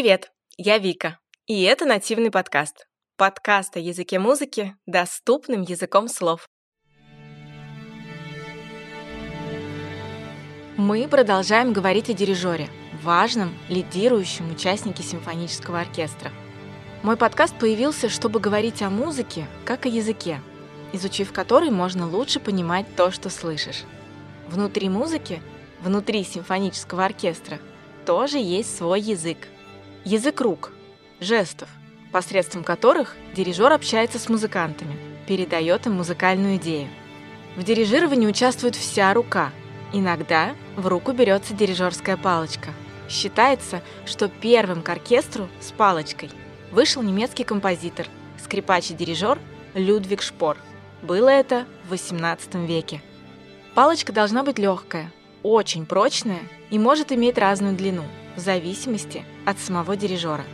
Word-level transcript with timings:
Привет, 0.00 0.30
я 0.56 0.78
Вика, 0.78 1.18
и 1.48 1.60
это 1.64 1.84
нативный 1.84 2.30
подкаст. 2.30 2.86
Подкаст 3.16 3.76
о 3.76 3.80
языке 3.80 4.20
музыки 4.20 4.76
доступным 4.86 5.62
языком 5.62 6.06
слов. 6.06 6.48
Мы 10.76 11.08
продолжаем 11.08 11.72
говорить 11.72 12.10
о 12.10 12.12
дирижере, 12.12 12.68
важном, 13.02 13.52
лидирующем 13.68 14.52
участнике 14.52 15.02
симфонического 15.02 15.80
оркестра. 15.80 16.30
Мой 17.02 17.16
подкаст 17.16 17.58
появился, 17.58 18.08
чтобы 18.08 18.38
говорить 18.38 18.82
о 18.82 18.90
музыке, 18.90 19.48
как 19.64 19.84
о 19.84 19.88
языке, 19.88 20.40
изучив 20.92 21.32
который 21.32 21.70
можно 21.70 22.08
лучше 22.08 22.38
понимать 22.38 22.86
то, 22.94 23.10
что 23.10 23.30
слышишь. 23.30 23.82
Внутри 24.46 24.90
музыки, 24.90 25.42
внутри 25.80 26.22
симфонического 26.22 27.04
оркестра, 27.04 27.58
тоже 28.06 28.38
есть 28.38 28.76
свой 28.76 29.00
язык. 29.00 29.38
Язык 30.10 30.40
рук, 30.40 30.72
жестов, 31.20 31.68
посредством 32.12 32.64
которых 32.64 33.14
дирижер 33.34 33.70
общается 33.70 34.18
с 34.18 34.30
музыкантами, 34.30 34.96
передает 35.26 35.84
им 35.86 35.96
музыкальную 35.96 36.56
идею. 36.56 36.88
В 37.56 37.62
дирижировании 37.62 38.26
участвует 38.26 38.74
вся 38.74 39.12
рука. 39.12 39.52
Иногда 39.92 40.54
в 40.76 40.86
руку 40.86 41.12
берется 41.12 41.52
дирижерская 41.52 42.16
палочка. 42.16 42.70
Считается, 43.10 43.82
что 44.06 44.28
первым 44.28 44.80
к 44.80 44.88
оркестру 44.88 45.46
с 45.60 45.72
палочкой 45.72 46.30
вышел 46.72 47.02
немецкий 47.02 47.44
композитор, 47.44 48.06
скрипач 48.42 48.90
и 48.90 48.94
дирижер 48.94 49.38
Людвиг 49.74 50.22
Шпор. 50.22 50.56
Было 51.02 51.28
это 51.28 51.66
в 51.86 51.92
XVIII 51.92 52.64
веке. 52.64 53.02
Палочка 53.74 54.14
должна 54.14 54.42
быть 54.42 54.58
легкая, 54.58 55.12
очень 55.42 55.84
прочная 55.84 56.40
и 56.70 56.78
может 56.78 57.12
иметь 57.12 57.36
разную 57.36 57.76
длину, 57.76 58.04
в 58.38 58.40
зависимости 58.40 59.24
от 59.44 59.58
самого 59.58 59.96
дирижера. 59.96 60.44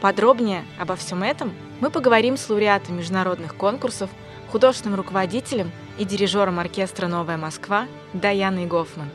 Подробнее 0.00 0.64
обо 0.78 0.94
всем 0.94 1.24
этом 1.24 1.52
мы 1.80 1.90
поговорим 1.90 2.36
с 2.36 2.48
лауреатом 2.48 2.98
международных 2.98 3.56
конкурсов, 3.56 4.08
художественным 4.52 4.96
руководителем 4.96 5.72
и 5.98 6.04
дирижером 6.04 6.60
оркестра 6.60 7.08
«Новая 7.08 7.36
Москва» 7.36 7.88
Даяной 8.12 8.66
Гофман. 8.66 9.10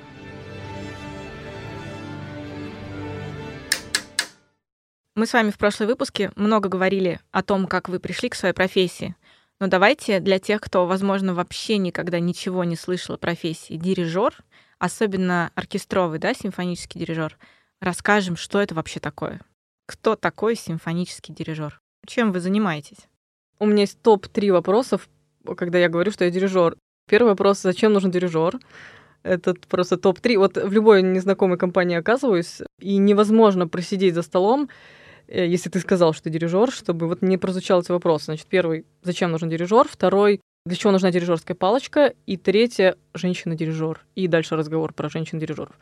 Мы 5.16 5.26
с 5.26 5.32
вами 5.32 5.50
в 5.50 5.58
прошлом 5.58 5.88
выпуске 5.88 6.32
много 6.36 6.68
говорили 6.68 7.22
о 7.32 7.44
том, 7.44 7.66
как 7.66 7.88
вы 7.88 8.00
пришли 8.00 8.28
к 8.28 8.36
своей 8.36 8.54
профессии. 8.54 9.16
Но 9.62 9.68
давайте 9.68 10.20
для 10.20 10.38
тех, 10.38 10.60
кто, 10.60 10.86
возможно, 10.86 11.34
вообще 11.34 11.78
никогда 11.78 12.20
ничего 12.20 12.66
не 12.66 12.76
слышал 12.76 13.16
о 13.16 13.18
профессии 13.18 13.76
дирижер, 13.76 14.36
особенно 14.80 15.50
оркестровый, 15.56 16.20
да, 16.20 16.34
симфонический 16.34 17.00
дирижер, 17.00 17.38
расскажем, 17.82 18.36
что 18.36 18.62
это 18.62 18.76
вообще 18.76 19.00
такое. 19.00 19.42
Кто 19.86 20.16
такой 20.16 20.56
симфонический 20.56 21.34
дирижер? 21.34 21.80
Чем 22.06 22.32
вы 22.32 22.40
занимаетесь? 22.40 23.08
У 23.60 23.66
меня 23.66 23.82
есть 23.82 24.02
топ-3 24.02 24.52
вопросов, 24.52 25.10
когда 25.56 25.78
я 25.78 25.90
говорю, 25.90 26.12
что 26.12 26.26
я 26.26 26.32
дирижер. 26.32 26.76
Первый 27.10 27.30
вопрос, 27.30 27.62
зачем 27.62 27.94
нужен 27.94 28.12
дирижер? 28.12 28.60
Это 29.24 29.56
просто 29.68 29.98
топ-3. 29.98 30.38
Вот 30.38 30.58
в 30.58 30.72
любой 30.72 31.02
незнакомой 31.02 31.58
компании 31.58 31.98
оказываюсь, 31.98 32.62
и 32.80 32.98
невозможно 32.98 33.68
просидеть 33.68 34.14
за 34.14 34.22
столом 34.22 34.70
Э, 35.28 35.46
если 35.46 35.70
ты 35.70 35.80
сказал, 35.80 36.14
что 36.14 36.24
ты 36.24 36.30
дирижер, 36.30 36.72
чтобы 36.72 37.08
вот 37.08 37.22
не 37.22 37.38
прозвучал 37.38 37.82
эти 37.82 37.92
вопросы. 37.92 38.26
Значит, 38.26 38.48
первый, 38.48 38.86
зачем 39.04 39.32
нужен 39.32 39.50
дирижер? 39.50 39.88
Второй, 39.88 40.42
для 40.66 40.76
чего 40.76 40.92
нужна 40.92 41.12
дирижерская 41.12 41.56
палочка? 41.56 42.14
И 42.26 42.38
третье, 42.38 42.98
женщина-дирижер. 43.14 44.06
И 44.16 44.28
дальше 44.28 44.56
разговор 44.56 44.94
про 44.94 45.10
женщин-дирижеров. 45.10 45.78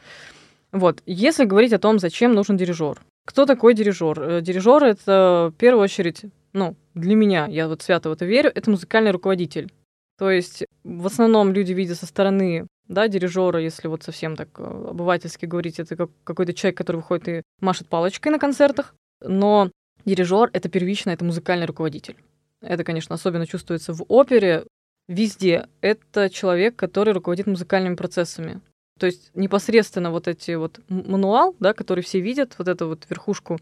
Вот, 0.72 1.02
если 1.06 1.46
говорить 1.46 1.74
о 1.74 1.80
том, 1.80 2.00
зачем 2.00 2.34
нужен 2.34 2.58
дирижер. 2.58 3.02
Кто 3.26 3.46
такой 3.46 3.74
дирижер? 3.74 4.22
Э, 4.22 4.42
дирижер— 4.42 4.84
это, 4.86 5.52
в 5.54 5.58
первую 5.58 5.84
очередь, 5.84 6.26
ну, 6.54 6.76
для 6.94 7.16
меня, 7.16 7.48
я 7.48 7.68
вот 7.68 7.82
свято 7.82 8.10
в 8.10 8.14
это 8.14 8.26
верю, 8.26 8.52
это 8.54 8.70
музыкальный 8.70 9.12
руководитель. 9.12 9.72
То 10.18 10.30
есть 10.30 10.64
в 10.84 11.06
основном 11.08 11.52
люди 11.52 11.74
видят 11.74 11.98
со 11.98 12.06
стороны 12.06 12.68
да, 12.88 13.08
дирижера, 13.08 13.60
если 13.60 13.88
вот 13.88 14.04
совсем 14.04 14.36
так 14.36 14.50
э, 14.58 14.64
обывательски 14.64 15.46
говорить, 15.46 15.80
это 15.80 15.96
как 15.96 16.10
какой-то 16.24 16.54
человек, 16.54 16.78
который 16.78 16.98
выходит 16.98 17.28
и 17.28 17.42
машет 17.60 17.88
палочкой 17.88 18.32
на 18.32 18.40
концертах 18.40 18.94
но 19.22 19.72
дирижер— 20.06 20.50
это 20.54 20.70
первично, 20.70 21.10
это 21.12 21.26
музыкальный 21.26 21.66
руководитель. 21.66 22.18
Это, 22.62 22.84
конечно, 22.84 23.16
особенно 23.16 23.48
чувствуется 23.48 23.94
в 23.94 24.04
опере. 24.08 24.66
Везде 25.08 25.68
это 25.82 26.30
человек, 26.30 26.76
который 26.76 27.14
руководит 27.14 27.48
музыкальными 27.48 27.96
процессами. 27.96 28.62
То 29.00 29.08
есть 29.08 29.32
непосредственно 29.36 30.12
вот 30.12 30.28
эти 30.28 30.52
вот 30.52 30.80
мануал, 30.88 31.56
да, 31.60 31.74
который 31.74 32.04
все 32.04 32.22
видят, 32.22 32.56
вот 32.58 32.68
эту 32.68 32.88
вот 32.88 33.06
верхушку 33.10 33.60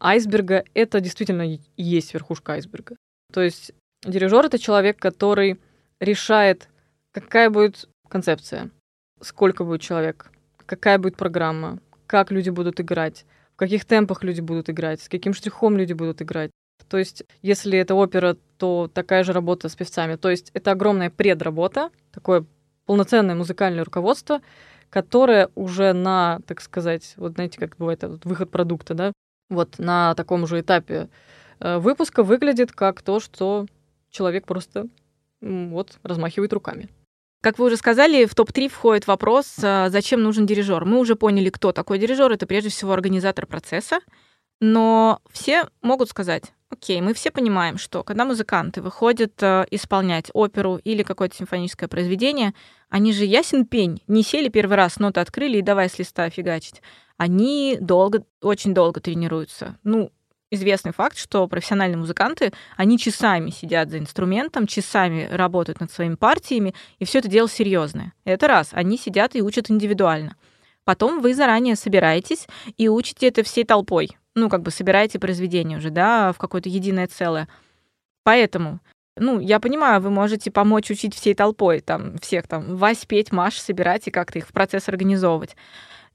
айсберга, 0.00 0.64
это 0.74 1.00
действительно 1.00 1.54
и 1.54 1.60
есть 1.76 2.14
верхушка 2.14 2.52
айсберга. 2.52 2.96
То 3.32 3.42
есть 3.42 3.72
дирижер 4.04 4.46
это 4.46 4.58
человек, 4.58 4.98
который 4.98 5.58
решает, 6.00 6.68
какая 7.12 7.50
будет 7.50 7.88
концепция, 8.08 8.70
сколько 9.20 9.64
будет 9.64 9.80
человек, 9.80 10.30
какая 10.66 10.98
будет 10.98 11.16
программа, 11.16 11.80
как 12.06 12.30
люди 12.30 12.50
будут 12.50 12.80
играть, 12.80 13.24
в 13.54 13.56
каких 13.56 13.84
темпах 13.84 14.22
люди 14.22 14.40
будут 14.40 14.70
играть, 14.70 15.02
с 15.02 15.08
каким 15.08 15.34
штрихом 15.34 15.76
люди 15.76 15.94
будут 15.94 16.22
играть. 16.22 16.50
То 16.88 16.96
есть, 16.96 17.24
если 17.42 17.78
это 17.78 17.94
опера, 17.94 18.36
то 18.56 18.90
такая 18.92 19.24
же 19.24 19.32
работа 19.32 19.68
с 19.68 19.74
певцами. 19.74 20.16
То 20.16 20.30
есть, 20.30 20.50
это 20.54 20.70
огромная 20.70 21.10
предработа, 21.10 21.90
такое 22.12 22.46
полноценное 22.88 23.34
музыкальное 23.34 23.84
руководство, 23.84 24.40
которое 24.88 25.50
уже 25.54 25.92
на, 25.92 26.40
так 26.46 26.62
сказать, 26.62 27.12
вот 27.18 27.34
знаете, 27.34 27.60
как 27.60 27.76
бывает 27.76 28.02
вот 28.02 28.24
выход 28.24 28.50
продукта, 28.50 28.94
да, 28.94 29.12
вот 29.50 29.78
на 29.78 30.14
таком 30.14 30.46
же 30.46 30.60
этапе 30.60 31.10
э, 31.60 31.76
выпуска 31.76 32.22
выглядит 32.22 32.72
как 32.72 33.02
то, 33.02 33.20
что 33.20 33.66
человек 34.10 34.46
просто 34.46 34.88
вот 35.42 35.98
размахивает 36.02 36.54
руками. 36.54 36.88
Как 37.42 37.58
вы 37.58 37.66
уже 37.66 37.76
сказали, 37.76 38.24
в 38.24 38.34
топ-3 38.34 38.68
входит 38.68 39.06
вопрос, 39.06 39.54
а, 39.62 39.90
зачем 39.90 40.22
нужен 40.22 40.46
дирижер. 40.46 40.86
Мы 40.86 40.98
уже 40.98 41.14
поняли, 41.14 41.50
кто 41.50 41.72
такой 41.72 41.98
дирижер. 41.98 42.32
Это 42.32 42.46
прежде 42.46 42.70
всего 42.70 42.92
организатор 42.92 43.46
процесса. 43.46 44.00
Но 44.60 45.20
все 45.30 45.68
могут 45.82 46.08
сказать, 46.08 46.52
окей, 46.70 47.00
мы 47.00 47.14
все 47.14 47.30
понимаем, 47.30 47.78
что 47.78 48.02
когда 48.02 48.24
музыканты 48.24 48.82
выходят 48.82 49.32
а, 49.42 49.66
исполнять 49.70 50.30
оперу 50.34 50.80
или 50.84 51.02
какое-то 51.02 51.36
симфоническое 51.36 51.88
произведение, 51.88 52.54
они 52.88 53.12
же 53.12 53.24
ясен 53.24 53.66
пень, 53.66 54.02
не 54.06 54.22
сели 54.22 54.48
первый 54.48 54.76
раз, 54.76 54.98
ноты 54.98 55.20
открыли 55.20 55.58
и 55.58 55.62
давай 55.62 55.88
с 55.88 55.98
листа 55.98 56.28
фигачить. 56.30 56.82
Они 57.16 57.78
долго, 57.80 58.24
очень 58.40 58.74
долго 58.74 59.00
тренируются. 59.00 59.76
Ну, 59.82 60.12
известный 60.50 60.92
факт, 60.92 61.18
что 61.18 61.46
профессиональные 61.48 61.98
музыканты, 61.98 62.52
они 62.76 62.98
часами 62.98 63.50
сидят 63.50 63.90
за 63.90 63.98
инструментом, 63.98 64.66
часами 64.66 65.28
работают 65.30 65.80
над 65.80 65.90
своими 65.90 66.14
партиями, 66.14 66.74
и 66.98 67.04
все 67.04 67.18
это 67.18 67.28
дело 67.28 67.48
серьезное. 67.48 68.12
Это 68.24 68.48
раз, 68.48 68.70
они 68.72 68.96
сидят 68.98 69.34
и 69.34 69.42
учат 69.42 69.70
индивидуально. 69.70 70.36
Потом 70.84 71.20
вы 71.20 71.34
заранее 71.34 71.76
собираетесь 71.76 72.46
и 72.78 72.88
учите 72.88 73.28
это 73.28 73.42
всей 73.42 73.64
толпой. 73.64 74.16
Ну, 74.38 74.48
как 74.48 74.62
бы 74.62 74.70
собираете 74.70 75.18
произведение 75.18 75.78
уже, 75.78 75.90
да, 75.90 76.32
в 76.32 76.38
какое-то 76.38 76.68
единое 76.68 77.06
целое. 77.06 77.48
Поэтому 78.22 78.80
ну, 79.20 79.40
я 79.40 79.58
понимаю, 79.58 80.00
вы 80.00 80.10
можете 80.10 80.50
помочь 80.50 80.90
учить 80.90 81.14
всей 81.14 81.34
толпой, 81.34 81.80
там, 81.80 82.18
всех 82.18 82.46
там, 82.46 82.76
Вась, 82.76 83.04
петь, 83.04 83.32
Маш, 83.32 83.58
собирать 83.58 84.06
и 84.06 84.10
как-то 84.10 84.38
их 84.38 84.46
в 84.46 84.52
процесс 84.52 84.88
организовывать. 84.88 85.56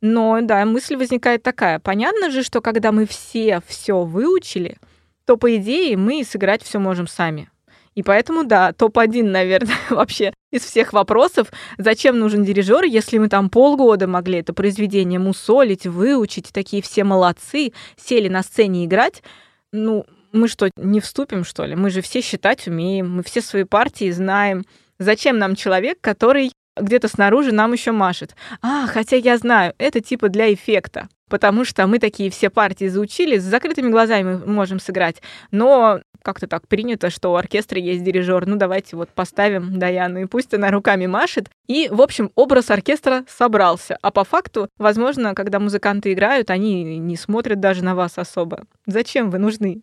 Но 0.01 0.39
да, 0.41 0.65
мысль 0.65 0.95
возникает 0.95 1.43
такая. 1.43 1.79
Понятно 1.79 2.29
же, 2.29 2.43
что 2.43 2.61
когда 2.61 2.91
мы 2.91 3.05
все 3.05 3.61
все 3.67 4.03
выучили, 4.03 4.77
то, 5.25 5.37
по 5.37 5.55
идее, 5.55 5.97
мы 5.97 6.23
сыграть 6.23 6.63
все 6.63 6.79
можем 6.79 7.07
сами. 7.07 7.49
И 7.95 8.03
поэтому, 8.03 8.43
да, 8.43 8.73
топ-1, 8.73 9.23
наверное, 9.23 9.75
вообще 9.89 10.33
из 10.51 10.63
всех 10.63 10.93
вопросов, 10.93 11.51
зачем 11.77 12.19
нужен 12.19 12.43
дирижер, 12.43 12.83
если 12.83 13.17
мы 13.17 13.29
там 13.29 13.49
полгода 13.49 14.07
могли 14.07 14.39
это 14.39 14.53
произведение 14.53 15.19
мусолить, 15.19 15.85
выучить, 15.85 16.49
такие 16.53 16.81
все 16.81 17.03
молодцы, 17.03 17.73
сели 17.97 18.27
на 18.27 18.43
сцене 18.43 18.85
играть, 18.85 19.23
ну, 19.71 20.05
мы 20.31 20.47
что, 20.47 20.69
не 20.77 20.99
вступим, 20.99 21.43
что 21.43 21.65
ли? 21.65 21.75
Мы 21.75 21.89
же 21.89 22.01
все 22.01 22.21
считать 22.21 22.67
умеем, 22.67 23.17
мы 23.17 23.23
все 23.23 23.41
свои 23.41 23.63
партии 23.63 24.09
знаем. 24.11 24.63
Зачем 24.99 25.37
нам 25.37 25.55
человек, 25.55 25.99
который 26.01 26.51
где-то 26.77 27.07
снаружи 27.07 27.51
нам 27.51 27.73
еще 27.73 27.91
машет. 27.91 28.35
А, 28.61 28.87
хотя 28.87 29.15
я 29.15 29.37
знаю, 29.37 29.73
это 29.77 30.01
типа 30.01 30.29
для 30.29 30.53
эффекта, 30.53 31.09
потому 31.29 31.65
что 31.65 31.87
мы 31.87 31.99
такие 31.99 32.29
все 32.29 32.49
партии 32.49 32.87
заучили, 32.87 33.37
с 33.37 33.43
закрытыми 33.43 33.89
глазами 33.89 34.41
можем 34.45 34.79
сыграть, 34.79 35.21
но 35.51 36.01
как-то 36.23 36.47
так 36.47 36.67
принято, 36.67 37.09
что 37.09 37.33
у 37.33 37.35
оркестра 37.35 37.79
есть 37.79 38.03
дирижер. 38.03 38.47
Ну, 38.47 38.55
давайте 38.55 38.95
вот 38.95 39.09
поставим 39.09 39.77
Даяну, 39.77 40.21
и 40.21 40.25
пусть 40.25 40.53
она 40.53 40.71
руками 40.71 41.05
машет. 41.05 41.49
И, 41.67 41.89
в 41.91 42.01
общем, 42.01 42.31
образ 42.35 42.71
оркестра 42.71 43.25
собрался. 43.27 43.97
А 44.01 44.09
по 44.09 44.23
факту, 44.23 44.69
возможно, 44.77 45.35
когда 45.35 45.59
музыканты 45.59 46.13
играют, 46.13 46.49
они 46.49 46.97
не 46.97 47.17
смотрят 47.17 47.59
даже 47.59 47.83
на 47.83 47.93
вас 47.93 48.17
особо. 48.17 48.63
Зачем 48.87 49.29
вы 49.29 49.37
нужны? 49.37 49.81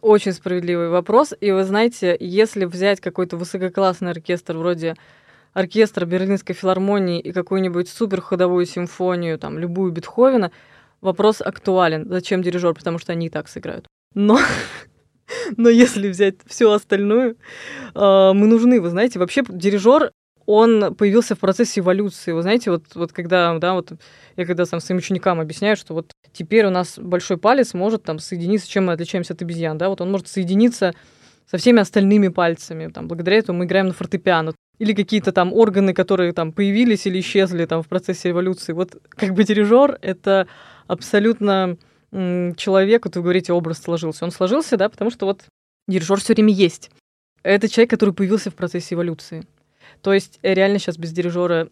Очень 0.00 0.32
справедливый 0.32 0.88
вопрос. 0.88 1.34
И 1.38 1.50
вы 1.50 1.64
знаете, 1.64 2.16
если 2.18 2.64
взять 2.64 3.00
какой-то 3.00 3.36
высококлассный 3.36 4.10
оркестр 4.10 4.56
вроде 4.56 4.96
оркестр 5.52 6.04
Берлинской 6.04 6.54
филармонии 6.54 7.20
и 7.20 7.32
какую-нибудь 7.32 7.88
супер 7.88 8.20
ходовую 8.20 8.66
симфонию, 8.66 9.38
там, 9.38 9.58
любую 9.58 9.92
Бетховена, 9.92 10.50
вопрос 11.00 11.40
актуален. 11.40 12.08
Зачем 12.08 12.42
дирижер? 12.42 12.74
Потому 12.74 12.98
что 12.98 13.12
они 13.12 13.26
и 13.26 13.30
так 13.30 13.48
сыграют. 13.48 13.86
Но 14.14 14.38
но 15.56 15.68
если 15.68 16.08
взять 16.08 16.36
всю 16.46 16.70
остальную, 16.70 17.36
а, 17.94 18.32
мы 18.32 18.46
нужны, 18.46 18.80
вы 18.80 18.90
знаете, 18.90 19.18
вообще 19.18 19.42
дирижер 19.48 20.12
он 20.46 20.96
появился 20.96 21.36
в 21.36 21.38
процессе 21.38 21.80
эволюции. 21.80 22.32
Вы 22.32 22.42
знаете, 22.42 22.72
вот, 22.72 22.82
вот 22.94 23.12
когда, 23.12 23.56
да, 23.58 23.74
вот 23.74 23.92
я 24.36 24.46
когда 24.46 24.64
там 24.64 24.80
своим 24.80 24.98
ученикам 24.98 25.38
объясняю, 25.38 25.76
что 25.76 25.94
вот 25.94 26.10
теперь 26.32 26.66
у 26.66 26.70
нас 26.70 26.98
большой 26.98 27.36
палец 27.36 27.72
может 27.72 28.02
там 28.02 28.18
соединиться, 28.18 28.68
чем 28.68 28.86
мы 28.86 28.94
отличаемся 28.94 29.34
от 29.34 29.42
обезьян, 29.42 29.78
да, 29.78 29.88
вот 29.88 30.00
он 30.00 30.10
может 30.10 30.26
соединиться 30.26 30.92
со 31.48 31.56
всеми 31.56 31.80
остальными 31.80 32.28
пальцами, 32.28 32.88
там, 32.88 33.06
благодаря 33.06 33.38
этому 33.38 33.60
мы 33.60 33.66
играем 33.66 33.88
на 33.88 33.92
фортепиано. 33.92 34.54
Или 34.80 34.92
какие-то 34.94 35.30
там 35.30 35.52
органы, 35.52 35.94
которые 35.94 36.32
там 36.32 36.52
появились 36.52 37.06
или 37.06 37.20
исчезли 37.20 37.66
там 37.66 37.82
в 37.82 37.88
процессе 37.88 38.30
эволюции. 38.30 38.72
Вот 38.72 38.96
как 39.10 39.34
бы 39.34 39.44
дирижер— 39.44 39.98
это 40.02 40.48
абсолютно 40.88 41.76
человек, 42.10 43.04
вот 43.04 43.14
вы 43.14 43.22
говорите, 43.22 43.52
образ 43.52 43.78
сложился. 43.78 44.24
Он 44.24 44.32
сложился, 44.32 44.76
да, 44.76 44.88
потому 44.88 45.12
что 45.12 45.26
вот 45.26 45.44
дирижер 45.86 46.18
все 46.18 46.32
время 46.34 46.52
есть. 46.52 46.90
Это 47.44 47.68
человек, 47.68 47.90
который 47.90 48.12
появился 48.12 48.50
в 48.50 48.56
процессе 48.56 48.96
эволюции. 48.96 49.46
То 50.02 50.12
есть 50.12 50.40
э, 50.42 50.54
реально 50.54 50.78
сейчас 50.78 50.98
без 50.98 51.12
дирижера 51.12 51.68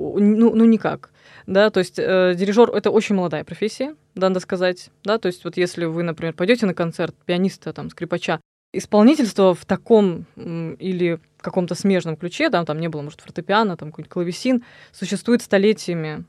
ну, 0.00 0.54
ну 0.54 0.64
никак, 0.64 1.10
да, 1.46 1.70
то 1.70 1.80
есть 1.80 1.98
э, 1.98 2.34
дирижер 2.34 2.70
это 2.70 2.90
очень 2.90 3.14
молодая 3.14 3.44
профессия, 3.44 3.94
надо 4.14 4.40
сказать, 4.40 4.90
да, 5.04 5.18
то 5.18 5.26
есть 5.26 5.44
вот 5.44 5.56
если 5.56 5.84
вы, 5.84 6.02
например, 6.02 6.32
пойдете 6.32 6.66
на 6.66 6.74
концерт 6.74 7.14
пианиста, 7.26 7.72
там, 7.72 7.90
скрипача, 7.90 8.40
исполнительство 8.72 9.54
в 9.54 9.64
таком 9.64 10.26
или 10.36 11.20
каком-то 11.38 11.74
смежном 11.74 12.16
ключе, 12.16 12.50
да, 12.50 12.64
там 12.64 12.78
не 12.78 12.88
было, 12.88 13.02
может, 13.02 13.20
фортепиано, 13.20 13.76
там 13.76 13.90
какой-нибудь 13.90 14.12
клавесин, 14.12 14.64
существует 14.92 15.42
столетиями, 15.42 16.24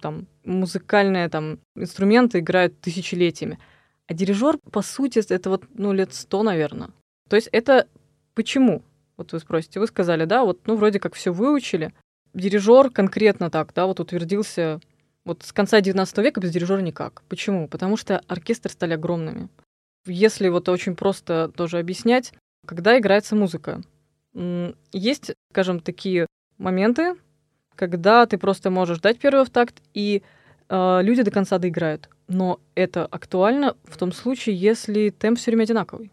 там 0.00 0.26
музыкальные 0.44 1.28
там 1.28 1.58
инструменты 1.76 2.40
играют 2.40 2.80
тысячелетиями. 2.80 3.58
А 4.08 4.14
дирижер, 4.14 4.58
по 4.58 4.82
сути, 4.82 5.20
это 5.32 5.48
вот, 5.48 5.64
ну, 5.74 5.92
лет 5.92 6.12
сто, 6.12 6.42
наверное. 6.42 6.90
То 7.28 7.36
есть 7.36 7.48
это 7.52 7.86
почему? 8.34 8.82
Вот 9.16 9.32
вы 9.32 9.38
спросите, 9.38 9.78
вы 9.78 9.86
сказали, 9.86 10.24
да, 10.24 10.42
вот, 10.44 10.66
ну, 10.66 10.76
вроде 10.76 10.98
как 10.98 11.14
все 11.14 11.32
выучили. 11.32 11.94
Дирижер 12.34 12.90
конкретно 12.90 13.50
так, 13.50 13.72
да, 13.74 13.86
вот 13.86 14.00
утвердился 14.00 14.80
вот 15.24 15.42
с 15.44 15.52
конца 15.52 15.80
19 15.80 16.18
века 16.18 16.40
без 16.40 16.50
дирижера 16.50 16.80
никак. 16.80 17.22
Почему? 17.28 17.68
Потому 17.68 17.96
что 17.96 18.20
оркестры 18.26 18.70
стали 18.70 18.94
огромными. 18.94 19.48
Если 20.06 20.48
вот 20.48 20.68
очень 20.68 20.96
просто 20.96 21.50
тоже 21.56 21.78
объяснять, 21.78 22.32
когда 22.66 22.98
играется 22.98 23.36
музыка, 23.36 23.82
есть, 24.92 25.32
скажем, 25.50 25.80
такие 25.80 26.26
моменты, 26.58 27.16
когда 27.74 28.26
ты 28.26 28.38
просто 28.38 28.70
можешь 28.70 29.00
дать 29.00 29.18
первый 29.18 29.46
такт, 29.46 29.80
и 29.94 30.22
э, 30.68 30.98
люди 31.02 31.22
до 31.22 31.30
конца 31.30 31.58
доиграют. 31.58 32.08
Но 32.28 32.60
это 32.74 33.06
актуально 33.06 33.76
в 33.84 33.96
том 33.96 34.12
случае, 34.12 34.56
если 34.56 35.10
темп 35.10 35.38
все 35.38 35.50
время 35.50 35.64
одинаковый. 35.64 36.10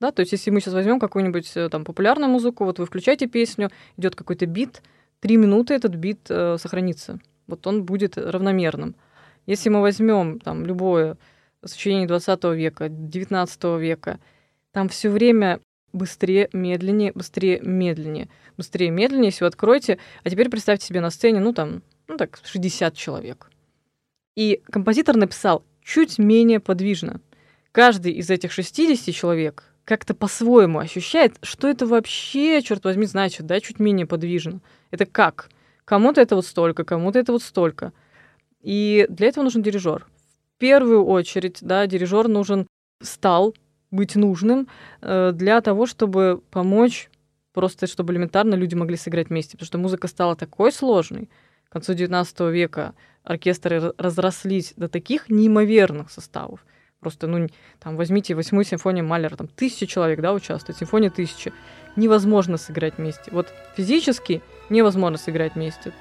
Да, 0.00 0.10
то 0.10 0.20
есть 0.20 0.32
если 0.32 0.50
мы 0.50 0.60
сейчас 0.60 0.74
возьмем 0.74 0.98
какую-нибудь 0.98 1.52
э, 1.56 1.68
там 1.68 1.84
популярную 1.84 2.30
музыку, 2.30 2.64
вот 2.64 2.78
вы 2.78 2.86
включаете 2.86 3.26
песню, 3.26 3.70
идет 3.96 4.16
какой-то 4.16 4.46
бит, 4.46 4.82
три 5.20 5.36
минуты 5.36 5.74
этот 5.74 5.94
бит 5.94 6.26
э, 6.28 6.56
сохранится. 6.58 7.18
Вот 7.46 7.66
он 7.66 7.84
будет 7.84 8.16
равномерным. 8.16 8.96
Если 9.46 9.68
мы 9.68 9.80
возьмем 9.80 10.40
там 10.40 10.64
любое 10.64 11.16
сочинение 11.66 12.06
20 12.06 12.44
века, 12.44 12.88
19 12.88 13.64
века, 13.80 14.20
там 14.72 14.88
все 14.88 15.08
время 15.10 15.60
быстрее, 15.92 16.50
медленнее, 16.52 17.12
быстрее, 17.12 17.60
медленнее, 17.60 18.28
быстрее, 18.56 18.90
медленнее, 18.90 19.30
все 19.30 19.46
откройте. 19.46 19.98
А 20.24 20.30
теперь 20.30 20.50
представьте 20.50 20.86
себе 20.86 21.00
на 21.00 21.10
сцене, 21.10 21.40
ну 21.40 21.52
там, 21.52 21.82
ну 22.08 22.16
так, 22.16 22.40
60 22.44 22.94
человек. 22.94 23.50
И 24.36 24.60
композитор 24.70 25.16
написал 25.16 25.64
чуть 25.82 26.18
менее 26.18 26.60
подвижно. 26.60 27.20
Каждый 27.72 28.12
из 28.12 28.30
этих 28.30 28.52
60 28.52 29.14
человек 29.14 29.64
как-то 29.84 30.14
по-своему 30.14 30.78
ощущает, 30.78 31.36
что 31.42 31.68
это 31.68 31.86
вообще, 31.86 32.62
черт 32.62 32.84
возьми, 32.84 33.06
значит, 33.06 33.46
да, 33.46 33.60
чуть 33.60 33.78
менее 33.78 34.06
подвижно. 34.06 34.60
Это 34.90 35.06
как? 35.06 35.50
Кому-то 35.84 36.20
это 36.20 36.36
вот 36.36 36.46
столько, 36.46 36.84
кому-то 36.84 37.18
это 37.18 37.32
вот 37.32 37.42
столько. 37.42 37.92
И 38.62 39.06
для 39.10 39.28
этого 39.28 39.44
нужен 39.44 39.62
дирижер. 39.62 40.06
Первую 40.64 41.04
очередь, 41.04 41.58
да, 41.60 41.86
дирижер 41.86 42.26
нужен 42.26 42.66
стал 43.02 43.54
быть 43.90 44.16
нужным 44.16 44.66
э, 45.02 45.32
для 45.34 45.60
того, 45.60 45.84
чтобы 45.84 46.40
помочь 46.50 47.10
просто, 47.52 47.86
чтобы 47.86 48.14
элементарно 48.14 48.54
люди 48.54 48.74
могли 48.74 48.96
сыграть 48.96 49.28
вместе. 49.28 49.58
Потому 49.58 49.66
что 49.66 49.76
музыка 49.76 50.08
стала 50.08 50.36
такой 50.36 50.72
сложной. 50.72 51.28
К 51.68 51.72
концу 51.72 51.92
XIX 51.92 52.50
века 52.50 52.94
оркестры 53.24 53.92
разрослись 53.98 54.72
до 54.78 54.88
таких 54.88 55.28
неимоверных 55.28 56.10
составов. 56.10 56.64
Просто, 56.98 57.26
ну, 57.26 57.46
там, 57.78 57.96
возьмите 57.96 58.34
восьмую 58.34 58.64
симфонию 58.64 59.04
Малера, 59.04 59.36
там 59.36 59.48
тысячи 59.48 59.84
человек, 59.84 60.22
да, 60.22 60.32
участвуют, 60.32 60.78
симфония 60.78 61.10
тысячи. 61.10 61.52
Невозможно 61.94 62.56
сыграть 62.56 62.96
вместе. 62.96 63.30
Вот 63.32 63.52
физически 63.76 64.40
невозможно 64.70 65.18
сыграть 65.18 65.56
вместе. 65.56 65.92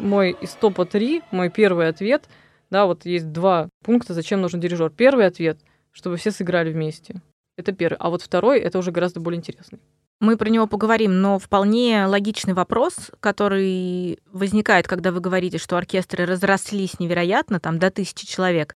Мой 0.00 0.36
из 0.40 0.50
топа 0.50 0.84
3, 0.84 1.22
мой 1.30 1.50
первый 1.50 1.88
ответ, 1.88 2.28
да, 2.70 2.86
вот 2.86 3.04
есть 3.04 3.32
два 3.32 3.68
пункта, 3.84 4.14
зачем 4.14 4.40
нужен 4.40 4.60
дирижер. 4.60 4.90
Первый 4.90 5.26
ответ, 5.26 5.58
чтобы 5.92 6.16
все 6.16 6.30
сыграли 6.30 6.72
вместе. 6.72 7.20
Это 7.56 7.72
первый. 7.72 7.96
А 7.98 8.10
вот 8.10 8.22
второй, 8.22 8.60
это 8.60 8.78
уже 8.78 8.92
гораздо 8.92 9.20
более 9.20 9.38
интересный. 9.38 9.80
Мы 10.20 10.36
про 10.36 10.50
него 10.50 10.66
поговорим, 10.66 11.20
но 11.20 11.38
вполне 11.38 12.04
логичный 12.06 12.52
вопрос, 12.52 13.10
который 13.20 14.18
возникает, 14.30 14.86
когда 14.86 15.12
вы 15.12 15.20
говорите, 15.20 15.58
что 15.58 15.78
оркестры 15.78 16.26
разрослись 16.26 17.00
невероятно, 17.00 17.58
там, 17.58 17.78
до 17.78 17.90
тысячи 17.90 18.26
человек. 18.26 18.74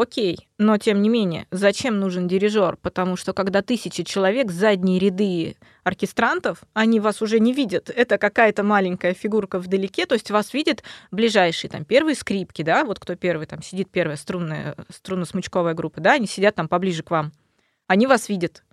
Окей, 0.00 0.48
но 0.58 0.76
тем 0.76 1.02
не 1.02 1.08
менее, 1.08 1.46
зачем 1.50 2.00
нужен 2.00 2.26
дирижер? 2.26 2.76
Потому 2.76 3.16
что 3.16 3.32
когда 3.32 3.62
тысячи 3.62 4.02
человек, 4.02 4.50
задние 4.50 4.98
ряды 4.98 5.56
оркестрантов, 5.84 6.62
они 6.72 6.98
вас 6.98 7.22
уже 7.22 7.38
не 7.38 7.52
видят. 7.52 7.90
Это 7.90 8.18
какая-то 8.18 8.64
маленькая 8.64 9.14
фигурка 9.14 9.58
вдалеке, 9.58 10.06
то 10.06 10.14
есть 10.14 10.30
вас 10.30 10.52
видят 10.52 10.82
ближайшие, 11.10 11.70
там, 11.70 11.84
первые 11.84 12.16
скрипки, 12.16 12.62
да, 12.62 12.84
вот 12.84 12.98
кто 12.98 13.14
первый, 13.14 13.46
там, 13.46 13.62
сидит 13.62 13.90
первая 13.90 14.16
струнная, 14.16 14.74
струнно-смычковая 14.90 15.74
группа, 15.74 16.00
да, 16.00 16.12
они 16.14 16.26
сидят 16.26 16.54
там 16.56 16.68
поближе 16.68 17.02
к 17.02 17.10
вам. 17.10 17.32
Они 17.86 18.06
вас 18.06 18.28
видят. 18.28 18.64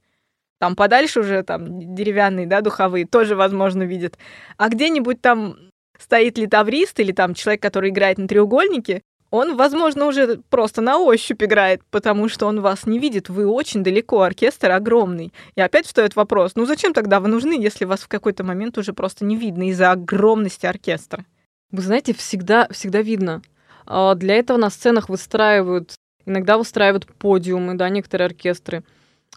Там 0.59 0.75
подальше 0.75 1.19
уже 1.19 1.43
там 1.43 1.93
деревянные, 1.95 2.47
да, 2.47 2.61
духовые, 2.61 3.05
тоже, 3.05 3.35
возможно, 3.35 3.83
видят. 3.83 4.17
А 4.57 4.69
где-нибудь 4.69 5.21
там 5.21 5.57
стоит 5.99 6.37
литаврист 6.37 6.99
или 6.99 7.11
там 7.11 7.33
человек, 7.33 7.61
который 7.61 7.91
играет 7.91 8.17
на 8.17 8.27
треугольнике, 8.27 9.01
он, 9.31 9.55
возможно, 9.55 10.05
уже 10.05 10.39
просто 10.49 10.81
на 10.81 10.99
ощупь 10.99 11.41
играет, 11.41 11.81
потому 11.89 12.29
что 12.29 12.45
он 12.45 12.61
вас 12.61 12.85
не 12.85 12.99
видит, 12.99 13.29
вы 13.29 13.47
очень 13.47 13.83
далеко, 13.83 14.21
оркестр 14.21 14.71
огромный. 14.71 15.33
И 15.55 15.61
опять 15.61 15.87
встает 15.87 16.15
вопрос, 16.15 16.51
ну 16.55 16.65
зачем 16.65 16.93
тогда 16.93 17.19
вы 17.19 17.29
нужны, 17.29 17.53
если 17.53 17.85
вас 17.85 18.01
в 18.01 18.09
какой-то 18.09 18.43
момент 18.43 18.77
уже 18.77 18.93
просто 18.93 19.25
не 19.25 19.37
видно 19.37 19.69
из-за 19.69 19.91
огромности 19.91 20.65
оркестра? 20.65 21.25
Вы 21.71 21.81
знаете, 21.81 22.13
всегда, 22.13 22.67
всегда 22.69 23.01
видно. 23.01 23.41
А, 23.85 24.15
для 24.15 24.35
этого 24.35 24.57
на 24.57 24.69
сценах 24.69 25.07
выстраивают, 25.07 25.95
иногда 26.25 26.57
выстраивают 26.57 27.07
подиумы, 27.07 27.75
да, 27.75 27.89
некоторые 27.89 28.25
оркестры. 28.27 28.83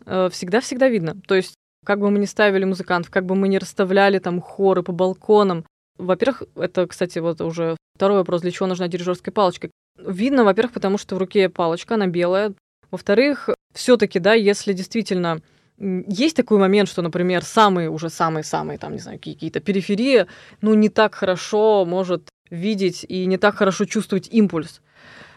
Всегда-всегда 0.05 0.89
видно. 0.89 1.17
То 1.29 1.37
есть 1.37 1.55
как 1.85 2.01
бы 2.01 2.11
мы 2.11 2.19
ни 2.19 2.25
ставили 2.25 2.65
музыкантов, 2.65 3.13
как 3.13 3.27
бы 3.27 3.37
мы 3.37 3.47
ни 3.47 3.59
расставляли 3.59 4.19
там 4.19 4.41
хоры 4.41 4.83
по 4.83 4.91
балконам, 4.91 5.65
во-первых, 5.99 6.43
это, 6.57 6.87
кстати, 6.87 7.19
вот 7.19 7.41
уже 7.41 7.77
второй 7.97 8.19
вопрос, 8.19 8.43
для 8.43 8.51
чего 8.51 8.67
нужна 8.67 8.89
дирижерская 8.89 9.33
палочка. 9.33 9.71
Видно, 9.99 10.45
во-первых, 10.45 10.73
потому 10.73 10.99
что 10.99 11.15
в 11.15 11.19
руке 11.19 11.49
палочка, 11.49 11.95
она 11.95 12.07
белая. 12.07 12.55
Во-вторых, 12.91 13.49
все-таки, 13.73 14.19
да, 14.19 14.35
если 14.35 14.73
действительно 14.73 15.41
есть 15.79 16.37
такой 16.37 16.59
момент, 16.59 16.89
что, 16.89 17.03
например, 17.03 17.45
самые 17.45 17.91
уже 17.91 18.09
самые-самые, 18.09 18.79
там, 18.79 18.93
не 18.93 18.99
знаю, 18.99 19.19
какие-то 19.19 19.61
периферии, 19.61 20.27
ну, 20.61 20.75
не 20.75 20.89
так 20.89 21.15
хорошо 21.15 21.85
может 21.85 22.29
видеть 22.51 23.05
и 23.09 23.27
не 23.27 23.39
так 23.39 23.57
хорошо 23.57 23.85
чувствовать 23.85 24.29
импульс. 24.31 24.81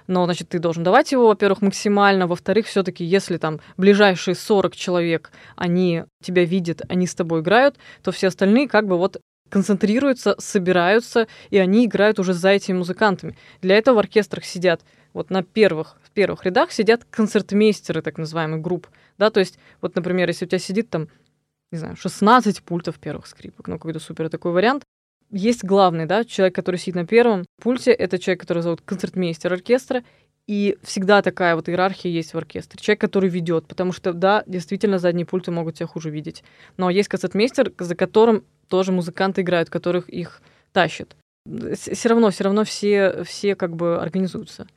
Но, 0.06 0.24
значит, 0.26 0.50
ты 0.50 0.60
должен 0.60 0.84
давать 0.84 1.12
его, 1.12 1.28
во-первых, 1.28 1.62
максимально. 1.62 2.28
Во-вторых, 2.28 2.68
все 2.68 2.82
таки 2.84 3.04
если 3.04 3.38
там 3.38 3.60
ближайшие 3.76 4.36
40 4.36 4.76
человек, 4.76 5.32
они 5.56 6.04
тебя 6.24 6.46
видят, 6.46 6.82
они 6.88 7.08
с 7.08 7.16
тобой 7.16 7.42
играют, 7.42 7.76
то 8.04 8.12
все 8.12 8.28
остальные 8.28 8.70
как 8.70 8.88
бы 8.88 8.98
вот 8.98 9.20
концентрируются, 9.50 10.36
собираются, 10.40 11.28
и 11.50 11.58
они 11.58 11.86
играют 11.86 12.20
уже 12.20 12.34
за 12.34 12.50
этими 12.50 12.78
музыкантами. 12.78 13.38
Для 13.62 13.78
этого 13.78 13.96
в 13.96 14.00
оркестрах 14.00 14.46
сидят 14.46 14.84
вот 15.14 15.30
на 15.30 15.44
первых, 15.44 15.98
в 16.04 16.12
первых 16.12 16.46
рядах 16.46 16.72
сидят 16.72 17.06
концертмейстеры, 17.10 18.02
так 18.02 18.18
называемых 18.18 18.62
групп. 18.62 18.88
Да, 19.18 19.30
то 19.30 19.40
есть, 19.40 19.58
вот, 19.82 19.96
например, 19.96 20.28
если 20.28 20.46
у 20.46 20.48
тебя 20.48 20.60
сидит 20.60 20.90
там, 20.90 21.10
не 21.72 21.80
знаю, 21.80 21.96
16 21.96 22.62
пультов 22.64 23.00
первых 23.00 23.28
скрипок, 23.28 23.68
ну, 23.68 23.78
какой-то 23.78 24.00
супер 24.00 24.30
такой 24.30 24.52
вариант, 24.52 24.84
есть 25.30 25.64
главный, 25.64 26.06
да, 26.06 26.24
человек, 26.24 26.56
который 26.56 26.78
сидит 26.78 26.96
на 26.96 27.06
первом 27.06 27.46
пульте, 27.62 27.92
это 27.92 28.18
человек, 28.20 28.42
который 28.42 28.64
зовут 28.64 28.82
концертмейстер 28.82 29.52
оркестра, 29.52 30.04
и 30.48 30.78
всегда 30.82 31.22
такая 31.22 31.56
вот 31.56 31.68
иерархия 31.68 32.10
есть 32.10 32.34
в 32.34 32.38
оркестре. 32.38 32.80
Человек, 32.82 33.02
который 33.02 33.30
ведет, 33.30 33.68
потому 33.68 33.92
что, 33.92 34.14
да, 34.14 34.44
действительно, 34.48 34.98
задние 34.98 35.26
пульты 35.26 35.52
могут 35.52 35.76
тебя 35.76 35.88
хуже 35.88 36.10
видеть. 36.10 36.44
Но 36.78 36.90
есть 36.90 37.10
концертмейстер, 37.10 37.74
за 37.78 37.96
которым 37.96 38.46
тоже 38.70 38.94
музыканты 38.94 39.42
играют, 39.42 39.70
которых 39.70 40.08
их 40.08 40.42
тащат. 40.72 41.16
Все 41.76 42.10
равно, 42.10 42.30
все 42.30 42.46
равно 42.46 42.64
все, 42.64 43.24
все 43.24 43.56
как 43.56 43.76
бы 43.76 44.02
организуются. 44.02 44.68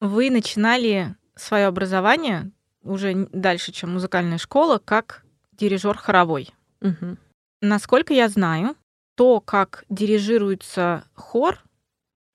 Вы 0.00 0.30
начинали 0.30 1.16
свое 1.34 1.66
образование 1.66 2.50
уже 2.82 3.26
дальше, 3.32 3.72
чем 3.72 3.94
музыкальная 3.94 4.38
школа, 4.38 4.80
как 4.82 5.24
дирижер 5.52 5.96
хоровой. 5.96 6.50
Угу. 6.80 7.16
Насколько 7.62 8.14
я 8.14 8.28
знаю, 8.28 8.76
то, 9.18 9.40
как 9.40 9.84
дирижируется 9.88 11.02
хор, 11.14 11.64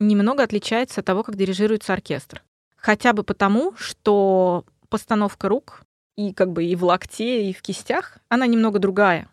немного 0.02 0.44
отличается 0.44 1.00
от 1.00 1.06
того, 1.06 1.24
как 1.24 1.38
дирижируется 1.38 1.94
оркестр. 1.94 2.44
Хотя 2.76 3.14
бы 3.14 3.24
потому, 3.24 3.74
что 3.78 4.66
постановка 4.90 5.48
рук 5.48 5.84
и 6.18 6.34
как 6.34 6.52
бы 6.52 6.66
и 6.66 6.76
в 6.76 6.84
локте, 6.84 7.50
и 7.50 7.54
в 7.54 7.62
кистях, 7.62 8.18
она 8.28 8.48
немного 8.48 8.80
другая. 8.80 9.30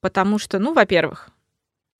Потому 0.00 0.38
что, 0.38 0.58
ну, 0.58 0.72
во-первых, 0.72 1.28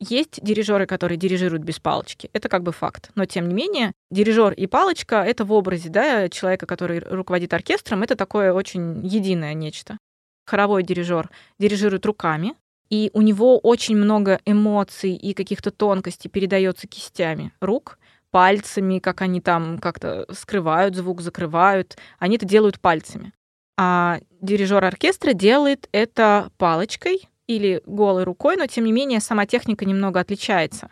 есть 0.01 0.43
дирижеры, 0.43 0.87
которые 0.87 1.19
дирижируют 1.19 1.63
без 1.63 1.79
палочки. 1.79 2.31
Это 2.33 2.49
как 2.49 2.63
бы 2.63 2.73
факт. 2.73 3.11
Но 3.17 3.27
тем 3.27 3.49
не 3.49 3.55
менее, 3.55 3.93
дирижер 4.11 4.55
и 4.55 4.67
палочка 4.67 5.17
это 5.17 5.45
в 5.45 5.53
образе 5.53 5.91
да, 5.91 6.31
человека, 6.31 6.65
который 6.65 7.01
руководит 7.01 7.53
оркестром, 7.53 8.03
это 8.03 8.17
такое 8.17 8.51
очень 8.51 9.07
единое 9.07 9.53
нечто. 9.53 9.99
Хоровой 10.47 10.85
дирижер 10.85 11.29
дирижирует 11.59 12.07
руками, 12.07 12.55
и 12.91 13.11
у 13.15 13.23
него 13.23 13.59
очень 13.59 13.97
много 13.97 14.41
эмоций 14.45 15.15
и 15.15 15.35
каких-то 15.35 15.71
тонкостей 15.71 16.31
передается 16.31 16.87
кистями 16.87 17.53
рук, 17.61 17.99
пальцами, 18.31 18.99
как 18.99 19.23
они 19.23 19.41
там 19.41 19.79
как-то 19.79 20.27
скрывают 20.33 20.95
звук, 20.95 21.21
закрывают. 21.21 21.97
Они 22.19 22.37
это 22.37 22.47
делают 22.47 22.81
пальцами. 22.81 23.33
А 23.79 24.21
дирижер 24.41 24.85
оркестра 24.85 25.33
делает 25.33 25.89
это 25.93 26.51
палочкой, 26.59 27.29
или 27.47 27.83
голой 27.87 28.25
рукой, 28.25 28.57
но 28.57 28.67
тем 28.67 28.85
не 28.85 28.93
менее 28.93 29.21
сама 29.21 29.47
техника 29.47 29.85
немного 29.85 30.21
отличается. 30.21 30.91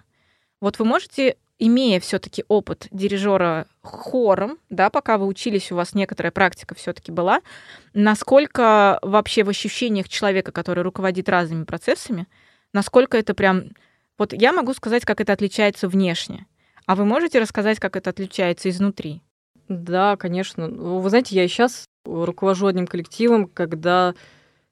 Вот 0.60 0.78
вы 0.78 0.84
можете, 0.84 1.36
имея 1.58 2.00
все-таки 2.00 2.44
опыт 2.48 2.88
дирижера 2.90 3.66
хором, 3.82 4.58
да, 4.70 4.90
пока 4.90 5.18
вы 5.18 5.26
учились, 5.26 5.70
у 5.70 5.76
вас 5.76 5.94
некоторая 5.94 6.32
практика 6.32 6.74
все-таки 6.74 7.12
была, 7.12 7.40
насколько 7.92 8.98
вообще 9.02 9.44
в 9.44 9.48
ощущениях 9.48 10.08
человека, 10.08 10.52
который 10.52 10.82
руководит 10.82 11.28
разными 11.28 11.64
процессами, 11.64 12.26
насколько 12.72 13.16
это 13.16 13.34
прям... 13.34 13.70
Вот 14.18 14.32
я 14.32 14.52
могу 14.52 14.74
сказать, 14.74 15.04
как 15.04 15.20
это 15.20 15.32
отличается 15.32 15.88
внешне. 15.88 16.46
А 16.86 16.94
вы 16.94 17.04
можете 17.04 17.40
рассказать, 17.40 17.80
как 17.80 17.96
это 17.96 18.10
отличается 18.10 18.68
изнутри? 18.68 19.22
Да, 19.68 20.16
конечно. 20.16 20.68
Вы 20.68 21.08
знаете, 21.08 21.34
я 21.34 21.48
сейчас 21.48 21.86
руковожу 22.04 22.66
одним 22.66 22.86
коллективом, 22.86 23.46
когда 23.48 24.14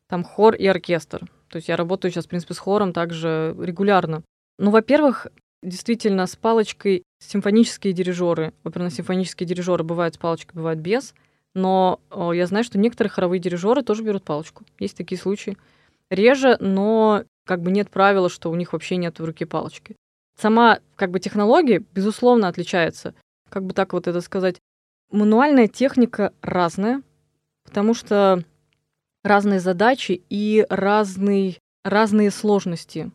там 0.09 0.23
хор 0.23 0.55
и 0.55 0.67
оркестр. 0.67 1.23
То 1.49 1.57
есть 1.57 1.69
я 1.69 1.77
работаю 1.77 2.13
сейчас, 2.13 2.27
в 2.27 2.29
принципе, 2.29 2.55
с 2.55 2.59
хором 2.59 2.93
также 2.93 3.57
регулярно. 3.59 4.23
Ну, 4.59 4.71
во-первых, 4.71 5.27
действительно, 5.63 6.27
с 6.27 6.37
палочкой 6.37 7.05
симфонические 7.21 7.93
дирижеры, 7.93 8.53
оперно-симфонические 8.65 9.47
дирижеры 9.47 9.85
бывают 9.85 10.15
с 10.15 10.19
палочкой, 10.19 10.57
бывают 10.57 10.81
без. 10.81 11.15
Но 11.55 12.01
я 12.11 12.47
знаю, 12.47 12.65
что 12.65 12.79
некоторые 12.79 13.11
хоровые 13.11 13.39
дирижеры 13.39 13.83
тоже 13.83 14.03
берут 14.03 14.25
палочку. 14.25 14.65
Есть 14.79 14.97
такие 14.97 15.21
случаи. 15.21 15.57
Реже, 16.11 16.57
но 16.61 17.25
как 17.45 17.61
бы 17.61 17.71
нет 17.71 17.91
правила, 17.91 18.29
что 18.29 18.51
у 18.51 18.55
них 18.55 18.73
вообще 18.73 18.97
нет 18.97 19.19
в 19.19 19.25
руке 19.25 19.47
палочки. 19.47 19.97
Сама 20.39 20.79
как 20.97 21.11
бы 21.11 21.21
технология, 21.21 21.85
безусловно, 21.95 22.49
отличается. 22.49 23.15
Как 23.51 23.65
бы 23.65 23.75
так 23.75 23.93
вот 23.93 24.09
это 24.09 24.21
сказать. 24.23 24.57
Мануальная 25.11 25.69
техника 25.69 26.33
разная, 26.41 27.03
потому 27.65 27.93
что 27.93 28.43
разные 29.23 29.61
задачи 29.61 30.23
и 30.31 30.67
разный, 30.71 31.59
разные 31.85 32.31
сложности. 32.31 33.11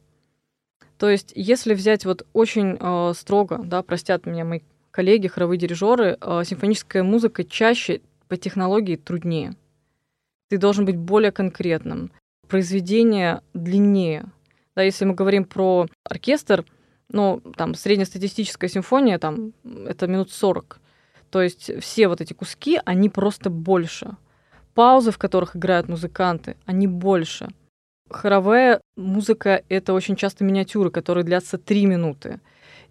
То 0.98 1.10
есть, 1.10 1.32
если 1.36 1.74
взять 1.74 2.06
вот 2.06 2.25
очень 2.34 2.77
э, 2.80 3.13
строго, 3.16 3.60
да, 3.63 3.84
простят 3.84 4.25
меня 4.25 4.46
мои 4.46 4.62
коллеги, 4.92 5.27
хоровые 5.27 5.60
дирижеры, 5.60 6.18
э, 6.20 6.44
симфоническая 6.44 7.04
музыка 7.04 7.44
чаще 7.44 8.01
по 8.27 8.36
технологии 8.36 8.96
труднее. 8.96 9.56
Ты 10.50 10.58
должен 10.58 10.86
быть 10.86 10.98
более 10.98 11.32
конкретным. 11.32 12.12
Произведение 12.48 13.42
длиннее. 13.54 14.25
Да, 14.75 14.82
если 14.82 15.06
мы 15.06 15.13
говорим 15.13 15.46
про 15.46 15.88
оркестр, 16.04 16.66
ну, 17.10 17.42
там, 17.56 17.75
среднестатистическая 17.75 18.68
симфония, 18.68 19.20
там, 19.20 19.54
это 19.86 20.08
минут 20.08 20.32
40. 20.32 20.80
То 21.30 21.42
есть 21.42 21.72
все 21.82 22.08
вот 22.08 22.22
эти 22.22 22.34
куски, 22.34 22.80
они 22.86 23.10
просто 23.10 23.50
больше 23.50 24.16
паузы, 24.77 25.10
в 25.10 25.18
которых 25.18 25.56
играют 25.56 25.89
музыканты, 25.89 26.56
они 26.66 26.86
больше. 26.86 27.50
Хоровая 28.09 28.81
музыка— 28.95 29.63
это 29.69 29.93
очень 29.93 30.15
часто 30.15 30.43
миниатюры, 30.43 30.91
которые 30.91 31.23
длятся 31.23 31.57
три 31.57 31.85
минуты. 31.85 32.39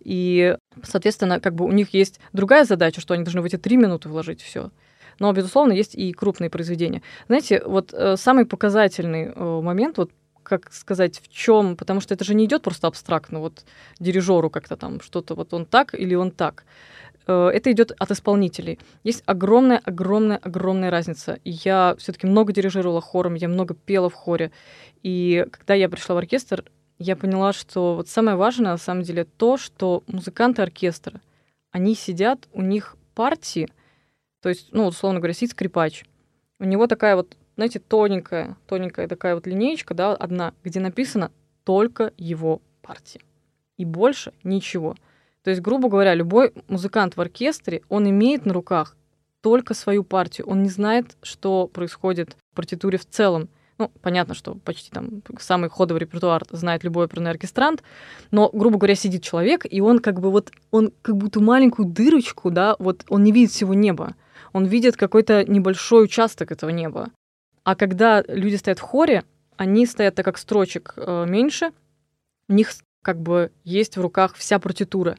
И, 0.00 0.56
соответственно, 0.82 1.40
как 1.40 1.54
бы 1.54 1.64
у 1.64 1.72
них 1.72 1.94
есть 1.94 2.20
другая 2.32 2.64
задача, 2.64 3.00
что 3.00 3.14
они 3.14 3.24
должны 3.24 3.40
в 3.40 3.44
эти 3.44 3.56
три 3.56 3.76
минуты 3.76 4.08
вложить 4.08 4.40
все. 4.40 4.70
Но, 5.18 5.32
безусловно, 5.32 5.72
есть 5.72 5.94
и 5.94 6.12
крупные 6.12 6.50
произведения. 6.50 7.02
Знаете, 7.26 7.62
вот 7.64 7.92
э, 7.92 8.16
самый 8.16 8.44
показательный 8.46 9.32
э, 9.34 9.60
момент, 9.62 9.98
вот 9.98 10.10
как 10.42 10.72
сказать, 10.72 11.20
в 11.20 11.28
чем, 11.28 11.76
потому 11.76 12.00
что 12.00 12.14
это 12.14 12.24
же 12.24 12.34
не 12.34 12.44
идет 12.44 12.62
просто 12.62 12.86
абстрактно, 12.86 13.40
вот 13.40 13.64
дирижеру 13.98 14.48
как-то 14.48 14.76
там 14.76 15.00
что-то, 15.00 15.34
вот 15.34 15.52
он 15.52 15.66
так 15.66 15.92
или 15.94 16.14
он 16.14 16.30
так. 16.30 16.64
Э, 17.26 17.50
это 17.52 17.72
идет 17.72 17.92
от 17.98 18.10
исполнителей. 18.10 18.78
Есть 19.04 19.22
огромная, 19.26 19.80
огромная, 19.84 20.38
огромная 20.38 20.90
разница. 20.90 21.38
Я 21.44 21.96
все-таки 21.98 22.26
много 22.26 22.52
дирижировала 22.52 23.00
хором, 23.00 23.34
я 23.34 23.48
много 23.48 23.74
пела 23.74 24.08
в 24.08 24.14
хоре. 24.14 24.52
И 25.02 25.46
когда 25.50 25.74
я 25.74 25.88
пришла 25.88 26.14
в 26.14 26.18
оркестр, 26.18 26.64
я 26.98 27.16
поняла, 27.16 27.52
что 27.52 27.96
вот 27.96 28.08
самое 28.08 28.36
важное 28.36 28.72
на 28.72 28.78
самом 28.78 29.02
деле 29.02 29.24
то, 29.24 29.56
что 29.56 30.02
музыканты 30.06 30.62
оркестра, 30.62 31.20
они 31.70 31.94
сидят, 31.94 32.48
у 32.52 32.62
них 32.62 32.96
партии, 33.14 33.68
то 34.40 34.48
есть, 34.48 34.68
ну, 34.72 34.86
условно 34.86 35.20
говоря, 35.20 35.34
сидит 35.34 35.50
скрипач. 35.50 36.04
У 36.58 36.64
него 36.64 36.86
такая 36.86 37.16
вот, 37.16 37.36
знаете, 37.56 37.80
тоненькая, 37.80 38.56
тоненькая 38.66 39.08
такая 39.08 39.34
вот 39.34 39.46
линеечка, 39.46 39.92
да, 39.92 40.14
одна, 40.14 40.54
где 40.64 40.80
написано 40.80 41.32
только 41.64 42.12
его 42.16 42.62
партия. 42.80 43.20
И 43.76 43.84
больше 43.84 44.32
ничего. 44.42 44.94
То 45.46 45.50
есть, 45.50 45.62
грубо 45.62 45.88
говоря, 45.88 46.12
любой 46.12 46.52
музыкант 46.66 47.16
в 47.16 47.20
оркестре, 47.20 47.82
он 47.88 48.10
имеет 48.10 48.46
на 48.46 48.52
руках 48.52 48.96
только 49.42 49.74
свою 49.74 50.02
партию. 50.02 50.48
Он 50.48 50.64
не 50.64 50.68
знает, 50.68 51.16
что 51.22 51.68
происходит 51.68 52.36
в 52.50 52.56
партитуре 52.56 52.98
в 52.98 53.06
целом. 53.06 53.48
Ну, 53.78 53.92
понятно, 54.02 54.34
что 54.34 54.56
почти 54.56 54.90
там 54.90 55.22
самый 55.38 55.70
ходовый 55.70 56.00
репертуар 56.00 56.42
знает 56.50 56.82
любой 56.82 57.04
оперный 57.04 57.30
оркестрант, 57.30 57.84
но, 58.32 58.50
грубо 58.52 58.76
говоря, 58.76 58.96
сидит 58.96 59.22
человек, 59.22 59.64
и 59.70 59.80
он 59.80 60.00
как 60.00 60.18
бы 60.18 60.32
вот, 60.32 60.50
он 60.72 60.92
как 61.00 61.16
будто 61.16 61.38
маленькую 61.38 61.86
дырочку, 61.86 62.50
да, 62.50 62.74
вот 62.80 63.04
он 63.08 63.22
не 63.22 63.30
видит 63.30 63.52
всего 63.52 63.72
неба. 63.72 64.16
Он 64.52 64.64
видит 64.64 64.96
какой-то 64.96 65.44
небольшой 65.44 66.02
участок 66.02 66.50
этого 66.50 66.70
неба. 66.70 67.10
А 67.62 67.76
когда 67.76 68.24
люди 68.26 68.56
стоят 68.56 68.80
в 68.80 68.82
хоре, 68.82 69.22
они 69.56 69.86
стоят 69.86 70.16
так 70.16 70.24
как 70.24 70.38
строчек 70.38 70.94
э, 70.96 71.24
меньше, 71.28 71.70
у 72.48 72.52
них 72.52 72.72
как 73.02 73.20
бы 73.22 73.52
есть 73.62 73.96
в 73.96 74.00
руках 74.00 74.34
вся 74.34 74.58
партитура. 74.58 75.16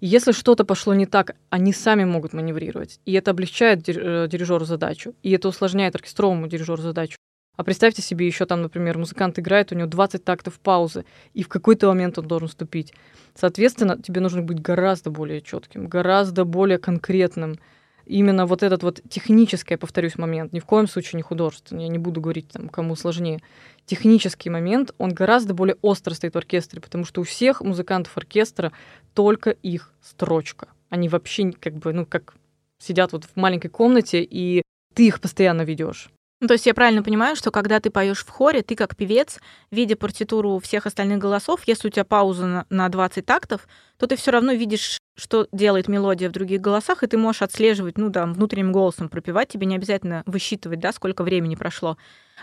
Если 0.00 0.32
что-то 0.32 0.64
пошло 0.64 0.94
не 0.94 1.06
так, 1.06 1.36
они 1.50 1.72
сами 1.72 2.04
могут 2.04 2.32
маневрировать. 2.32 3.00
И 3.04 3.12
это 3.12 3.32
облегчает 3.32 3.88
э, 3.88 4.28
дирижеру 4.28 4.64
задачу. 4.64 5.14
И 5.22 5.30
это 5.30 5.48
усложняет 5.48 5.94
оркестровому 5.94 6.46
дирижеру 6.46 6.82
задачу. 6.82 7.16
А 7.56 7.64
представьте 7.64 8.00
себе, 8.00 8.26
еще 8.26 8.46
там, 8.46 8.62
например, 8.62 8.96
музыкант 8.96 9.38
играет, 9.38 9.72
у 9.72 9.74
него 9.74 9.86
20 9.86 10.24
тактов 10.24 10.58
паузы, 10.58 11.04
и 11.34 11.42
в 11.42 11.48
какой-то 11.48 11.86
момент 11.88 12.18
он 12.18 12.26
должен 12.26 12.48
вступить. 12.48 12.94
Соответственно, 13.34 14.00
тебе 14.00 14.20
нужно 14.20 14.42
быть 14.42 14.60
гораздо 14.60 15.10
более 15.10 15.42
четким, 15.42 15.86
гораздо 15.86 16.44
более 16.44 16.78
конкретным. 16.78 17.58
Именно 18.06 18.46
вот 18.46 18.62
этот 18.62 18.82
вот 18.82 19.00
технический, 19.08 19.74
я 19.74 19.78
повторюсь, 19.78 20.16
момент, 20.16 20.52
ни 20.52 20.60
в 20.60 20.64
коем 20.64 20.88
случае 20.88 21.18
не 21.18 21.22
художественный, 21.22 21.84
я 21.84 21.88
не 21.88 21.98
буду 21.98 22.20
говорить 22.20 22.48
там, 22.48 22.68
кому 22.68 22.96
сложнее, 22.96 23.40
технический 23.86 24.50
момент, 24.50 24.94
он 24.98 25.10
гораздо 25.12 25.54
более 25.54 25.76
остро 25.82 26.14
стоит 26.14 26.34
в 26.34 26.38
оркестре, 26.38 26.80
потому 26.80 27.04
что 27.04 27.20
у 27.20 27.24
всех 27.24 27.60
музыкантов 27.60 28.16
оркестра 28.16 28.72
только 29.14 29.50
их 29.50 29.92
строчка. 30.00 30.68
Они 30.88 31.08
вообще 31.08 31.52
как 31.52 31.74
бы, 31.74 31.92
ну, 31.92 32.06
как 32.06 32.34
сидят 32.78 33.12
вот 33.12 33.24
в 33.24 33.36
маленькой 33.36 33.68
комнате, 33.68 34.22
и 34.22 34.62
ты 34.94 35.06
их 35.06 35.20
постоянно 35.20 35.62
ведешь. 35.62 36.10
Ну, 36.42 36.48
то 36.48 36.54
есть 36.54 36.66
я 36.66 36.74
правильно 36.74 37.04
понимаю, 37.04 37.36
что 37.36 37.52
когда 37.52 37.78
ты 37.78 37.88
поешь 37.88 38.24
в 38.24 38.28
хоре, 38.28 38.62
ты 38.62 38.74
как 38.74 38.96
певец, 38.96 39.38
видя 39.70 39.94
партитуру 39.94 40.58
всех 40.58 40.86
остальных 40.86 41.18
голосов, 41.18 41.60
если 41.66 41.86
у 41.86 41.90
тебя 41.92 42.04
пауза 42.04 42.46
на, 42.46 42.66
на 42.68 42.88
20 42.88 43.24
тактов, 43.24 43.68
то 44.02 44.08
ты 44.08 44.16
все 44.16 44.32
равно 44.32 44.52
видишь, 44.52 44.98
что 45.16 45.46
делает 45.52 45.86
мелодия 45.86 46.28
в 46.28 46.32
других 46.32 46.60
голосах, 46.60 47.04
и 47.04 47.06
ты 47.06 47.16
можешь 47.16 47.42
отслеживать, 47.42 47.98
ну 47.98 48.08
да, 48.08 48.26
внутренним 48.26 48.72
голосом 48.72 49.08
пропевать, 49.08 49.50
тебе 49.50 49.64
не 49.64 49.76
обязательно 49.76 50.24
высчитывать, 50.26 50.80
да, 50.80 50.92
сколько 50.92 51.22
времени 51.22 51.54
прошло. 51.54 51.96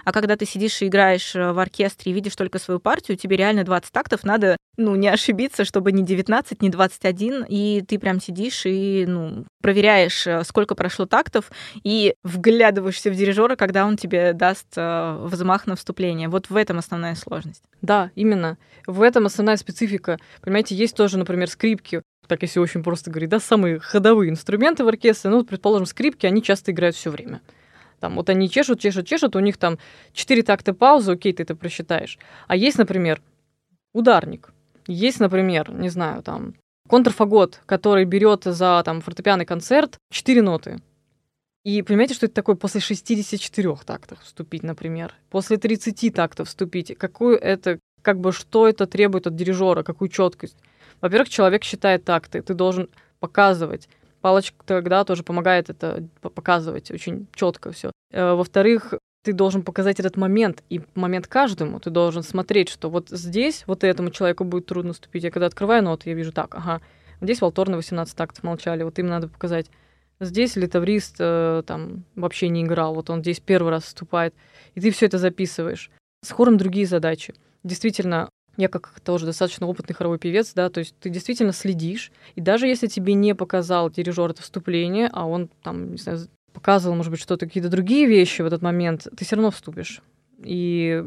А 0.05 0.13
когда 0.13 0.37
ты 0.37 0.45
сидишь 0.45 0.81
и 0.81 0.87
играешь 0.87 1.35
э, 1.35 1.51
в 1.51 1.59
оркестре 1.59 2.11
и 2.11 2.15
видишь 2.15 2.35
только 2.35 2.59
свою 2.59 2.79
партию, 2.79 3.17
тебе 3.17 3.35
реально 3.35 3.65
20 3.65 3.91
тактов 3.91 4.23
надо, 4.23 4.55
ну, 4.77 4.95
не 4.95 5.09
ошибиться, 5.09 5.65
чтобы 5.65 5.91
не 5.91 6.03
19, 6.03 6.61
не 6.61 6.69
21, 6.69 7.45
и 7.49 7.83
ты 7.85 7.99
прям 7.99 8.21
сидишь 8.21 8.65
и, 8.65 9.05
ну, 9.05 9.45
проверяешь, 9.61 10.25
э, 10.25 10.43
сколько 10.45 10.75
прошло 10.75 11.05
тактов, 11.05 11.51
и 11.83 12.15
вглядываешься 12.23 13.11
в 13.11 13.15
дирижера, 13.15 13.55
когда 13.57 13.85
он 13.85 13.97
тебе 13.97 14.31
даст 14.33 14.67
э, 14.77 15.17
взмах 15.23 15.67
на 15.67 15.75
вступление. 15.75 16.29
Вот 16.29 16.49
в 16.49 16.55
этом 16.55 16.79
основная 16.79 17.15
сложность. 17.15 17.63
Да, 17.81 18.11
именно. 18.15 18.57
В 18.87 19.01
этом 19.01 19.25
основная 19.25 19.57
специфика. 19.57 20.17
Понимаете, 20.41 20.75
есть 20.75 20.95
тоже, 20.95 21.17
например, 21.17 21.48
скрипки 21.49 22.01
так 22.29 22.43
если 22.43 22.59
очень 22.59 22.83
просто 22.83 23.09
говорить, 23.09 23.31
да, 23.31 23.39
самые 23.39 23.79
ходовые 23.79 24.29
инструменты 24.29 24.83
в 24.83 24.87
оркестре, 24.87 25.31
ну, 25.31 25.43
предположим, 25.43 25.87
скрипки, 25.87 26.27
они 26.27 26.43
часто 26.43 26.71
играют 26.71 26.95
все 26.95 27.09
время. 27.09 27.41
Там 27.99 28.15
вот 28.15 28.29
они 28.29 28.49
чешут, 28.49 28.79
чешут, 28.79 29.07
чешут, 29.07 29.35
у 29.35 29.39
них 29.39 29.57
там 29.57 29.79
4 30.13 30.43
такта 30.43 30.73
паузы, 30.73 31.13
окей, 31.13 31.33
ты 31.33 31.43
это 31.43 31.55
просчитаешь. 31.55 32.19
А 32.47 32.55
есть, 32.55 32.77
например, 32.77 33.21
ударник. 33.93 34.53
Есть, 34.87 35.19
например, 35.19 35.71
не 35.71 35.89
знаю, 35.89 36.21
там, 36.21 36.53
контрфагот, 36.87 37.61
который 37.65 38.05
берет 38.05 38.43
за 38.45 38.81
там 38.85 39.01
фортепианный 39.01 39.45
концерт 39.45 39.97
4 40.11 40.41
ноты. 40.43 40.79
И 41.65 41.81
понимаете, 41.81 42.13
что 42.13 42.27
это 42.27 42.35
такое 42.35 42.55
после 42.55 42.79
64 42.79 43.75
тактов 43.85 44.19
вступить, 44.21 44.63
например, 44.63 45.15
после 45.29 45.57
30 45.57 46.13
тактов 46.13 46.47
вступить? 46.47 46.95
Какую 46.97 47.37
это, 47.37 47.79
как 48.03 48.19
бы, 48.19 48.31
что 48.31 48.67
это 48.67 48.85
требует 48.85 49.25
от 49.25 49.35
дирижера, 49.35 49.81
какую 49.81 50.09
четкость? 50.09 50.55
Во-первых, 51.01 51.29
человек 51.29 51.63
считает 51.63 52.03
такты, 52.03 52.41
ты 52.41 52.53
должен 52.53 52.89
показывать 53.19 53.87
Палочка 54.21 54.57
тогда 54.65 55.03
тоже 55.05 55.23
помогает 55.23 55.69
это 55.69 56.03
показывать 56.21 56.91
очень 56.91 57.27
четко 57.33 57.71
все. 57.71 57.91
Э, 58.11 58.33
во-вторых, 58.33 58.93
ты 59.23 59.33
должен 59.33 59.63
показать 59.63 59.99
этот 59.99 60.17
момент, 60.17 60.63
и 60.69 60.81
момент 60.95 61.27
каждому. 61.27 61.79
Ты 61.79 61.89
должен 61.89 62.23
смотреть, 62.23 62.69
что 62.69 62.89
вот 62.89 63.09
здесь 63.09 63.63
вот 63.65 63.83
этому 63.83 64.11
человеку 64.11 64.43
будет 64.43 64.65
трудно 64.65 64.93
ступить. 64.93 65.23
Я 65.23 65.31
когда 65.31 65.45
открываю 65.45 65.83
ноты, 65.83 66.09
я 66.09 66.15
вижу 66.15 66.31
так, 66.33 66.53
ага, 66.55 66.81
здесь 67.21 67.39
Волторны 67.39 67.77
18 67.77 68.15
тактов 68.15 68.43
молчали, 68.43 68.83
вот 68.83 68.99
им 68.99 69.07
надо 69.07 69.29
показать. 69.29 69.67
Здесь 70.19 70.57
литаврист 70.57 71.15
э, 71.19 71.63
там 71.65 72.03
вообще 72.15 72.49
не 72.49 72.63
играл, 72.63 72.93
вот 72.93 73.09
он 73.09 73.21
здесь 73.21 73.39
первый 73.39 73.69
раз 73.69 73.85
вступает, 73.85 74.33
и 74.75 74.81
ты 74.81 74.91
все 74.91 75.05
это 75.05 75.17
записываешь. 75.17 75.91
С 76.25 76.31
хором 76.31 76.57
другие 76.57 76.85
задачи. 76.85 77.33
Действительно, 77.63 78.29
я 78.59 78.67
как 78.67 78.99
тоже 78.99 79.25
достаточно 79.25 79.67
опытный 79.67 79.95
хоровой 79.95 80.19
певец, 80.19 80.53
да, 80.53 80.69
то 80.69 80.79
есть 80.79 80.93
ты 80.99 81.09
действительно 81.09 81.53
следишь, 81.53 82.11
и 82.35 82.41
даже 82.41 82.67
если 82.67 82.87
тебе 82.87 83.13
не 83.13 83.33
показал 83.33 83.89
дирижер 83.89 84.31
это 84.31 84.41
вступление, 84.41 85.09
а 85.13 85.25
он 85.25 85.49
там, 85.63 85.91
не 85.91 85.97
знаю, 85.97 86.19
показывал, 86.53 86.95
может 86.95 87.11
быть, 87.11 87.21
что-то, 87.21 87.45
какие-то 87.45 87.69
другие 87.69 88.05
вещи 88.05 88.41
в 88.41 88.45
этот 88.45 88.61
момент, 88.61 89.07
ты 89.15 89.23
все 89.23 89.37
равно 89.37 89.51
вступишь. 89.51 90.01
И 90.43 91.03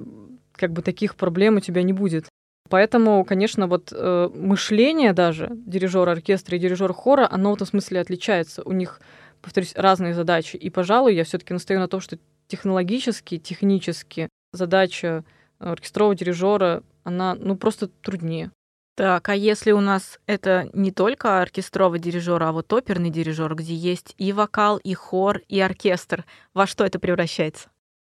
как 0.53 0.73
бы 0.73 0.83
таких 0.83 1.15
проблем 1.15 1.57
у 1.57 1.61
тебя 1.61 1.83
не 1.83 1.93
будет. 1.93 2.27
Поэтому, 2.71 3.25
конечно, 3.25 3.67
вот 3.67 3.93
э, 3.93 4.31
мышление 4.35 5.13
даже 5.13 5.51
дирижера 5.53 6.13
оркестра 6.13 6.57
и 6.57 6.61
дирижера 6.61 6.93
хора, 6.95 7.29
оно 7.31 7.51
в 7.51 7.57
этом 7.57 7.67
смысле 7.67 8.01
отличается. 8.01 8.63
У 8.65 8.73
них, 8.73 9.01
повторюсь, 9.43 9.75
разные 9.77 10.15
задачи. 10.15 10.57
И, 10.57 10.71
пожалуй, 10.71 11.15
я 11.15 11.25
все-таки 11.25 11.53
настаю 11.53 11.81
на 11.81 11.89
том, 11.89 12.01
что 12.01 12.19
технологически, 12.49 13.37
технически 13.39 14.29
задача 14.53 15.25
оркестрового 15.63 16.15
дирижера 16.15 16.83
она 17.05 17.35
ну 17.35 17.57
просто 17.57 17.89
труднее. 17.89 18.51
Так, 18.95 19.31
а 19.31 19.35
если 19.35 19.73
у 19.73 19.81
нас 19.81 20.21
это 20.27 20.69
не 20.75 20.93
только 20.93 21.41
оркестровый 21.41 21.99
дирижер, 21.99 22.43
а 22.43 22.53
вот 22.53 22.71
оперный 22.73 23.09
дирижер, 23.09 23.55
где 23.55 23.75
есть 23.75 24.15
и 24.19 24.33
вокал, 24.33 24.77
и 24.77 24.93
хор, 24.93 25.41
и 25.49 25.59
оркестр, 25.61 26.27
во 26.53 26.67
что 26.67 26.85
это 26.85 26.99
превращается? 26.99 27.71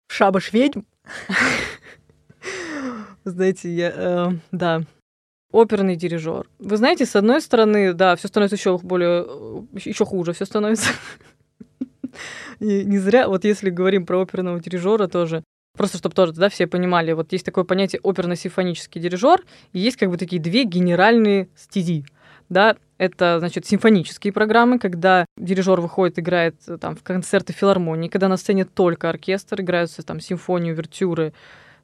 В 0.06 0.12
шабаш 0.12 0.52
ведьм? 0.52 0.82
Знаете, 3.24 3.70
я, 3.70 3.92
э, 3.94 4.28
да, 4.52 4.82
оперный 5.50 5.96
дирижер. 5.96 6.46
Вы 6.58 6.76
знаете, 6.76 7.06
с 7.06 7.16
одной 7.16 7.40
стороны, 7.40 7.94
да, 7.94 8.14
все 8.14 8.28
становится 8.28 8.56
еще 8.56 8.78
более, 8.78 9.24
э, 9.26 9.62
еще 9.84 10.04
хуже, 10.04 10.34
все 10.34 10.44
становится. 10.44 10.90
И 12.60 12.84
не 12.84 12.98
зря, 12.98 13.28
вот 13.28 13.44
если 13.44 13.70
говорим 13.70 14.04
про 14.04 14.20
оперного 14.20 14.60
дирижера 14.60 15.08
тоже, 15.08 15.42
Просто 15.76 15.98
чтобы 15.98 16.14
тоже 16.14 16.32
да, 16.32 16.48
все 16.48 16.66
понимали, 16.66 17.12
вот 17.12 17.32
есть 17.32 17.44
такое 17.44 17.64
понятие 17.64 18.00
оперно-симфонический 18.02 19.00
дирижер, 19.00 19.42
и 19.72 19.78
есть 19.78 19.96
как 19.96 20.10
бы 20.10 20.16
такие 20.16 20.40
две 20.40 20.64
генеральные 20.64 21.48
стези. 21.54 22.04
Да, 22.48 22.76
это, 22.98 23.40
значит, 23.40 23.66
симфонические 23.66 24.32
программы, 24.32 24.78
когда 24.78 25.26
дирижер 25.36 25.80
выходит, 25.80 26.18
играет 26.18 26.56
э, 26.68 26.78
там 26.78 26.94
в 26.94 27.02
концерты 27.02 27.52
филармонии, 27.52 28.08
когда 28.08 28.28
на 28.28 28.36
сцене 28.36 28.64
только 28.64 29.10
оркестр, 29.10 29.60
играются 29.60 30.02
там 30.02 30.20
симфонии, 30.20 30.70
увертюры, 30.70 31.32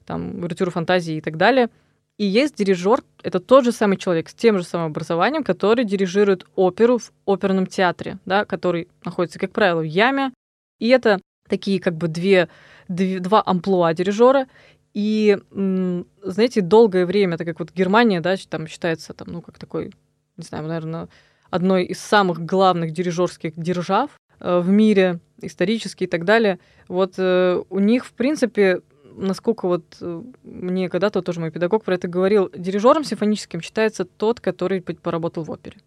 там, 0.05 0.35
увертюры 0.35 0.71
фантазии 0.71 1.17
и 1.17 1.21
так 1.21 1.37
далее. 1.37 1.69
И 2.17 2.25
есть 2.25 2.55
дирижер, 2.55 3.03
это 3.23 3.39
тот 3.39 3.65
же 3.65 3.71
самый 3.71 3.97
человек 3.97 4.29
с 4.29 4.33
тем 4.33 4.57
же 4.57 4.63
самым 4.63 4.87
образованием, 4.87 5.43
который 5.43 5.83
дирижирует 5.83 6.45
оперу 6.55 6.99
в 6.99 7.11
оперном 7.25 7.67
театре, 7.67 8.19
да, 8.25 8.45
который 8.45 8.87
находится, 9.03 9.39
как 9.39 9.51
правило, 9.51 9.81
в 9.81 9.83
яме. 9.83 10.31
И 10.79 10.87
это 10.89 11.19
такие 11.47 11.79
как 11.79 11.95
бы 11.95 12.07
две 12.07 12.49
два 12.87 13.43
амплуа 13.45 13.93
дирижера. 13.93 14.47
И, 14.93 15.39
знаете, 15.51 16.61
долгое 16.61 17.05
время, 17.05 17.37
так 17.37 17.47
как 17.47 17.59
вот 17.59 17.71
Германия, 17.73 18.21
да, 18.21 18.35
там 18.47 18.67
считается, 18.67 19.13
там, 19.13 19.27
ну, 19.31 19.41
как 19.41 19.57
такой, 19.57 19.91
не 20.37 20.43
знаю, 20.43 20.67
наверное, 20.67 21.07
одной 21.49 21.85
из 21.85 21.99
самых 21.99 22.45
главных 22.45 22.91
дирижерских 22.91 23.53
держав 23.55 24.11
э, 24.39 24.59
в 24.59 24.69
мире, 24.69 25.19
исторически 25.41 26.05
и 26.05 26.07
так 26.07 26.25
далее. 26.25 26.59
Вот 26.87 27.13
э, 27.17 27.61
у 27.69 27.79
них, 27.79 28.05
в 28.05 28.13
принципе, 28.13 28.81
насколько 29.15 29.67
вот 29.67 29.83
э, 30.01 30.23
мне 30.43 30.89
когда-то 30.89 31.21
тоже 31.21 31.39
мой 31.39 31.51
педагог 31.51 31.83
про 31.83 31.95
это 31.95 32.07
говорил, 32.07 32.49
дирижером 32.55 33.03
симфоническим 33.03 33.61
считается 33.61 34.05
тот, 34.05 34.39
который 34.39 34.81
поработал 34.81 35.43
в 35.43 35.51
опере. 35.51 35.77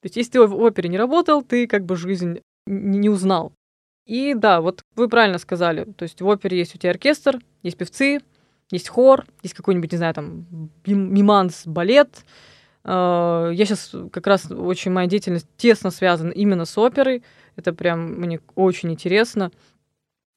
То 0.00 0.06
есть, 0.06 0.16
если 0.16 0.32
ты 0.32 0.46
в 0.46 0.56
опере 0.56 0.88
не 0.88 0.98
работал, 0.98 1.42
ты 1.42 1.66
как 1.66 1.84
бы 1.84 1.96
жизнь 1.96 2.40
не 2.66 3.08
узнал. 3.08 3.52
И 4.08 4.32
да, 4.32 4.62
вот 4.62 4.82
вы 4.96 5.06
правильно 5.06 5.36
сказали. 5.36 5.84
То 5.84 6.04
есть 6.04 6.22
в 6.22 6.26
опере 6.26 6.58
есть 6.58 6.74
у 6.74 6.78
тебя 6.78 6.90
оркестр, 6.90 7.38
есть 7.62 7.76
певцы, 7.76 8.20
есть 8.70 8.88
хор, 8.88 9.26
есть 9.42 9.54
какой-нибудь, 9.54 9.92
не 9.92 9.98
знаю, 9.98 10.14
там, 10.14 10.46
миманс, 10.86 11.66
балет. 11.66 12.24
А, 12.84 13.50
я 13.50 13.66
сейчас 13.66 13.94
как 14.10 14.26
раз 14.26 14.50
очень 14.50 14.92
моя 14.92 15.06
деятельность 15.08 15.46
тесно 15.58 15.90
связана 15.90 16.30
именно 16.30 16.64
с 16.64 16.78
оперой. 16.78 17.22
Это 17.54 17.74
прям 17.74 18.14
мне 18.14 18.40
очень 18.54 18.90
интересно. 18.90 19.50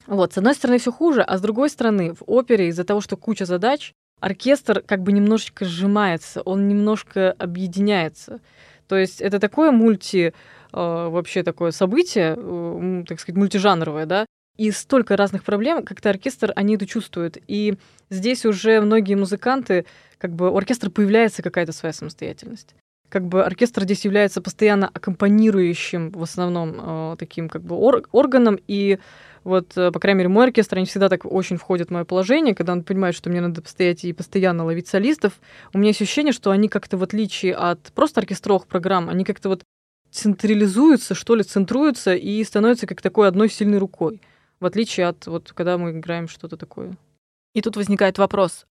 Вот, 0.05 0.33
с 0.33 0.37
одной 0.37 0.53
стороны, 0.53 0.77
все 0.77 0.91
хуже, 0.91 1.21
а 1.21 1.37
с 1.37 1.41
другой 1.41 1.69
стороны, 1.69 2.13
в 2.13 2.23
опере 2.27 2.67
из-за 2.67 2.83
того, 2.83 2.99
что 2.99 3.15
куча 3.15 3.45
задач, 3.45 3.93
оркестр 4.19 4.81
как 4.81 5.01
бы 5.01 5.13
немножечко 5.13 5.63
сжимается, 5.63 6.41
он 6.41 6.67
немножко 6.67 7.31
объединяется. 7.37 8.41
То 8.89 8.97
есть 8.97 9.21
это 9.21 9.39
такое 9.39 9.71
мульти 9.71 10.33
вообще 10.71 11.43
такое 11.43 11.71
событие, 11.71 12.35
э, 12.37 13.03
так 13.07 13.19
сказать, 13.19 13.37
мультижанровое, 13.37 14.05
да, 14.05 14.25
и 14.57 14.71
столько 14.71 15.15
разных 15.17 15.43
проблем, 15.43 15.83
как-то 15.83 16.09
оркестр, 16.09 16.51
они 16.55 16.75
это 16.75 16.85
чувствуют. 16.85 17.37
И 17.47 17.75
здесь 18.09 18.45
уже 18.45 18.81
многие 18.81 19.15
музыканты, 19.15 19.85
как 20.17 20.33
бы 20.33 20.51
у 20.51 20.57
оркестра 20.57 20.89
появляется 20.89 21.41
какая-то 21.41 21.71
своя 21.71 21.93
самостоятельность. 21.93 22.75
Как 23.09 23.25
бы 23.25 23.43
оркестр 23.43 23.83
здесь 23.83 24.05
является 24.05 24.41
постоянно 24.41 24.89
аккомпанирующим, 24.93 26.11
в 26.11 26.21
основном, 26.21 26.75
э, 26.77 27.15
таким 27.17 27.49
как 27.49 27.63
бы 27.63 27.75
ор- 27.75 28.07
органом, 28.11 28.59
и 28.67 28.99
вот, 29.43 29.69
по 29.73 29.99
крайней 29.99 30.19
мере, 30.19 30.29
мой 30.29 30.45
оркестр, 30.45 30.77
они 30.77 30.85
всегда 30.85 31.09
так 31.09 31.25
очень 31.25 31.57
входят 31.57 31.89
в 31.89 31.91
мое 31.91 32.05
положение, 32.05 32.53
когда 32.53 32.73
он 32.73 32.83
понимает, 32.83 33.15
что 33.15 33.29
мне 33.29 33.41
надо 33.41 33.63
постоять 33.63 34.03
и 34.05 34.13
постоянно 34.13 34.63
ловить 34.65 34.87
солистов. 34.87 35.33
У 35.73 35.79
меня 35.79 35.89
есть 35.89 36.01
ощущение, 36.01 36.31
что 36.31 36.51
они 36.51 36.69
как-то, 36.69 36.97
в 36.97 37.03
отличие 37.03 37.55
от 37.55 37.91
просто 37.93 38.21
оркестровых 38.21 38.67
программ, 38.67 39.09
они 39.09 39.25
как-то 39.25 39.49
вот 39.49 39.63
централизуются, 40.11 41.15
что 41.15 41.35
ли, 41.35 41.43
центруются 41.43 42.13
и 42.13 42.43
становятся 42.43 42.87
как 42.87 43.01
такой 43.01 43.27
одной 43.27 43.49
сильной 43.49 43.77
рукой, 43.77 44.21
в 44.59 44.65
отличие 44.65 45.07
от 45.07 45.25
вот 45.27 45.51
когда 45.53 45.77
мы 45.77 45.91
играем 45.91 46.27
что-то 46.27 46.57
такое. 46.57 46.95
И 47.53 47.61
тут 47.61 47.75
возникает 47.75 48.17
вопрос. 48.17 48.65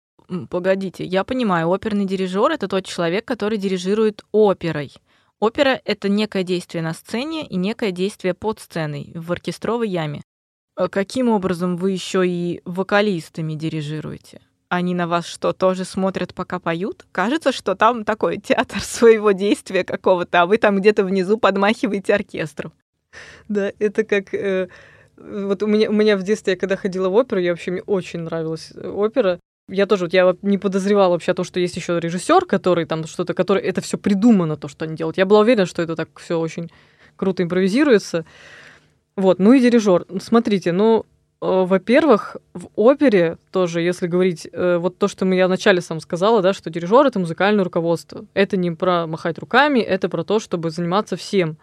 Погодите, 0.49 1.05
я 1.05 1.23
понимаю, 1.23 1.69
оперный 1.69 2.05
дирижер 2.05 2.51
это 2.51 2.67
тот 2.67 2.85
человек, 2.85 3.23
который 3.25 3.57
дирижирует 3.57 4.25
оперой. 4.31 4.91
Опера— 5.39 5.79
это 5.85 6.09
некое 6.09 6.43
действие 6.43 6.81
на 6.81 6.93
сцене 6.93 7.45
и 7.45 7.55
некое 7.55 7.91
действие 7.91 8.33
под 8.33 8.59
сценой, 8.59 9.11
в 9.15 9.31
оркестровой 9.31 9.87
яме. 9.87 10.23
А 10.75 10.89
каким 10.89 11.29
образом 11.29 11.77
вы 11.77 11.91
еще 11.91 12.27
и 12.27 12.61
вокалистами 12.65 13.53
дирижируете? 13.53 14.41
Они 14.69 14.93
на 14.93 15.07
вас 15.07 15.25
что, 15.25 15.53
тоже 15.53 15.85
смотрят, 15.85 16.33
пока 16.33 16.59
поют? 16.59 17.05
Кажется, 17.13 17.51
что 17.51 17.75
там 17.75 18.03
такой 18.03 18.37
театр 18.37 18.81
своего 18.81 19.31
действия 19.31 19.83
какого-то, 19.83 20.41
а 20.41 20.45
вы 20.45 20.57
там 20.57 20.79
где-то 20.79 21.03
внизу 21.03 21.37
подмахиваете 21.37 22.13
оркестру. 22.13 22.71
Да, 23.47 23.71
это 23.79 24.03
как... 24.03 24.33
Э, 24.33 24.67
вот 25.15 25.63
у 25.63 25.67
меня, 25.67 25.89
у 25.89 25.93
меня 25.93 26.17
в 26.17 26.23
детстве, 26.23 26.53
я 26.53 26.59
когда 26.59 26.75
ходила 26.75 27.09
в 27.09 27.15
оперу, 27.15 27.41
я 27.41 27.51
вообще, 27.51 27.71
мне 27.71 27.81
очень 27.81 28.19
нравилась 28.19 28.71
э, 28.75 28.87
опера. 28.89 29.39
Я 29.69 29.85
тоже, 29.85 30.05
вот 30.05 30.13
я 30.13 30.35
не 30.41 30.57
подозревала 30.57 31.13
вообще 31.13 31.33
то, 31.33 31.43
что 31.43 31.59
есть 31.59 31.75
еще 31.75 31.99
режиссер, 31.99 32.45
который 32.45 32.85
там 32.85 33.05
что-то, 33.05 33.33
который 33.33 33.63
это 33.63 33.81
все 33.81 33.97
придумано, 33.97 34.57
то, 34.57 34.67
что 34.67 34.85
они 34.85 34.95
делают. 34.95 35.17
Я 35.17 35.25
была 35.25 35.41
уверена, 35.41 35.65
что 35.65 35.81
это 35.81 35.95
так 35.95 36.09
все 36.19 36.39
очень 36.39 36.71
круто 37.15 37.43
импровизируется. 37.43 38.25
Вот, 39.15 39.39
ну 39.39 39.53
и 39.53 39.59
дирижер. 39.59 40.05
Смотрите, 40.21 40.71
ну, 40.71 41.05
во-первых, 41.39 42.37
в 42.53 42.69
опере 42.75 43.37
тоже, 43.51 43.81
если 43.81 44.07
говорить, 44.07 44.47
э, 44.51 44.77
вот 44.77 44.97
то, 44.97 45.07
что 45.07 45.25
я 45.25 45.47
вначале 45.47 45.81
сам 45.81 45.99
сказала, 45.99 46.41
да, 46.41 46.53
что 46.53 46.69
дирижер 46.69 47.05
это 47.05 47.19
музыкальное 47.19 47.63
руководство. 47.63 48.25
Это 48.33 48.57
не 48.57 48.71
про 48.71 49.05
махать 49.05 49.37
руками, 49.37 49.79
это 49.79 50.09
про 50.09 50.23
то, 50.23 50.39
чтобы 50.39 50.71
заниматься 50.71 51.15
всем. 51.15 51.57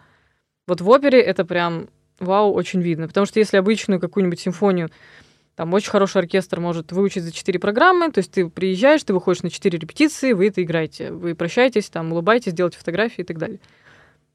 Вот 0.67 0.81
в 0.81 0.89
опере 0.89 1.19
это 1.21 1.43
прям 1.43 1.89
вау, 2.19 2.53
очень 2.53 2.81
видно. 2.81 3.07
Потому 3.07 3.25
что 3.25 3.39
если 3.39 3.57
обычную 3.57 3.99
какую-нибудь 3.99 4.39
симфонию 4.39 4.89
там 5.55 5.73
очень 5.73 5.89
хороший 5.89 6.21
оркестр 6.21 6.59
может 6.59 6.91
выучить 6.91 7.23
за 7.23 7.31
четыре 7.31 7.59
программы, 7.59 8.11
то 8.11 8.19
есть 8.19 8.31
ты 8.31 8.49
приезжаешь, 8.49 9.03
ты 9.03 9.13
выходишь 9.13 9.43
на 9.43 9.49
четыре 9.49 9.79
репетиции, 9.79 10.33
вы 10.33 10.49
это 10.49 10.61
играете, 10.61 11.11
вы 11.11 11.33
прощаетесь, 11.33 11.89
там, 11.89 12.11
улыбаетесь, 12.11 12.53
делаете 12.53 12.77
фотографии 12.77 13.21
и 13.21 13.25
так 13.25 13.37
далее. 13.37 13.59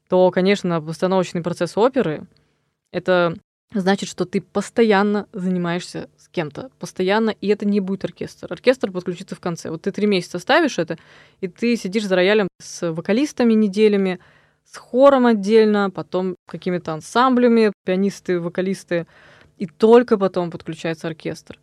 То, 0.09 0.29
конечно, 0.31 0.81
постановочный 0.81 1.43
процесс 1.43 1.77
оперы— 1.77 2.25
это 2.91 3.35
значит, 3.73 4.09
что 4.09 4.25
ты 4.25 4.41
постоянно 4.41 5.27
занимаешься 5.33 6.09
с 6.17 6.27
кем-то, 6.27 6.71
постоянно, 6.79 7.29
и 7.29 7.47
это 7.47 7.65
не 7.65 7.79
будет 7.79 8.05
оркестр. 8.05 8.47
Оркестр 8.51 8.91
подключится 8.91 9.35
в 9.35 9.39
конце. 9.39 9.69
Вот 9.69 9.83
ты 9.83 9.91
три 9.91 10.07
месяца 10.07 10.39
ставишь 10.39 10.79
это, 10.79 10.97
и 11.39 11.47
ты 11.47 11.75
сидишь 11.75 12.05
за 12.05 12.15
роялем 12.15 12.47
с 12.61 12.91
вокалистами 12.91 13.53
неделями, 13.53 14.19
с 14.65 14.77
хором 14.77 15.25
отдельно, 15.25 15.89
потом 15.89 16.35
какими-то 16.47 16.93
ансамблями, 16.93 17.71
пианисты, 17.85 18.39
вокалисты— 18.39 19.07
и 19.61 19.67
только 19.67 20.17
потом 20.17 20.49
подключается 20.49 21.07
оркестр. 21.07 21.59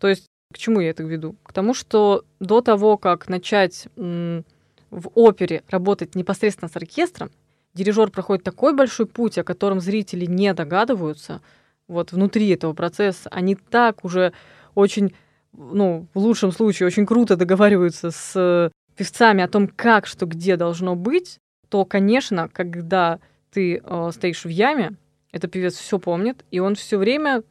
То 0.00 0.08
есть 0.08 0.24
к 0.54 0.56
чему 0.56 0.80
я 0.80 0.88
это 0.88 1.02
веду? 1.02 1.36
К 1.42 1.52
тому, 1.52 1.74
что 1.74 2.24
до 2.40 2.62
того, 2.62 2.96
как 2.96 3.28
начать 3.28 3.88
в 3.94 5.10
опере 5.14 5.62
работать 5.68 6.14
непосредственно 6.14 6.70
с 6.70 6.76
оркестром, 6.76 7.30
дирижер 7.74 8.10
проходит 8.10 8.44
такой 8.44 8.74
большой 8.74 9.06
путь, 9.06 9.38
о 9.38 9.44
котором 9.44 9.80
зрители 9.80 10.26
не 10.26 10.52
догадываются, 10.54 11.40
вот 11.88 12.12
внутри 12.12 12.48
этого 12.48 12.72
процесса, 12.72 13.28
они 13.30 13.54
так 13.54 14.04
уже 14.04 14.32
очень, 14.74 15.14
ну, 15.52 16.06
в 16.14 16.18
лучшем 16.18 16.52
случае, 16.52 16.86
очень 16.86 17.06
круто 17.06 17.36
договариваются 17.36 18.10
с 18.10 18.70
певцами 18.96 19.42
о 19.42 19.48
том, 19.48 19.68
как, 19.68 20.06
что, 20.06 20.26
где 20.26 20.56
должно 20.56 20.96
быть, 20.96 21.38
то, 21.68 21.84
конечно, 21.84 22.48
когда 22.48 23.18
ты 23.50 23.82
э, 23.82 24.10
стоишь 24.12 24.44
в 24.44 24.48
яме, 24.48 24.96
этот 25.32 25.50
певец 25.50 25.74
все 25.76 25.98
помнит, 25.98 26.44
и 26.50 26.60
он 26.60 26.74
все 26.74 26.98
время 26.98 27.42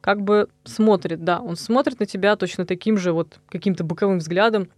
как 0.00 0.22
бы 0.22 0.48
смотрит, 0.64 1.24
да, 1.24 1.40
он 1.40 1.56
смотрит 1.56 2.00
на 2.00 2.06
тебя 2.06 2.36
точно 2.36 2.64
таким 2.64 2.96
же 2.96 3.12
вот 3.12 3.40
каким-то 3.48 3.84
боковым 3.84 4.18
взглядом, 4.18 4.68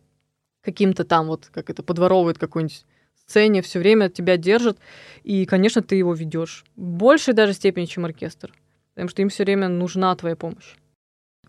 каким-то 0.63 1.05
там 1.05 1.27
вот, 1.27 1.49
как 1.53 1.71
это, 1.71 1.83
подворовывает 1.83 2.39
какой-нибудь 2.39 2.85
сцене, 3.31 3.63
все 3.63 3.79
время 3.79 4.09
тебя 4.09 4.37
держит, 4.37 4.79
и, 5.23 5.47
конечно, 5.47 5.83
ты 5.83 5.95
его 5.95 6.15
ведешь. 6.15 6.65
В 6.77 6.83
большей 6.83 7.35
даже 7.35 7.53
степени, 7.53 7.87
чем 7.87 8.05
оркестр, 8.05 8.53
потому 8.95 9.09
что 9.09 9.23
им 9.23 9.29
все 9.29 9.45
время 9.45 9.69
нужна 9.69 10.15
твоя 10.17 10.37
помощь. 10.37 10.75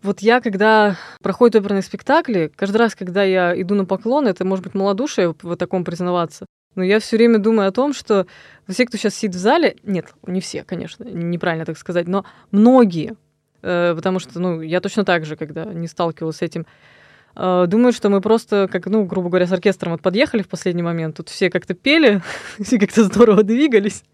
Вот 0.02 0.20
я, 0.20 0.40
когда 0.40 0.96
проходят 1.22 1.56
оперные 1.56 1.82
спектакли, 1.82 2.50
каждый 2.56 2.78
раз, 2.78 2.94
когда 2.94 3.22
я 3.22 3.60
иду 3.60 3.74
на 3.74 3.84
поклон, 3.84 4.26
это 4.26 4.44
может 4.44 4.64
быть 4.64 4.74
малодушие 4.74 5.34
в 5.42 5.56
таком 5.56 5.84
признаваться, 5.84 6.46
но 6.74 6.82
я 6.82 6.98
все 6.98 7.16
время 7.16 7.38
думаю 7.38 7.68
о 7.68 7.72
том, 7.72 7.92
что 7.92 8.26
все, 8.68 8.86
кто 8.86 8.96
сейчас 8.96 9.14
сидит 9.14 9.36
в 9.36 9.38
зале, 9.38 9.76
нет, 9.82 10.06
не 10.26 10.40
все, 10.40 10.64
конечно, 10.64 11.04
неправильно 11.04 11.64
так 11.64 11.78
сказать, 11.78 12.08
но 12.08 12.24
многие, 12.50 13.16
э, 13.62 13.94
потому 13.94 14.18
что, 14.18 14.40
ну, 14.40 14.60
я 14.60 14.80
точно 14.80 15.04
так 15.04 15.24
же, 15.24 15.36
когда 15.36 15.64
не 15.64 15.86
сталкивалась 15.86 16.38
с 16.38 16.42
этим, 16.42 16.66
э, 17.34 17.66
думаю, 17.68 17.92
что 17.92 18.08
мы 18.08 18.20
просто, 18.20 18.68
как, 18.70 18.86
ну, 18.86 19.04
грубо 19.04 19.28
говоря, 19.28 19.46
с 19.46 19.52
оркестром 19.52 19.92
вот 19.92 20.02
подъехали 20.02 20.42
в 20.42 20.48
последний 20.48 20.82
момент, 20.82 21.16
тут 21.16 21.28
все 21.28 21.50
как-то 21.50 21.74
пели, 21.74 22.22
все 22.60 22.78
как-то 22.78 23.04
здорово 23.04 23.42
двигались. 23.42 24.04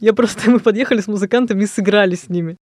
Я 0.00 0.12
просто, 0.12 0.50
мы 0.50 0.60
подъехали 0.60 1.00
с 1.00 1.06
музыкантами 1.06 1.62
и 1.64 1.66
сыграли 1.66 2.14
с 2.14 2.28
ними. 2.28 2.56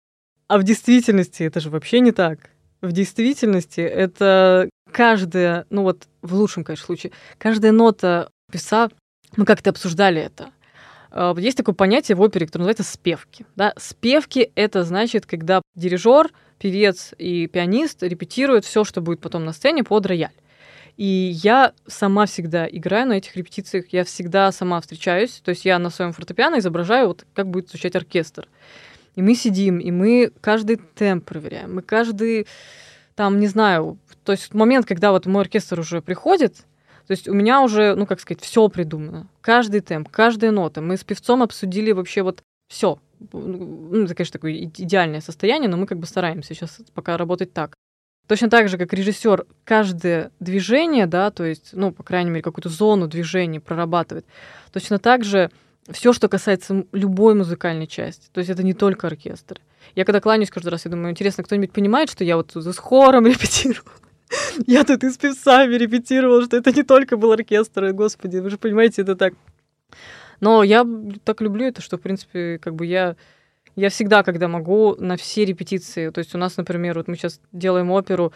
А 0.49 0.59
в 0.59 0.65
действительности 0.65 1.43
это 1.43 1.61
же 1.61 1.71
вообще 1.71 2.01
не 2.01 2.13
так. 2.13 2.51
В 2.81 2.93
действительности 2.93 3.81
это 3.81 4.69
каждая, 4.91 5.67
ну 5.71 5.83
вот 5.83 6.09
в 6.23 6.35
лучшем, 6.35 6.65
конечно, 6.65 6.87
случае, 6.87 7.13
каждая 7.39 7.73
нота 7.73 8.31
певца 8.51 8.89
мы 9.37 9.45
как-то 9.45 9.71
обсуждали 9.71 10.21
это. 10.21 10.51
А, 11.11 11.35
есть 11.39 11.57
такое 11.57 11.75
понятие 11.75 12.17
в 12.17 12.21
опере, 12.21 12.47
которое 12.47 12.65
называется 12.65 12.85
спевки. 12.85 13.47
Да? 13.57 13.73
Спевки— 13.77 14.51
это 14.55 14.85
значит, 14.85 15.27
когда 15.27 15.63
дирижер, 15.75 16.31
певец 16.59 17.15
и 17.19 17.47
пианист 17.47 18.03
репетируют 18.03 18.65
все, 18.65 18.85
что 18.85 19.01
будет 19.01 19.21
потом 19.21 19.45
на 19.45 19.53
сцене 19.53 19.83
под 19.85 20.07
рояль. 20.07 20.31
И 20.97 21.31
я 21.43 21.73
сама 21.87 22.27
всегда 22.27 22.69
играю 22.69 23.09
на 23.09 23.15
этих 23.15 23.35
репетициях, 23.35 23.87
я 23.91 24.05
всегда 24.05 24.53
сама 24.53 24.81
встречаюсь, 24.81 25.41
то 25.43 25.51
есть 25.51 25.65
я 25.65 25.79
на 25.79 25.89
своем 25.89 26.13
фортепиано 26.13 26.59
изображаю, 26.59 27.09
вот 27.09 27.25
как 27.33 27.49
будет 27.49 27.71
звучать 27.71 27.97
оркестр. 27.97 28.49
И 29.17 29.23
мы 29.23 29.35
сидим, 29.35 29.79
и 29.79 29.91
мы 29.91 30.31
каждый 30.41 30.77
темп 30.77 31.25
проверяем, 31.25 31.75
мы 31.75 31.83
каждый, 31.83 32.47
там, 33.15 33.41
не 33.41 33.47
знаю, 33.47 33.99
то 34.25 34.33
есть 34.33 34.53
момент, 34.53 34.85
когда 34.87 35.13
вот 35.13 35.25
мой 35.25 35.43
оркестр 35.43 35.81
уже 35.81 36.03
приходит, 36.03 36.67
то 37.07 37.13
есть 37.13 37.29
у 37.29 37.35
меня 37.35 37.63
уже, 37.63 37.95
ну, 37.95 38.07
как 38.07 38.21
сказать, 38.21 38.43
все 38.43 38.69
придумано. 38.69 39.27
Каждый 39.41 39.81
темп, 39.81 40.09
каждая 40.11 40.51
нота. 40.51 40.81
Мы 40.81 40.97
с 40.97 41.05
певцом 41.05 41.43
обсудили 41.43 41.93
вообще 41.93 42.23
вот 42.23 42.43
все. 42.69 42.99
Ну, 43.33 44.05
это, 44.05 44.15
конечно, 44.15 44.35
такое 44.35 44.65
идеальное 44.65 45.21
состояние, 45.21 45.69
но 45.69 45.77
мы 45.77 45.87
как 45.87 45.99
бы 45.99 46.07
стараемся 46.07 46.55
сейчас 46.55 46.81
пока 46.95 47.17
работать 47.17 47.53
так. 47.53 47.75
Точно 48.29 48.49
так 48.49 48.69
же, 48.69 48.79
как 48.79 48.93
режиссер, 48.93 49.45
каждое 49.65 50.31
движение, 50.39 51.07
да, 51.07 51.33
то 51.33 51.45
есть, 51.45 51.71
ну, 51.73 51.91
по 51.91 52.05
крайней 52.05 52.31
мере, 52.31 52.43
какую-то 52.43 52.69
зону 52.69 53.09
движения 53.09 53.61
прорабатывает. 53.61 54.25
Точно 54.73 55.01
так 55.01 55.25
же 55.25 55.51
все, 55.91 56.13
что 56.13 56.29
касается 56.29 56.85
любой 56.93 57.35
музыкальной 57.35 57.89
части. 57.89 58.29
То 58.33 58.39
есть 58.39 58.51
это 58.51 58.63
не 58.63 58.75
только 58.75 59.09
оркестр. 59.09 59.61
Я 59.97 60.05
когда 60.05 60.21
кланяюсь 60.21 60.51
каждый 60.51 60.69
раз, 60.69 60.85
я 60.85 60.93
думаю, 60.93 61.11
интересно, 61.11 61.43
кто-нибудь 61.43 61.73
понимает, 61.73 62.09
что 62.09 62.23
я 62.23 62.37
вот 62.37 62.55
с 62.55 62.79
хором 62.79 63.27
репетирую? 63.27 63.85
Я 64.67 64.85
тут 64.85 65.05
и 65.05 65.11
с 65.11 65.19
певцами 65.19 65.75
репетировала, 65.75 66.45
что 66.45 66.57
это 66.57 66.73
не 66.73 66.83
только 66.83 67.17
был 67.17 67.33
оркестр, 67.33 67.93
господи, 67.93 68.39
вы 68.39 68.51
же 68.51 68.59
понимаете, 68.59 69.03
это 69.03 69.17
так. 69.17 69.35
Но 70.41 70.63
я 70.63 70.87
так 71.25 71.41
люблю 71.41 71.67
это, 71.67 71.83
что, 71.83 71.99
в 71.99 72.01
принципе, 72.01 72.59
как 72.59 72.75
бы 72.75 72.87
я, 72.87 73.17
я 73.77 73.91
всегда, 73.91 74.23
когда 74.23 74.49
могу, 74.49 74.97
на 74.99 75.17
все 75.17 75.45
репетиции, 75.45 76.11
то 76.11 76.19
есть 76.19 76.35
у 76.35 76.39
нас, 76.39 76.57
например, 76.57 76.97
вот 76.97 77.09
мы 77.09 77.17
сейчас 77.17 77.41
делаем 77.53 77.91
оперу, 77.91 78.33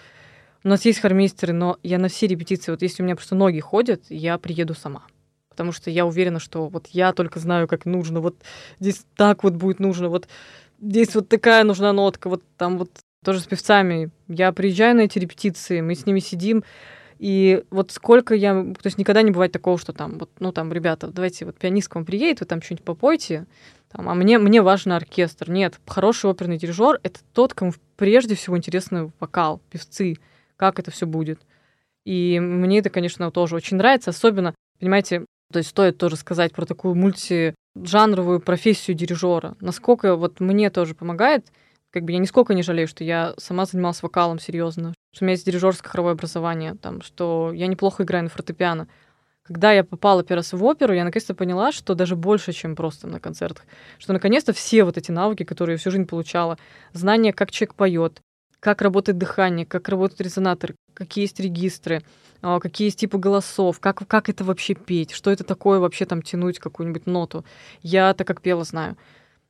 у 0.65 0.69
нас 0.69 0.85
есть 0.85 1.01
хормейстеры, 1.01 1.53
но 1.53 1.79
я 1.83 1.99
на 1.99 2.09
все 2.09 2.27
репетиции, 2.27 2.71
вот 2.71 2.83
если 2.83 3.03
у 3.03 3.07
меня 3.07 3.17
просто 3.17 3.35
ноги 3.35 3.61
ходят, 3.61 4.03
я 4.09 4.39
приеду 4.39 4.75
сама. 4.75 5.05
Потому 5.49 5.71
что 5.73 5.89
я 5.89 6.05
уверена, 6.05 6.41
что 6.41 6.69
вот 6.69 6.89
я 6.89 7.13
только 7.13 7.39
знаю, 7.39 7.69
как 7.69 7.87
нужно, 7.87 8.21
вот 8.21 8.37
здесь 8.81 9.05
так 9.17 9.45
вот 9.45 9.55
будет 9.55 9.79
нужно, 9.79 10.09
вот 10.09 10.27
здесь 10.81 11.15
вот 11.15 11.29
такая 11.29 11.65
нужна 11.65 11.93
нотка, 11.93 12.29
вот 12.29 12.43
там 12.57 12.77
вот 12.79 12.91
тоже 13.25 13.41
с 13.41 13.47
певцами. 13.47 14.11
Я 14.29 14.53
приезжаю 14.53 14.95
на 14.97 15.01
эти 15.01 15.19
репетиции, 15.19 15.81
мы 15.81 15.95
с 15.95 16.07
ними 16.07 16.21
сидим, 16.21 16.63
и 17.19 17.65
вот 17.71 17.91
сколько 17.91 18.35
я... 18.35 18.53
То 18.53 18.87
есть 18.87 18.99
никогда 18.99 19.23
не 19.23 19.31
бывает 19.31 19.51
такого, 19.51 19.79
что 19.79 19.93
там, 19.93 20.19
вот, 20.19 20.31
ну 20.39 20.53
там, 20.53 20.73
ребята, 20.73 21.09
давайте 21.09 21.47
вот 21.47 21.57
пианист 21.57 21.89
к 21.89 21.95
вам 21.95 22.05
приедет, 22.05 22.41
вы 22.41 22.47
там 22.47 22.61
что-нибудь 22.61 22.85
попойте, 22.85 23.47
там, 23.91 24.09
а 24.09 24.15
мне, 24.15 24.39
мне 24.39 24.63
важен 24.63 24.93
оркестр. 24.93 25.51
Нет, 25.51 25.81
хороший 25.87 26.31
оперный 26.31 26.59
дирижер— 26.59 27.01
это 27.03 27.21
тот, 27.33 27.55
кому 27.55 27.73
прежде 27.97 28.35
всего 28.35 28.57
интересный 28.57 29.11
вокал, 29.21 29.61
певцы, 29.71 30.17
как 30.57 30.79
это 30.79 30.91
все 30.91 31.07
будет. 31.07 31.41
И 32.05 32.39
мне 32.41 32.81
это, 32.81 32.91
конечно, 32.91 33.31
тоже 33.31 33.57
очень 33.57 33.79
нравится, 33.79 34.11
особенно, 34.11 34.55
понимаете, 34.79 35.25
то 35.51 35.59
есть 35.59 35.71
стоит 35.71 35.97
тоже 35.97 36.17
сказать 36.17 36.53
про 36.53 36.67
такую 36.67 36.95
мультижанровую 36.95 38.41
профессию 38.41 38.97
дирижера. 38.97 39.57
Насколько 39.61 40.17
вот 40.17 40.41
мне 40.41 40.69
тоже 40.71 40.95
помогает— 40.95 41.47
как 41.95 42.03
бы 42.03 42.11
я 42.11 42.19
нисколько 42.19 42.55
не 42.55 42.65
жалею, 42.65 42.89
что 42.89 43.05
я 43.05 43.35
сама 43.39 43.67
занималась 43.67 44.03
вокалом 44.03 44.41
серьезно, 44.41 44.95
что 45.13 45.25
у 45.25 45.27
меня 45.27 45.35
есть 45.35 45.47
дирижерское 45.47 45.89
хоровое 45.89 46.15
образование, 46.15 46.75
там, 46.75 47.03
что 47.03 47.53
я 47.55 47.69
неплохо 47.69 48.03
играю 48.03 48.25
на 48.25 48.31
фортепиано. 48.31 48.89
Когда 49.45 49.71
я 49.71 49.85
попала 49.85 50.25
первый 50.25 50.39
раз 50.39 50.53
в 50.53 50.65
оперу, 50.65 50.93
я 50.93 51.05
наконец-то 51.05 51.37
поняла, 51.37 51.71
что 51.71 51.95
даже 51.95 52.17
больше, 52.17 52.53
чем 52.53 52.75
просто 52.75 53.07
на 53.07 53.21
концертах, 53.21 53.65
что 53.99 54.13
наконец-то 54.13 54.53
все 54.53 54.83
вот 54.83 54.97
эти 54.97 55.13
навыки, 55.13 55.45
которые 55.45 55.75
я 55.75 55.79
всю 55.79 55.93
жизнь 55.93 56.07
получала, 56.07 56.59
знание, 56.93 57.33
как 57.33 57.53
человек 57.53 57.77
поет, 57.77 58.21
как 58.59 58.83
работает 58.83 59.17
дыхание, 59.17 59.65
как 59.65 59.89
работает 59.89 60.23
резонатор, 60.23 60.75
какие 60.95 61.27
есть 61.27 61.39
регистры, 61.39 62.03
а, 62.43 62.59
какие 62.59 62.89
есть 62.89 62.99
типы 62.99 63.19
голосов, 63.19 63.79
как, 63.79 64.05
как 64.09 64.29
это 64.29 64.43
вообще 64.43 64.75
петь, 64.75 65.13
что 65.13 65.31
это 65.31 65.45
такое 65.45 65.79
вообще 65.79 66.07
там 66.07 66.23
тянуть 66.23 66.59
какую-нибудь 66.59 67.07
ноту. 67.07 67.45
Я 67.83 68.15
так 68.15 68.27
как 68.27 68.41
пела 68.41 68.65
знаю. 68.65 68.97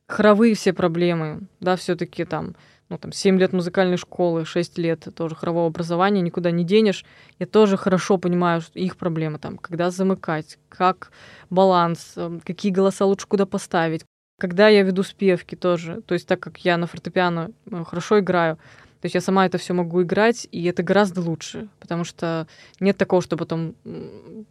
Хоровые 0.07 0.55
все 0.55 0.73
проблемы, 0.73 1.47
да, 1.59 1.75
все 1.75 1.95
таки 1.95 2.25
там 2.25 2.55
ну, 2.89 2.97
там, 2.99 3.11
7 3.11 3.39
лет 3.39 3.51
музыкальной 3.51 3.97
школы, 3.97 4.45
6 4.45 4.77
лет 4.77 5.07
тоже 5.15 5.35
хорового 5.35 5.67
образования, 5.67 6.21
никуда 6.21 6.51
не 6.51 6.63
денешь. 6.63 7.03
Я 7.39 7.47
тоже 7.47 7.77
хорошо 7.77 8.17
понимаю 8.17 8.61
что 8.61 8.77
их 8.77 8.97
проблемы, 8.97 9.39
там, 9.39 9.57
когда 9.57 9.89
замыкать, 9.89 10.59
как 10.69 11.11
баланс, 11.49 12.13
эм, 12.15 12.41
какие 12.41 12.71
голоса 12.71 13.05
лучше 13.05 13.27
куда 13.27 13.45
поставить. 13.45 14.05
Когда 14.39 14.67
я 14.67 14.83
веду 14.83 15.01
спевки 15.01 15.55
тоже, 15.55 16.01
то 16.01 16.13
есть 16.13 16.27
так 16.27 16.39
как 16.39 16.59
я 16.59 16.77
на 16.77 16.87
фортепиано 16.87 17.51
э, 17.71 17.83
хорошо 17.85 18.19
играю, 18.19 18.57
то 18.57 19.07
есть 19.07 19.15
я 19.15 19.21
сама 19.21 19.45
это 19.45 19.57
все 19.57 19.73
могу 19.73 20.03
играть, 20.03 20.47
и 20.51 20.63
это 20.65 20.83
гораздо 20.83 21.21
лучше, 21.21 21.67
потому 21.79 22.03
что 22.03 22.47
нет 22.79 22.97
такого, 22.97 23.21
что 23.21 23.37
потом 23.37 23.75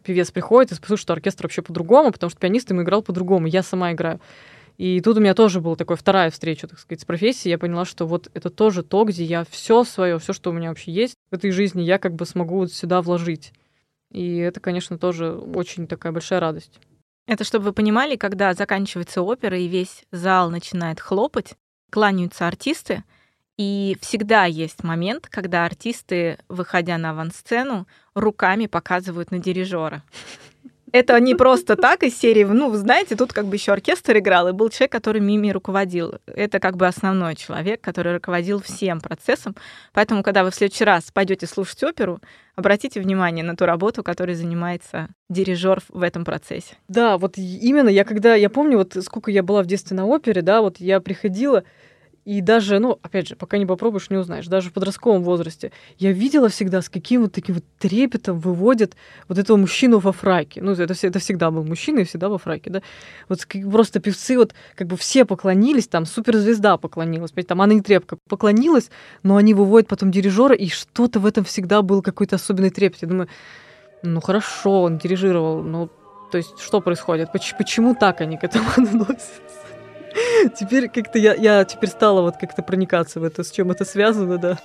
певец 0.03 0.31
приходит 0.31 0.71
и 0.71 0.75
слышит, 0.75 1.01
что 1.01 1.13
оркестр 1.13 1.43
вообще 1.43 1.61
по-другому, 1.61 2.11
потому 2.11 2.29
что 2.29 2.39
пианист 2.39 2.69
ему 2.69 2.83
играл 2.83 3.01
по-другому, 3.01 3.47
я 3.47 3.63
сама 3.63 3.91
играю. 3.91 4.19
И 4.77 4.99
тут 5.01 5.17
у 5.17 5.21
меня 5.21 5.33
тоже 5.33 5.61
была 5.61 5.75
такая 5.75 5.97
вторая 5.97 6.29
встреча, 6.29 6.67
так 6.67 6.79
сказать, 6.79 7.01
с 7.01 7.05
профессией. 7.05 7.51
Я 7.51 7.57
поняла, 7.57 7.85
что 7.85 8.05
вот 8.05 8.29
это 8.33 8.49
тоже 8.49 8.83
то, 8.83 9.05
где 9.05 9.23
я 9.23 9.45
все 9.49 9.83
свое, 9.83 10.19
все, 10.19 10.33
что 10.33 10.49
у 10.49 10.53
меня 10.53 10.69
вообще 10.69 10.91
есть 10.91 11.15
в 11.31 11.35
этой 11.35 11.51
жизни, 11.51 11.81
я 11.81 11.97
как 11.97 12.13
бы 12.13 12.25
смогу 12.25 12.57
вот 12.57 12.73
сюда 12.73 13.01
вложить. 13.01 13.53
И 14.11 14.37
это, 14.37 14.59
конечно, 14.59 14.97
тоже 14.97 15.31
очень 15.33 15.87
такая 15.87 16.11
большая 16.11 16.39
радость. 16.39 16.79
Это 17.27 17.43
чтобы 17.43 17.65
вы 17.65 17.73
понимали, 17.73 18.17
когда 18.17 18.53
заканчивается 18.53 19.21
опера 19.21 19.57
и 19.57 19.67
весь 19.67 20.03
зал 20.11 20.51
начинает 20.51 20.99
хлопать, 20.99 21.55
кланяются 21.89 22.47
артисты, 22.47 23.03
и 23.57 23.97
всегда 24.01 24.45
есть 24.45 24.83
момент, 24.83 25.27
когда 25.29 25.65
артисты, 25.65 26.37
выходя 26.49 26.97
на 26.97 27.11
авансцену, 27.11 27.87
руками 28.13 28.67
показывают 28.67 29.31
на 29.31 29.39
дирижера 29.39 30.03
это 30.95 31.19
не 31.19 31.35
просто 31.35 31.75
так 31.75 32.03
из 32.03 32.17
серии, 32.17 32.45
ну, 32.45 32.69
вы 32.69 32.77
знаете, 32.77 33.17
тут 33.17 33.33
как 33.33 33.47
бы 33.47 33.57
еще 33.57 33.73
оркестр 33.73 34.17
играл, 34.17 34.47
и 34.47 34.53
был 34.53 34.69
человек, 34.69 34.93
который 34.93 35.19
мими 35.19 35.49
руководил. 35.49 36.15
Это 36.25 36.61
как 36.61 36.77
бы 36.77 36.87
основной 36.87 37.35
человек, 37.35 37.81
который 37.81 38.13
руководил 38.13 38.61
всем 38.61 39.01
процессом. 39.01 39.57
Поэтому, 39.91 40.23
когда 40.23 40.45
вы 40.45 40.51
в 40.51 40.55
следующий 40.55 40.85
раз 40.85 41.11
пойдете 41.11 41.47
слушать 41.47 41.83
оперу, 41.83 42.21
обратите 42.55 43.01
внимание 43.01 43.43
на 43.43 43.57
ту 43.57 43.65
работу, 43.65 44.03
которой 44.03 44.35
занимается 44.35 45.09
дирижер 45.27 45.81
в 45.89 46.01
этом 46.01 46.23
процессе. 46.23 46.77
Да, 46.87 47.17
вот 47.17 47.37
именно 47.37 47.89
я 47.89 48.05
когда, 48.05 48.35
я 48.35 48.49
помню, 48.49 48.77
вот 48.77 48.95
сколько 49.03 49.31
я 49.31 49.43
была 49.43 49.63
в 49.63 49.65
детстве 49.65 49.97
на 49.97 50.05
опере, 50.05 50.41
да, 50.41 50.61
вот 50.61 50.77
я 50.79 51.01
приходила, 51.01 51.65
и 52.25 52.41
даже, 52.41 52.79
ну, 52.79 52.97
опять 53.03 53.27
же, 53.27 53.35
пока 53.35 53.59
не 53.59 53.67
попробуешь, 53.67 54.09
не 54.09 54.17
узнаешь. 54.17 54.47
Даже 54.47 54.71
в 54.71 54.73
подростковом 54.73 55.21
возрасте 55.23 55.71
я 55.99 56.11
видела 56.11 56.49
всегда, 56.49 56.81
с 56.81 56.89
каким 56.89 57.21
вот 57.21 57.33
таким 57.33 57.55
вот 57.55 57.63
трепетом 57.77 58.39
выводят 58.39 58.95
вот 59.27 59.37
этого 59.37 59.57
мужчину 59.57 59.99
во 59.99 60.11
фраке. 60.11 60.59
Ну, 60.63 60.71
это, 60.71 60.95
это 60.99 61.19
всегда 61.19 61.51
был 61.51 61.63
мужчина 61.63 61.99
и 61.99 62.03
всегда 62.03 62.27
во 62.29 62.39
фраке, 62.39 62.71
да. 62.71 62.81
Вот 63.29 63.45
просто 63.71 63.99
певцы 63.99 64.37
вот 64.37 64.55
как 64.73 64.87
бы 64.87 64.97
все 64.97 65.23
поклонились, 65.23 65.87
там 65.87 66.07
суперзвезда 66.07 66.77
поклонилась, 66.77 67.31
там 67.31 67.61
Анна 67.61 67.73
Нетребко 67.73 68.17
поклонилась, 68.27 68.89
но 69.21 69.37
они 69.37 69.53
выводят 69.53 69.87
потом 69.87 70.09
дирижера, 70.09 70.55
и 70.55 70.67
что-то 70.69 71.19
в 71.19 71.27
этом 71.27 71.43
всегда 71.43 71.83
был 71.83 72.01
какой-то 72.01 72.37
особенный 72.37 72.71
трепет. 72.71 73.03
Я 73.03 73.07
думаю, 73.07 73.29
ну 74.01 74.19
хорошо, 74.19 74.81
он 74.81 74.97
дирижировал, 74.97 75.61
ну 75.61 75.91
то 76.31 76.39
есть 76.39 76.59
что 76.59 76.81
происходит? 76.81 77.31
Почему 77.31 77.93
так 77.93 78.21
они 78.21 78.37
к 78.37 78.43
этому 78.43 78.67
относятся? 78.75 79.74
Теперь 80.55 80.89
как-то 80.89 81.19
я, 81.19 81.33
я 81.33 81.65
теперь 81.65 81.89
стала 81.89 82.21
вот 82.21 82.37
как-то 82.37 82.63
проникаться 82.63 83.19
в 83.19 83.23
это, 83.23 83.43
с 83.43 83.51
чем 83.51 83.71
это 83.71 83.85
связано, 83.85 84.37
да. 84.37 84.57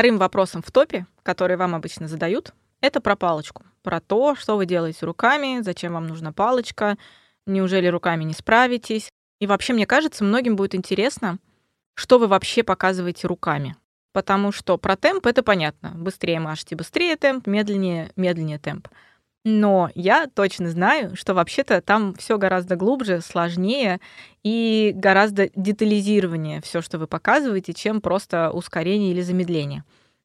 Вторым 0.00 0.16
вопросом 0.16 0.62
в 0.62 0.70
топе, 0.70 1.04
который 1.22 1.58
вам 1.58 1.74
обычно 1.74 2.08
задают, 2.08 2.54
это 2.80 3.02
про 3.02 3.16
палочку. 3.16 3.64
Про 3.82 4.00
то, 4.00 4.34
что 4.34 4.56
вы 4.56 4.64
делаете 4.64 5.04
руками, 5.04 5.60
зачем 5.60 5.92
вам 5.92 6.06
нужна 6.06 6.32
палочка, 6.32 6.96
неужели 7.44 7.86
руками 7.86 8.24
не 8.24 8.32
справитесь. 8.32 9.10
И 9.40 9.46
вообще, 9.46 9.74
мне 9.74 9.86
кажется, 9.86 10.24
многим 10.24 10.56
будет 10.56 10.74
интересно, 10.74 11.38
что 11.92 12.18
вы 12.18 12.28
вообще 12.28 12.62
показываете 12.62 13.26
руками. 13.26 13.76
Потому 14.14 14.52
что 14.52 14.78
про 14.78 14.96
темп 14.96 15.26
это 15.26 15.42
понятно. 15.42 15.92
Быстрее 15.94 16.40
машите, 16.40 16.76
быстрее 16.76 17.16
темп, 17.16 17.46
медленнее, 17.46 18.10
медленнее 18.16 18.58
темп. 18.58 18.88
Но 19.44 19.90
я 19.94 20.26
точно 20.26 20.68
знаю, 20.68 21.16
что 21.16 21.32
вообще-то 21.32 21.80
там 21.80 22.14
все 22.14 22.36
гораздо 22.36 22.76
глубже, 22.76 23.20
сложнее 23.22 23.98
и 24.42 24.92
гораздо 24.94 25.48
детализированнее 25.56 26.60
все, 26.60 26.82
что 26.82 26.98
вы 26.98 27.06
показываете, 27.06 27.72
чем 27.72 28.02
просто 28.02 28.50
ускорение 28.50 29.12
или 29.12 29.22
замедление. 29.22 29.84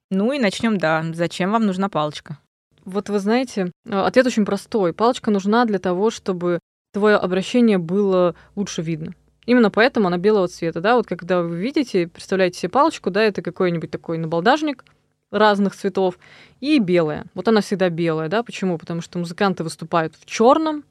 Ну 0.10 0.34
и 0.34 0.40
начнем, 0.40 0.78
да. 0.78 1.04
Зачем 1.14 1.52
вам 1.52 1.66
нужна 1.66 1.88
палочка? 1.88 2.38
Вот 2.84 3.10
вы 3.10 3.20
знаете, 3.20 3.72
а, 3.90 4.06
ответ 4.06 4.28
очень 4.28 4.46
простой. 4.46 4.94
Палочка 4.94 5.32
нужна 5.32 5.66
для 5.66 5.80
того, 5.80 6.12
чтобы 6.12 6.60
твое 6.94 7.16
обращение 7.16 7.78
было 7.78 8.36
лучше 8.56 8.82
видно. 8.82 9.14
Именно 9.46 9.72
поэтому 9.72 10.08
она 10.08 10.18
белого 10.18 10.48
цвета, 10.48 10.82
да, 10.82 10.96
вот 10.96 11.08
когда 11.08 11.42
вы 11.42 11.58
видите, 11.58 12.08
представляете 12.08 12.60
себе 12.60 12.70
палочку, 12.70 13.12
да, 13.12 13.24
это 13.24 13.42
какой-нибудь 13.42 13.92
такой 13.92 14.18
набалдажник, 14.18 14.84
разных 15.32 15.76
цветов, 15.76 16.18
и 16.60 16.80
белая. 16.80 17.26
Вот 17.34 17.48
она 17.48 17.62
всегда 17.62 17.90
белая, 17.90 18.30
да? 18.30 18.44
Почему? 18.44 18.78
Потому 18.78 19.02
что 19.02 19.20
музыканты 19.20 19.64
выступают 19.64 20.16
в 20.16 20.26
черном, 20.26 20.84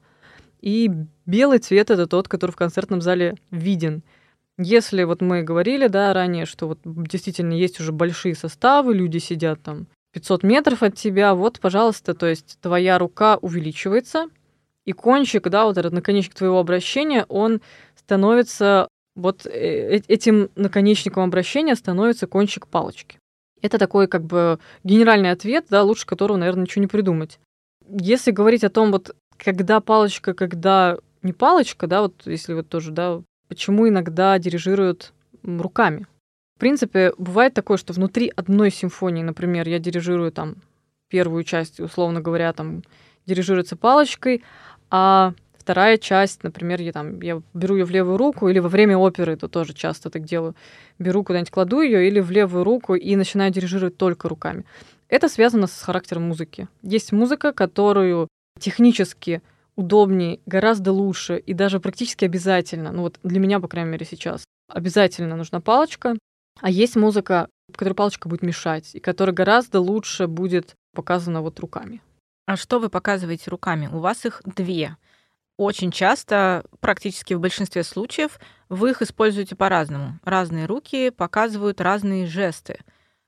и 0.61 0.91
белый 1.25 1.59
цвет 1.59 1.91
это 1.91 2.07
тот, 2.07 2.27
который 2.27 2.51
в 2.51 2.55
концертном 2.55 3.01
зале 3.01 3.35
виден. 3.51 4.03
Если 4.57 5.03
вот 5.03 5.21
мы 5.21 5.43
говорили, 5.43 5.87
да, 5.87 6.13
ранее, 6.13 6.45
что 6.45 6.67
вот 6.67 6.79
действительно 6.83 7.53
есть 7.53 7.79
уже 7.79 7.91
большие 7.91 8.35
составы, 8.35 8.93
люди 8.95 9.17
сидят 9.17 9.61
там 9.61 9.87
500 10.13 10.43
метров 10.43 10.81
от 10.81 10.95
тебя, 10.95 11.35
вот, 11.35 11.59
пожалуйста, 11.59 12.13
то 12.13 12.25
есть 12.25 12.57
твоя 12.61 12.97
рука 12.97 13.37
увеличивается, 13.41 14.27
и 14.85 14.93
кончик, 14.93 15.49
да, 15.49 15.65
вот 15.65 15.77
этот 15.77 15.91
наконечник 15.91 16.35
твоего 16.35 16.59
обращения, 16.59 17.25
он 17.27 17.59
становится 17.95 18.87
вот 19.15 19.45
э, 19.45 20.01
этим 20.07 20.49
наконечником 20.55 21.23
обращения 21.23 21.75
становится 21.75 22.27
кончик 22.27 22.67
палочки. 22.67 23.19
Это 23.65 23.79
такой 23.79 24.07
как 24.07 24.23
бы 24.23 24.59
генеральный 24.83 25.31
ответ, 25.31 25.65
да, 25.71 25.81
лучше 25.81 26.05
которого, 26.05 26.37
наверное, 26.37 26.65
ничего 26.65 26.81
не 26.81 26.87
придумать. 26.87 27.39
Если 27.87 28.29
говорить 28.29 28.63
о 28.63 28.69
том, 28.69 28.91
вот 28.91 29.15
когда 29.37 29.79
палочка, 29.79 30.35
когда 30.35 30.97
не 31.23 31.33
палочка, 31.33 31.87
да, 31.87 32.03
вот 32.03 32.13
если 32.25 32.53
вот 32.53 32.69
тоже, 32.69 32.91
да, 32.91 33.21
почему 33.47 33.89
иногда 33.89 34.37
дирижируют 34.37 35.13
руками. 35.41 36.05
В 36.57 36.59
принципе, 36.59 37.13
бывает 37.17 37.55
такое, 37.55 37.77
что 37.77 37.91
внутри 37.91 38.31
одной 38.35 38.69
симфонии, 38.69 39.23
например, 39.23 39.67
я 39.67 39.79
дирижирую 39.79 40.31
там 40.31 40.57
первую 41.09 41.43
часть, 41.43 41.79
условно 41.79 42.21
говоря, 42.21 42.53
там 42.53 42.83
дирижируется 43.25 43.75
палочкой, 43.75 44.43
а 44.91 45.33
Вторая 45.65 45.97
часть, 45.97 46.43
например, 46.43 46.79
я 46.79 46.91
там 46.91 47.19
я 47.21 47.41
беру 47.55 47.75
ее 47.75 47.85
в 47.85 47.89
левую 47.89 48.17
руку, 48.17 48.49
или 48.49 48.59
во 48.59 48.69
время 48.69 48.99
оперы, 48.99 49.33
это 49.33 49.47
тоже 49.47 49.73
часто 49.73 50.11
так 50.11 50.23
делаю, 50.23 50.53
беру 50.99 51.23
куда-нибудь, 51.23 51.49
кладу 51.49 51.81
ее 51.81 52.07
или 52.07 52.19
в 52.19 52.29
левую 52.29 52.63
руку 52.63 52.93
и 52.93 53.15
начинаю 53.15 53.51
дирижировать 53.51 53.97
только 53.97 54.29
руками. 54.29 54.63
Это 55.09 55.27
связано 55.27 55.65
с 55.65 55.81
характером 55.81 56.27
музыки. 56.27 56.67
Есть 56.83 57.11
музыка, 57.11 57.51
которую 57.51 58.27
технически 58.59 59.41
удобнее, 59.75 60.39
гораздо 60.45 60.91
лучше 60.91 61.37
и 61.37 61.55
даже 61.55 61.79
практически 61.79 62.25
обязательно, 62.25 62.91
ну 62.91 63.01
вот 63.01 63.19
для 63.23 63.39
меня, 63.39 63.59
по 63.59 63.67
крайней 63.67 63.89
мере, 63.89 64.05
сейчас, 64.05 64.43
обязательно 64.71 65.35
нужна 65.35 65.61
палочка, 65.61 66.15
а 66.61 66.69
есть 66.69 66.95
музыка, 66.95 67.49
которой 67.71 67.95
палочка 67.95 68.29
будет 68.29 68.43
мешать, 68.43 68.93
и 68.93 68.99
которая 68.99 69.33
гораздо 69.33 69.79
лучше 69.79 70.27
будет 70.27 70.75
показана 70.93 71.41
вот 71.41 71.59
руками. 71.59 72.03
А 72.45 72.55
что 72.55 72.77
вы 72.77 72.89
показываете 72.89 73.49
руками? 73.49 73.89
У 73.91 73.97
вас 73.97 74.27
их 74.27 74.43
две 74.45 74.97
очень 75.57 75.91
часто, 75.91 76.63
практически 76.79 77.33
в 77.33 77.39
большинстве 77.39 77.83
случаев, 77.83 78.39
вы 78.69 78.91
их 78.91 79.01
используете 79.01 79.55
по-разному. 79.55 80.19
Разные 80.23 80.65
руки 80.65 81.09
показывают 81.09 81.81
разные 81.81 82.25
жесты. 82.25 82.79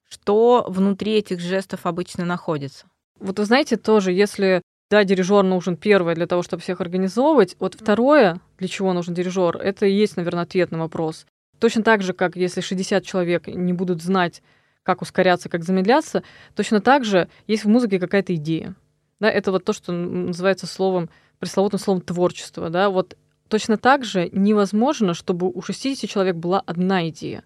Что 0.10 0.66
внутри 0.68 1.14
этих 1.14 1.40
жестов 1.40 1.86
обычно 1.86 2.26
находится? 2.26 2.88
Вот 3.20 3.40
вы 3.40 3.46
знаете, 3.46 3.78
тоже, 3.78 4.12
если 4.12 4.62
да, 4.90 5.04
дирижер 5.04 5.44
нужен 5.44 5.76
первое 5.76 6.16
для 6.16 6.28
того, 6.28 6.44
чтобы 6.44 6.62
всех 6.62 6.80
организовывать, 6.80 7.56
вот 7.60 7.76
второе, 7.76 8.40
для 8.58 8.68
чего 8.68 8.94
нужен 8.94 9.14
дирижер, 9.14 9.58
это 9.58 9.86
и 9.86 9.94
есть, 9.94 10.16
наверное, 10.16 10.44
ответ 10.44 10.72
на 10.72 10.80
вопрос. 10.80 11.26
Точно 11.60 11.84
так 11.84 12.04
же, 12.04 12.14
как 12.14 12.36
если 12.36 12.62
60 12.62 13.04
человек 13.04 13.48
не 13.48 13.74
будут 13.74 14.02
знать, 14.02 14.42
как 14.84 15.02
ускоряться, 15.02 15.50
как 15.50 15.64
замедляться, 15.64 16.24
точно 16.56 16.80
так 16.80 17.04
же 17.04 17.28
есть 17.48 17.66
в 17.66 17.70
музыке 17.70 18.00
какая-то 18.00 18.34
идея. 18.36 18.76
Да, 19.20 19.30
это 19.30 19.52
вот 19.52 19.66
то, 19.66 19.74
что 19.74 19.92
называется 19.92 20.68
словом, 20.68 21.10
пресловутым 21.40 21.80
словом 21.80 22.02
творчество. 22.02 22.70
Да? 22.70 22.90
Вот 22.90 23.18
точно 23.48 23.78
так 23.78 24.04
же 24.04 24.30
невозможно, 24.32 25.14
чтобы 25.14 25.50
у 25.50 25.62
60 25.62 26.10
человек 26.10 26.36
была 26.36 26.62
одна 26.66 27.10
идея. 27.10 27.44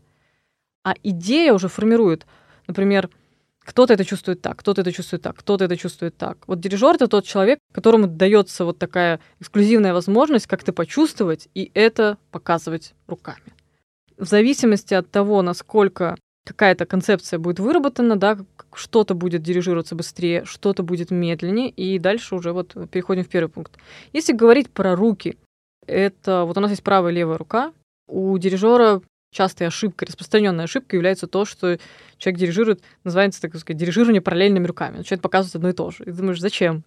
А 0.83 0.93
идея 1.03 1.53
уже 1.53 1.67
формирует, 1.67 2.25
например, 2.67 3.09
кто-то 3.63 3.93
это 3.93 4.03
чувствует 4.03 4.41
так, 4.41 4.57
кто-то 4.57 4.81
это 4.81 4.91
чувствует 4.91 5.21
так, 5.21 5.37
кто-то 5.37 5.65
это 5.65 5.77
чувствует 5.77 6.17
так. 6.17 6.39
Вот 6.47 6.59
дирижер 6.59 6.95
это 6.95 7.07
тот 7.07 7.25
человек, 7.25 7.59
которому 7.71 8.07
дается 8.07 8.65
вот 8.65 8.79
такая 8.79 9.19
эксклюзивная 9.39 9.93
возможность 9.93 10.47
как-то 10.47 10.73
почувствовать 10.73 11.47
и 11.53 11.71
это 11.75 12.17
показывать 12.31 12.95
руками. 13.07 13.53
В 14.17 14.25
зависимости 14.25 14.95
от 14.95 15.09
того, 15.11 15.41
насколько 15.43 16.17
какая-то 16.45 16.85
концепция 16.85 17.39
будет 17.39 17.59
выработана, 17.59 18.15
да, 18.15 18.37
что-то 18.73 19.13
будет 19.13 19.43
дирижироваться 19.43 19.95
быстрее, 19.95 20.45
что-то 20.45 20.83
будет 20.83 21.11
медленнее, 21.11 21.69
и 21.69 21.99
дальше 21.99 22.35
уже 22.35 22.51
вот 22.51 22.75
переходим 22.89 23.23
в 23.23 23.29
первый 23.29 23.49
пункт. 23.49 23.73
Если 24.13 24.33
говорить 24.33 24.69
про 24.69 24.95
руки, 24.95 25.37
это 25.85 26.45
вот 26.45 26.57
у 26.57 26.61
нас 26.61 26.71
есть 26.71 26.83
правая 26.83 27.11
и 27.11 27.15
левая 27.15 27.37
рука. 27.37 27.73
У 28.07 28.37
дирижера 28.37 29.01
частой 29.33 29.67
ошибкой, 29.67 30.07
распространенной 30.07 30.65
ошибкой 30.65 30.97
является 30.97 31.27
то, 31.27 31.45
что 31.45 31.79
человек 32.17 32.39
дирижирует, 32.39 32.81
называется, 33.03 33.41
так 33.41 33.55
сказать, 33.55 33.77
дирижирование 33.77 34.21
параллельными 34.21 34.67
руками. 34.67 34.97
Начинает 34.97 35.21
показывать 35.21 35.55
одно 35.55 35.69
и 35.69 35.73
то 35.73 35.89
же. 35.91 36.03
И 36.03 36.05
ты 36.05 36.13
думаешь, 36.13 36.41
зачем? 36.41 36.83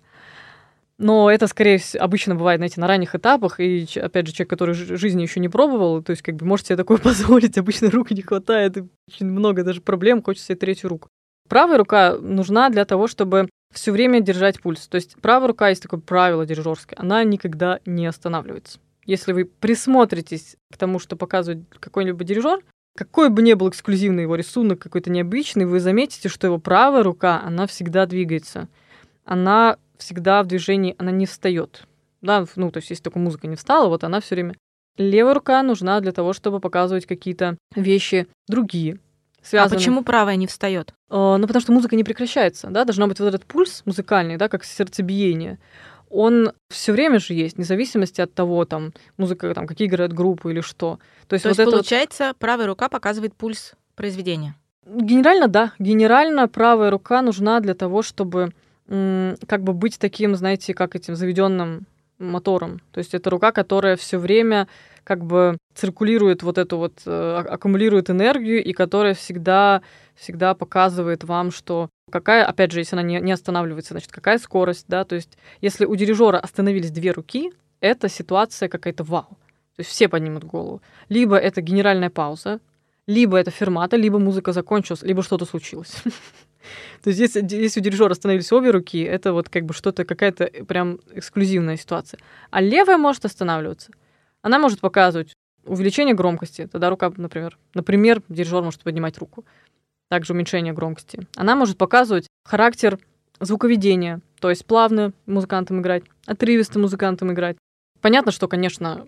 Но 1.05 1.31
это, 1.31 1.49
скорее 1.49 1.83
обычно 1.99 2.35
бывает, 2.35 2.61
знаете, 2.61 2.81
на 2.81 2.87
ранних 2.87 3.15
этапах, 3.15 3.61
и, 3.61 3.87
опять 3.97 4.27
же, 4.27 4.33
человек, 4.33 4.49
который 4.49 4.73
жизни 4.73 5.21
еще 5.21 5.39
не 5.39 5.51
пробовал, 5.51 6.03
то 6.03 6.13
есть, 6.13 6.23
как 6.23 6.37
бы, 6.37 6.47
может 6.47 6.65
себе 6.65 6.77
такое 6.77 6.97
позволить, 7.11 7.59
обычно 7.59 7.91
рук 7.91 8.11
не 8.13 8.23
хватает, 8.23 8.79
и 8.79 8.85
очень 9.07 9.27
много 9.27 9.65
даже 9.65 9.83
проблем, 9.83 10.23
хочется 10.23 10.47
себе 10.47 10.57
третью 10.57 10.89
руку. 10.89 11.11
Правая 11.47 11.77
рука 11.77 12.17
нужна 12.17 12.71
для 12.71 12.87
того, 12.87 13.07
чтобы 13.07 13.51
все 13.71 13.93
время 13.93 14.23
держать 14.23 14.63
пульс. 14.63 14.89
То 14.89 14.95
есть 14.95 15.17
правая 15.21 15.49
рука 15.49 15.69
есть 15.69 15.83
такое 15.83 16.01
правило 16.01 16.47
дирижерское, 16.47 16.99
она 16.99 17.23
никогда 17.23 17.81
не 17.85 18.07
останавливается. 18.07 18.79
Если 19.05 19.35
вы 19.35 19.45
присмотритесь 19.45 20.57
к 20.73 20.79
тому, 20.79 20.99
что 21.01 21.17
показывает 21.17 21.65
какой-нибудь 21.81 22.27
дирижер, 22.27 22.61
какой 22.97 23.29
бы 23.29 23.43
ни 23.43 23.53
был 23.53 23.69
эксклюзивный 23.69 24.23
его 24.23 24.37
рисунок, 24.37 24.79
какой-то 24.79 25.11
необычный, 25.11 25.67
вы 25.67 25.81
заметите, 25.81 26.31
что 26.31 26.47
его 26.47 26.57
правая 26.57 27.03
рука, 27.03 27.43
она 27.45 27.67
всегда 27.67 28.07
двигается. 28.07 28.69
Она 29.27 29.77
всегда 29.99 30.43
в 30.43 30.47
движении, 30.47 30.95
она 30.99 31.11
не 31.11 31.27
встает. 31.27 31.85
Да, 32.21 32.45
ну, 32.57 32.71
то 32.71 32.79
есть, 32.79 32.91
если 32.91 33.03
только 33.03 33.19
музыка 33.19 33.47
не 33.47 33.57
встала, 33.57 33.89
вот 33.89 34.05
она 34.05 34.21
все 34.21 34.35
время. 34.35 34.55
Левая 34.97 35.35
рука 35.35 35.63
нужна 35.63 36.01
для 36.01 36.13
того, 36.13 36.33
чтобы 36.33 36.61
показывать 36.61 37.07
какие-то 37.07 37.57
вещи 37.75 38.29
другие. 38.49 38.99
Связаны. 39.43 39.75
А 39.75 39.79
почему 39.79 40.05
правая 40.05 40.37
не 40.37 40.47
встает? 40.47 40.95
Uh, 41.11 41.37
ну, 41.37 41.47
потому 41.47 41.61
что 41.61 41.73
музыка 41.73 41.97
не 41.97 42.05
прекращается, 42.05 42.69
да, 42.71 42.85
должна 42.85 43.07
быть 43.07 43.19
вот 43.21 43.27
этот 43.27 43.45
пульс 43.45 43.83
музыкальный, 43.85 44.37
да, 44.37 44.49
как 44.49 44.65
сердцебиение 44.65 45.59
он 46.15 46.53
все 46.69 46.93
время 46.93 47.19
же 47.19 47.35
есть, 47.35 47.57
вне 47.57 47.65
зависимости 47.65 48.21
от 48.21 48.33
того, 48.33 48.65
там, 48.65 48.93
музыка, 49.17 49.53
там, 49.53 49.67
какие 49.67 49.89
играют 49.89 50.13
группы 50.13 50.53
или 50.53 50.61
что. 50.61 51.01
То 51.27 51.35
есть, 51.35 51.43
То 51.43 51.49
вот 51.49 51.59
есть 51.59 51.71
получается, 51.71 52.29
вот... 52.29 52.37
правая 52.37 52.69
рука 52.69 52.89
показывает 52.89 53.35
пульс 53.35 53.73
произведения? 53.97 54.55
Генерально, 54.87 55.49
да. 55.49 55.73
Генерально 55.81 56.47
правая 56.47 56.91
рука 56.91 57.21
нужна 57.21 57.59
для 57.59 57.75
того, 57.75 58.03
чтобы 58.03 58.53
как 58.89 59.63
бы 59.63 59.73
быть 59.73 59.99
таким, 59.99 60.35
знаете, 60.35 60.75
как 60.75 60.95
этим 60.95 61.17
заведенным 61.17 61.87
мотором. 62.19 62.81
То 62.93 62.99
есть 62.99 63.15
это 63.15 63.31
рука, 63.31 63.53
которая 63.53 63.97
все 63.97 64.19
время 64.19 64.69
как 65.03 65.25
бы 65.25 65.59
циркулирует 65.75 66.43
вот 66.43 66.59
эту 66.59 66.79
вот, 66.79 67.03
э, 67.05 67.45
аккумулирует 67.49 68.11
энергию, 68.11 68.63
и 68.65 68.73
которая 68.73 69.15
всегда, 69.15 69.83
всегда 70.15 70.55
показывает 70.55 71.25
вам, 71.25 71.51
что 71.51 71.91
какая, 72.11 72.45
опять 72.47 72.73
же, 72.73 72.81
если 72.81 72.97
она 72.97 73.03
не, 73.03 73.21
не 73.21 73.33
останавливается, 73.33 73.95
значит, 73.95 74.13
какая 74.13 74.39
скорость, 74.39 74.87
да, 74.89 75.05
то 75.05 75.15
есть 75.15 75.37
если 75.61 75.85
у 75.85 75.95
дирижера 75.95 76.39
остановились 76.39 76.91
две 76.91 77.11
руки, 77.11 77.53
это 77.81 78.09
ситуация 78.09 78.69
какая-то 78.69 79.05
вау. 79.05 79.37
То 79.77 79.81
есть 79.81 79.91
все 79.91 80.09
поднимут 80.09 80.45
голову. 80.45 80.81
Либо 81.09 81.37
это 81.37 81.61
генеральная 81.61 82.09
пауза, 82.09 82.61
либо 83.07 83.37
это 83.37 83.51
фермата, 83.51 83.97
либо 83.97 84.19
музыка 84.19 84.53
закончилась, 84.53 85.03
либо 85.03 85.23
что-то 85.23 85.45
случилось. 85.45 86.03
То 87.03 87.09
есть 87.11 87.21
если, 87.21 87.47
если 87.57 87.81
у 87.81 87.83
дирижера 87.83 88.13
остановились 88.13 88.53
обе 88.53 88.71
руки, 88.71 89.03
это 89.03 89.33
вот 89.33 89.49
как 89.49 89.65
бы 89.65 89.75
что-то, 89.75 90.05
какая-то 90.05 90.47
прям 90.67 91.01
эксклюзивная 91.13 91.77
ситуация. 91.77 92.21
А 92.51 92.61
левая 92.61 92.99
может 92.99 93.25
останавливаться. 93.25 93.93
Она 94.43 94.59
может 94.59 94.81
показывать 94.81 95.33
увеличение 95.65 96.15
громкости. 96.15 96.69
Тогда 96.71 96.91
рука, 96.91 97.13
например, 97.17 97.59
например, 97.75 98.23
дирижер 98.29 98.63
может 98.63 98.83
поднимать 98.83 99.19
руку. 99.19 99.45
Также 100.11 100.33
уменьшение 100.33 100.73
громкости. 100.73 101.27
Она 101.35 101.57
может 101.57 101.79
показывать 101.79 102.27
характер 102.45 102.99
звуковедения, 103.41 104.21
то 104.41 104.51
есть 104.51 104.65
плавно 104.65 105.13
музыкантам 105.27 105.81
играть, 105.81 106.05
отрывисто 106.27 106.79
музыкантам 106.79 107.33
играть. 107.33 107.57
Понятно, 108.01 108.33
что, 108.33 108.49
конечно, 108.49 109.07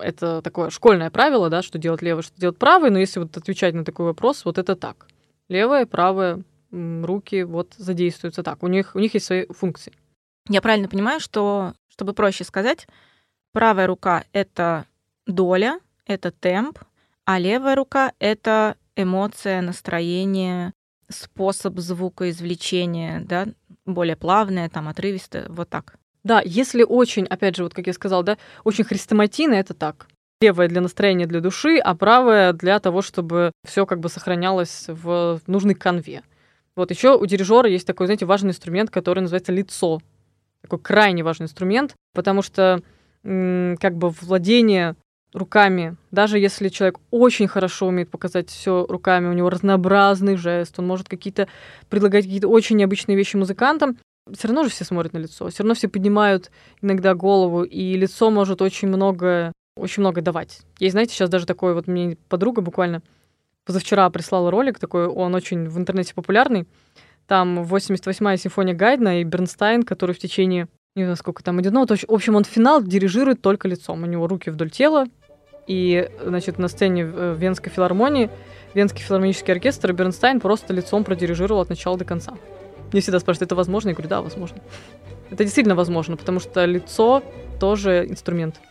это 0.00 0.40
такое 0.42 0.70
школьное 0.70 1.10
правило, 1.10 1.50
да, 1.50 1.62
что 1.62 1.78
делать 1.78 2.00
левое, 2.00 2.22
что 2.22 2.40
делать 2.40 2.56
правое, 2.56 2.90
но 2.90 2.98
если 2.98 3.20
вот 3.20 3.36
отвечать 3.36 3.74
на 3.74 3.84
такой 3.84 4.06
вопрос, 4.06 4.44
вот 4.44 4.56
это 4.56 4.74
так. 4.74 5.06
Левое, 5.48 5.86
правое, 5.86 6.42
руки 6.70 7.44
вот 7.44 7.74
задействуются 7.76 8.42
так. 8.42 8.62
У 8.62 8.66
них, 8.66 8.94
у 8.94 8.98
них 8.98 9.14
есть 9.14 9.26
свои 9.26 9.46
функции. 9.46 9.92
Я 10.48 10.62
правильно 10.62 10.88
понимаю, 10.88 11.20
что, 11.20 11.74
чтобы 11.88 12.14
проще 12.14 12.44
сказать, 12.44 12.86
правая 13.52 13.86
рука— 13.86 14.24
это 14.32 14.86
доля, 15.26 15.80
это 16.06 16.30
темп, 16.30 16.78
а 17.24 17.38
левая 17.38 17.74
рука— 17.74 18.12
это 18.18 18.76
эмоция, 18.96 19.60
настроение, 19.60 20.72
способ 21.08 21.78
звукоизвлечения, 21.78 23.20
да, 23.20 23.46
более 23.84 24.16
плавное, 24.16 24.68
там, 24.68 24.88
отрывистое, 24.88 25.46
вот 25.48 25.68
так. 25.68 25.96
Да, 26.24 26.42
если 26.44 26.82
очень, 26.82 27.24
опять 27.24 27.56
же, 27.56 27.62
вот 27.62 27.74
как 27.74 27.86
я 27.86 27.92
сказала, 27.92 28.22
да, 28.22 28.38
очень 28.64 28.84
хрестоматийно, 28.84 29.54
это 29.54 29.74
так. 29.74 30.08
Левая 30.40 30.68
для 30.68 30.80
настроения, 30.80 31.26
для 31.26 31.40
души, 31.40 31.78
а 31.78 31.94
правая 31.94 32.52
для 32.52 32.78
того, 32.80 33.02
чтобы 33.02 33.52
все 33.66 33.86
как 33.86 34.00
бы 34.00 34.08
сохранялось 34.08 34.84
в 34.88 35.40
нужной 35.46 35.74
конве. 35.74 36.22
Вот 36.78 36.92
еще 36.92 37.16
у 37.16 37.26
дирижера 37.26 37.68
есть 37.68 37.88
такой, 37.88 38.06
знаете, 38.06 38.24
важный 38.24 38.50
инструмент, 38.50 38.88
который 38.88 39.18
называется 39.18 39.50
лицо. 39.50 40.00
Такой 40.62 40.78
крайне 40.78 41.24
важный 41.24 41.44
инструмент, 41.44 41.96
потому 42.14 42.40
что 42.40 42.80
как 43.22 43.96
бы 43.96 44.10
владение 44.10 44.94
руками, 45.32 45.96
даже 46.12 46.38
если 46.38 46.68
человек 46.68 47.00
очень 47.10 47.48
хорошо 47.48 47.88
умеет 47.88 48.10
показать 48.10 48.48
все 48.48 48.86
руками, 48.88 49.26
у 49.26 49.32
него 49.32 49.50
разнообразный 49.50 50.36
жест, 50.36 50.78
он 50.78 50.86
может 50.86 51.08
какие-то 51.08 51.48
предлагать 51.88 52.24
какие-то 52.24 52.46
очень 52.46 52.76
необычные 52.76 53.16
вещи 53.16 53.34
музыкантам, 53.34 53.98
все 54.32 54.46
равно 54.46 54.62
же 54.62 54.70
все 54.70 54.84
смотрят 54.84 55.12
на 55.14 55.18
лицо, 55.18 55.48
все 55.48 55.64
равно 55.64 55.74
все 55.74 55.88
поднимают 55.88 56.52
иногда 56.80 57.14
голову, 57.14 57.64
и 57.64 57.96
лицо 57.96 58.30
может 58.30 58.62
очень 58.62 58.86
много, 58.86 59.52
очень 59.76 60.02
много 60.02 60.22
давать. 60.22 60.60
Есть, 60.78 60.92
знаете, 60.92 61.12
сейчас 61.12 61.28
даже 61.28 61.44
такой 61.44 61.74
вот 61.74 61.88
мне 61.88 62.16
подруга 62.28 62.62
буквально 62.62 63.02
позавчера 63.68 64.08
прислала 64.08 64.50
ролик 64.50 64.78
такой, 64.78 65.06
он 65.06 65.34
очень 65.34 65.68
в 65.68 65.76
интернете 65.76 66.14
популярный. 66.14 66.66
Там 67.26 67.60
88-я 67.60 68.38
симфония 68.38 68.72
Гайдна 68.74 69.20
и 69.20 69.24
Бернстайн, 69.24 69.82
который 69.82 70.14
в 70.14 70.18
течение, 70.18 70.68
не 70.96 71.02
знаю, 71.02 71.16
сколько 71.16 71.44
там 71.44 71.60
идет, 71.60 71.74
ну, 71.74 71.86
в 71.86 72.10
общем, 72.10 72.34
он 72.34 72.44
финал 72.44 72.82
дирижирует 72.82 73.42
только 73.42 73.68
лицом. 73.68 74.02
У 74.02 74.06
него 74.06 74.26
руки 74.26 74.48
вдоль 74.48 74.70
тела, 74.70 75.04
и, 75.66 76.08
значит, 76.24 76.58
на 76.58 76.68
сцене 76.68 77.04
в 77.04 77.34
Венской 77.34 77.70
филармонии 77.70 78.30
Венский 78.72 79.02
филармонический 79.02 79.52
оркестр 79.52 79.90
и 79.90 79.92
Бернстайн 79.92 80.40
просто 80.40 80.72
лицом 80.72 81.04
продирижировал 81.04 81.60
от 81.60 81.68
начала 81.68 81.98
до 81.98 82.06
конца. 82.06 82.32
Мне 82.90 83.02
всегда 83.02 83.20
спрашивают, 83.20 83.48
это 83.48 83.54
возможно? 83.54 83.90
Я 83.90 83.94
говорю, 83.94 84.08
да, 84.08 84.22
возможно. 84.22 84.62
Это 85.30 85.44
действительно 85.44 85.74
возможно, 85.74 86.16
потому 86.16 86.40
что 86.40 86.64
лицо 86.64 87.22
тоже 87.60 88.06
инструмент. 88.08 88.62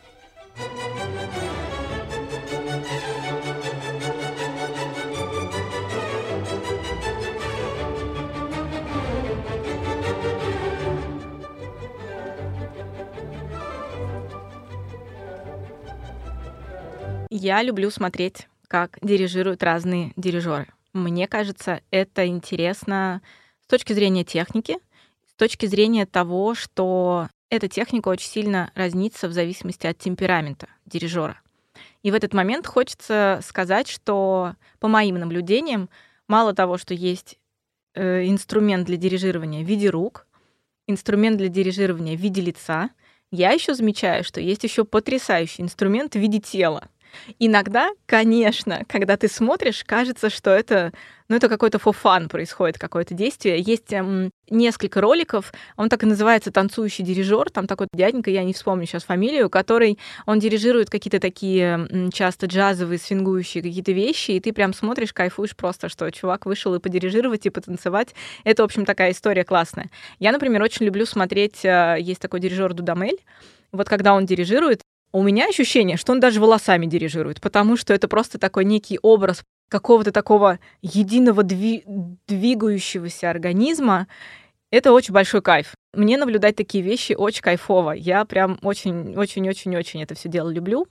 Я 17.40 17.62
люблю 17.62 17.92
смотреть, 17.92 18.48
как 18.68 18.98
дирижируют 19.04 19.62
разные 19.62 20.12
дирижеры. 20.16 20.70
Мне 20.94 21.28
кажется, 21.28 21.82
это 21.92 22.26
интересно 22.26 23.22
с 23.62 23.68
точки 23.68 23.94
зрения 23.94 24.24
техники, 24.24 24.80
с 25.30 25.36
точки 25.36 25.68
зрения 25.68 26.08
того, 26.08 26.56
что 26.56 27.30
эта 27.52 27.68
техника 27.68 28.08
очень 28.08 28.28
сильно 28.28 28.72
разнится 28.74 29.28
в 29.28 29.34
зависимости 29.34 29.86
от 29.86 30.00
темперамента 30.00 30.68
дирижера. 30.88 31.40
И 32.02 32.10
в 32.10 32.16
этот 32.16 32.34
момент 32.34 32.66
хочется 32.66 33.40
сказать, 33.44 33.88
что 33.88 34.56
по 34.80 34.88
моим 34.88 35.20
наблюдениям, 35.20 35.92
мало 36.28 36.56
того, 36.56 36.80
что 36.80 36.96
есть 36.96 37.38
э, 37.94 38.26
инструмент 38.26 38.88
для 38.88 38.98
дирижирования 38.98 39.64
в 39.64 39.68
виде 39.68 39.92
рук, 39.92 40.26
инструмент 40.88 41.38
для 41.38 41.50
дирижирования 41.50 42.18
в 42.18 42.20
виде 42.20 42.42
лица, 42.42 42.90
я 43.30 43.52
еще 43.52 43.76
замечаю, 43.76 44.24
что 44.24 44.42
есть 44.42 44.64
еще 44.64 44.86
потрясающий 44.86 45.62
инструмент 45.62 46.16
в 46.16 46.20
виде 46.20 46.40
тела. 46.40 46.90
Иногда, 47.40 47.90
конечно, 48.06 48.84
когда 48.88 49.18
ты 49.18 49.28
смотришь, 49.28 49.84
кажется, 49.86 50.30
что 50.30 50.52
это, 50.52 50.92
ну, 51.30 51.36
это 51.36 51.50
какой-то 51.50 51.80
фофан 51.80 52.30
происходит, 52.30 52.78
какое-то 52.78 53.14
действие. 53.14 53.60
Есть 53.60 53.92
эм, 53.94 54.32
несколько 54.50 55.02
роликов, 55.02 55.54
он 55.76 55.90
так 55.90 56.04
и 56.04 56.06
называется 56.06 56.52
«Танцующий 56.52 57.04
дирижер», 57.04 57.50
там 57.50 57.68
такой 57.68 57.88
дяденька, 57.94 58.30
я 58.30 58.44
не 58.44 58.54
вспомню 58.54 58.86
сейчас 58.86 59.04
фамилию, 59.04 59.50
который, 59.50 60.00
он 60.26 60.40
дирижирует 60.40 60.90
какие-то 60.90 61.20
такие 61.20 62.12
часто 62.14 62.46
джазовые, 62.48 63.00
свингующие 63.00 63.64
какие-то 63.64 63.92
вещи, 63.92 64.32
и 64.32 64.40
ты 64.40 64.54
прям 64.54 64.74
смотришь, 64.74 65.14
кайфуешь 65.14 65.56
просто, 65.56 65.90
что 65.90 66.10
чувак 66.12 66.46
вышел 66.46 66.74
и 66.76 66.80
подирижировать, 66.80 67.46
и 67.46 67.50
потанцевать. 67.50 68.16
Это, 68.44 68.64
в 68.64 68.66
общем, 68.66 68.86
такая 68.86 69.12
история 69.12 69.44
классная. 69.44 69.90
Я, 70.20 70.32
например, 70.32 70.62
очень 70.62 70.86
люблю 70.86 71.06
смотреть, 71.06 71.64
э, 71.66 71.98
есть 72.00 72.22
такой 72.22 72.40
дирижер 72.40 72.74
Дудамель, 72.74 73.20
вот 73.72 73.90
когда 73.90 74.14
он 74.14 74.26
дирижирует, 74.26 74.82
у 75.12 75.24
меня 75.24 75.48
ощущение, 75.48 75.98
что 75.98 76.12
он 76.12 76.20
даже 76.20 76.40
волосами 76.40 76.86
дирижирует, 76.86 77.42
потому 77.42 77.78
что 77.78 77.94
это 77.94 78.08
просто 78.08 78.38
такой 78.38 78.66
некий 78.66 79.00
образ 79.02 79.44
какого-то 79.70 80.12
такого 80.12 80.60
единого 80.82 81.42
дви- 81.42 81.84
двигающегося 82.28 83.30
организма. 83.30 84.08
Это 84.72 84.92
очень 84.92 85.14
большой 85.14 85.42
кайф. 85.42 85.74
Мне 85.94 86.18
наблюдать 86.18 86.56
такие 86.56 86.84
вещи 86.84 87.14
очень 87.14 87.42
кайфово. 87.42 87.92
Я 87.92 88.26
прям 88.26 88.60
очень-очень-очень-очень 88.62 90.04
это 90.04 90.16
все 90.16 90.30
дело 90.30 90.50
люблю. 90.50 90.88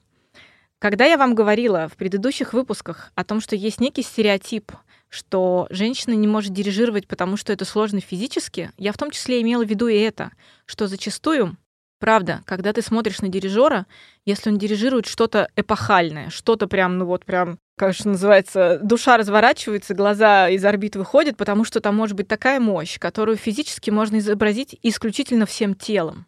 Когда 0.78 1.06
я 1.06 1.16
вам 1.16 1.34
говорила 1.34 1.88
в 1.88 1.96
предыдущих 1.96 2.52
выпусках 2.52 3.12
о 3.14 3.24
том, 3.24 3.40
что 3.40 3.56
есть 3.56 3.80
некий 3.80 4.02
стереотип, 4.02 4.72
что 5.08 5.66
женщина 5.70 6.12
не 6.12 6.26
может 6.26 6.52
дирижировать, 6.52 7.06
потому 7.06 7.36
что 7.36 7.52
это 7.52 7.64
сложно 7.64 8.00
физически, 8.00 8.70
я 8.76 8.92
в 8.92 8.98
том 8.98 9.10
числе 9.10 9.40
имела 9.40 9.64
в 9.64 9.68
виду 9.68 9.88
и 9.88 9.96
это, 9.96 10.32
что 10.66 10.86
зачастую 10.86 11.56
Правда, 11.98 12.42
когда 12.44 12.72
ты 12.72 12.82
смотришь 12.82 13.22
на 13.22 13.28
дирижера, 13.28 13.86
если 14.26 14.50
он 14.50 14.58
дирижирует 14.58 15.06
что-то 15.06 15.48
эпохальное, 15.56 16.28
что-то 16.28 16.66
прям, 16.66 16.98
ну 16.98 17.06
вот 17.06 17.24
прям, 17.24 17.58
как 17.76 17.94
же 17.94 18.06
называется, 18.08 18.78
душа 18.82 19.16
разворачивается, 19.16 19.94
глаза 19.94 20.48
из 20.50 20.62
орбит 20.64 20.96
выходят, 20.96 21.38
потому 21.38 21.64
что 21.64 21.80
там 21.80 21.96
может 21.96 22.14
быть 22.14 22.28
такая 22.28 22.60
мощь, 22.60 22.98
которую 22.98 23.38
физически 23.38 23.90
можно 23.90 24.18
изобразить 24.18 24.78
исключительно 24.82 25.46
всем 25.46 25.74
телом. 25.74 26.26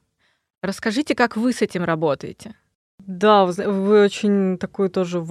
Расскажите, 0.63 1.15
как 1.15 1.37
вы 1.37 1.53
с 1.53 1.61
этим 1.61 1.85
работаете? 1.85 2.55
Да, 3.07 3.47
вы 3.47 4.03
очень 4.05 4.59
такой 4.59 4.91
тоже 4.91 5.25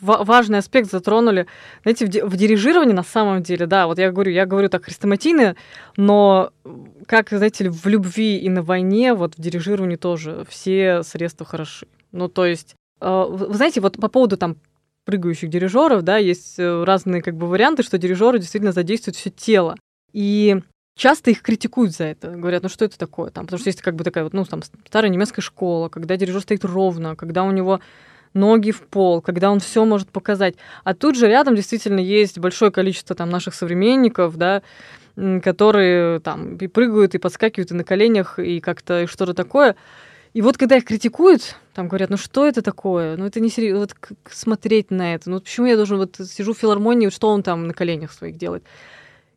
важный 0.00 0.58
аспект 0.58 0.90
затронули. 0.90 1.46
Знаете, 1.82 2.24
в 2.24 2.36
дирижировании 2.36 2.92
на 2.92 3.04
самом 3.04 3.42
деле, 3.42 3.66
да, 3.66 3.86
вот 3.86 3.98
я 3.98 4.10
говорю, 4.10 4.32
я 4.32 4.46
говорю 4.46 4.68
так 4.68 4.86
хрестоматийно, 4.86 5.54
но 5.96 6.50
как, 7.06 7.30
знаете 7.30 7.70
в 7.70 7.86
любви 7.86 8.38
и 8.38 8.48
на 8.48 8.62
войне, 8.62 9.14
вот 9.14 9.36
в 9.36 9.40
дирижировании 9.40 9.96
тоже 9.96 10.44
все 10.48 11.02
средства 11.04 11.46
хороши. 11.46 11.86
Ну, 12.10 12.28
то 12.28 12.46
есть, 12.46 12.74
э, 13.00 13.26
вы 13.28 13.54
знаете, 13.54 13.80
вот 13.80 13.96
по 13.96 14.08
поводу 14.08 14.36
там 14.36 14.56
прыгающих 15.04 15.50
дирижеров, 15.50 16.02
да, 16.02 16.16
есть 16.16 16.58
э, 16.58 16.84
разные 16.84 17.22
как 17.22 17.36
бы 17.36 17.46
варианты, 17.46 17.82
что 17.82 17.98
дирижеры 17.98 18.38
действительно 18.38 18.72
задействуют 18.72 19.16
все 19.16 19.30
тело. 19.30 19.76
И 20.12 20.60
часто 21.00 21.30
их 21.30 21.40
критикуют 21.40 21.92
за 21.92 22.04
это. 22.04 22.28
Говорят, 22.28 22.62
ну 22.62 22.68
что 22.68 22.84
это 22.84 22.98
такое? 22.98 23.30
Там, 23.30 23.46
потому 23.46 23.58
что 23.58 23.68
есть 23.68 23.80
как 23.80 23.96
бы 23.96 24.04
такая 24.04 24.22
вот, 24.22 24.34
ну, 24.34 24.44
там, 24.44 24.62
старая 24.86 25.10
немецкая 25.10 25.40
школа, 25.40 25.88
когда 25.88 26.16
дирижер 26.16 26.42
стоит 26.42 26.64
ровно, 26.64 27.16
когда 27.16 27.42
у 27.42 27.50
него 27.50 27.80
ноги 28.34 28.70
в 28.70 28.82
пол, 28.82 29.22
когда 29.22 29.50
он 29.50 29.60
все 29.60 29.84
может 29.86 30.10
показать. 30.10 30.56
А 30.84 30.94
тут 30.94 31.16
же 31.16 31.26
рядом 31.26 31.56
действительно 31.56 32.00
есть 32.00 32.38
большое 32.38 32.70
количество 32.70 33.16
там 33.16 33.30
наших 33.30 33.54
современников, 33.54 34.36
да, 34.36 34.62
которые 35.42 36.20
там 36.20 36.56
и 36.56 36.66
прыгают, 36.66 37.14
и 37.14 37.18
подскакивают, 37.18 37.70
и 37.70 37.74
на 37.74 37.82
коленях, 37.82 38.38
и 38.38 38.60
как-то 38.60 39.06
что-то 39.06 39.32
такое. 39.32 39.76
И 40.34 40.42
вот 40.42 40.58
когда 40.58 40.76
их 40.76 40.84
критикуют, 40.84 41.56
там 41.72 41.88
говорят, 41.88 42.10
ну 42.10 42.18
что 42.18 42.46
это 42.46 42.60
такое? 42.60 43.16
Ну 43.16 43.24
это 43.24 43.40
не 43.40 43.48
серьезно, 43.48 43.80
вот 43.80 43.96
смотреть 44.30 44.90
на 44.90 45.14
это. 45.14 45.30
Ну 45.30 45.40
почему 45.40 45.66
я 45.66 45.76
должен 45.76 45.96
вот 45.96 46.16
сижу 46.18 46.52
в 46.52 46.58
филармонии, 46.58 47.08
что 47.08 47.28
он 47.28 47.42
там 47.42 47.66
на 47.66 47.72
коленях 47.72 48.12
своих 48.12 48.36
делает? 48.36 48.64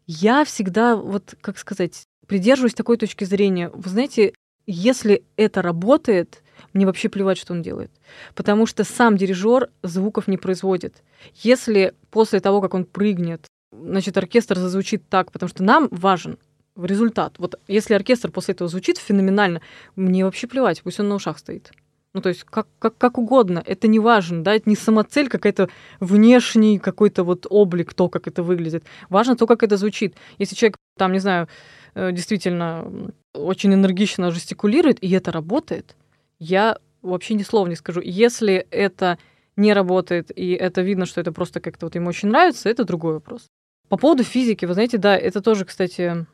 Я 0.05 0.43
всегда, 0.43 0.95
вот 0.95 1.35
как 1.41 1.57
сказать, 1.57 2.03
придерживаюсь 2.27 2.73
такой 2.73 2.97
точки 2.97 3.23
зрения. 3.23 3.69
Вы 3.73 3.89
знаете, 3.89 4.33
если 4.65 5.23
это 5.35 5.61
работает, 5.61 6.41
мне 6.73 6.85
вообще 6.85 7.09
плевать, 7.09 7.37
что 7.37 7.53
он 7.53 7.61
делает. 7.61 7.91
Потому 8.35 8.65
что 8.65 8.83
сам 8.83 9.17
дирижер 9.17 9.69
звуков 9.81 10.27
не 10.27 10.37
производит. 10.37 11.03
Если 11.35 11.93
после 12.09 12.39
того, 12.39 12.61
как 12.61 12.73
он 12.73 12.85
прыгнет, 12.85 13.47
значит, 13.71 14.17
оркестр 14.17 14.57
зазвучит 14.57 15.07
так, 15.09 15.31
потому 15.31 15.49
что 15.49 15.63
нам 15.63 15.87
важен 15.91 16.37
результат. 16.75 17.35
Вот 17.37 17.59
если 17.67 17.93
оркестр 17.93 18.31
после 18.31 18.53
этого 18.53 18.69
звучит 18.69 18.97
феноменально, 18.97 19.61
мне 19.95 20.25
вообще 20.25 20.47
плевать, 20.47 20.81
пусть 20.81 20.99
он 20.99 21.09
на 21.09 21.15
ушах 21.15 21.37
стоит. 21.37 21.71
Ну, 22.13 22.21
то 22.21 22.29
есть 22.29 22.43
как, 22.43 22.67
как, 22.77 22.95
как 22.97 23.17
угодно, 23.17 23.63
это 23.65 23.87
не 23.87 23.99
важно, 23.99 24.43
да, 24.43 24.53
это 24.53 24.69
не 24.69 24.75
самоцель 24.75 25.29
какая-то 25.29 25.69
внешний 25.99 26.77
какой-то 26.77 27.23
вот 27.23 27.47
облик, 27.49 27.95
то, 27.95 28.07
как 28.07 28.27
это 28.27 28.43
выглядит. 28.43 28.83
Важно 29.09 29.35
то, 29.35 29.47
как 29.47 29.63
это 29.63 29.77
звучит. 29.77 30.15
Если 30.37 30.55
человек, 30.55 30.77
там, 30.95 31.11
не 31.11 31.19
знаю, 31.19 31.47
э, 31.95 32.11
действительно 32.11 33.11
очень 33.33 33.73
энергично 33.73 34.29
жестикулирует, 34.29 35.03
и 35.03 35.09
это 35.09 35.31
работает, 35.31 35.95
я 36.37 36.77
вообще 37.01 37.33
ни 37.33 37.41
слова 37.41 37.67
не 37.67 37.75
скажу. 37.75 37.99
Если 38.03 38.67
это 38.69 39.17
не 39.55 39.73
работает, 39.73 40.31
и 40.35 40.51
это 40.51 40.81
видно, 40.81 41.07
что 41.07 41.19
это 41.19 41.31
просто 41.31 41.61
как-то 41.61 41.87
вот 41.87 41.95
ему 41.95 42.09
очень 42.09 42.29
нравится, 42.29 42.69
это 42.69 42.83
другой 42.85 43.13
вопрос. 43.13 43.47
По 43.89 43.97
поводу 43.97 44.23
физики, 44.23 44.65
вы 44.65 44.75
знаете, 44.75 44.99
да, 44.99 45.17
это 45.17 45.41
тоже, 45.41 45.65
кстати, 45.65 46.27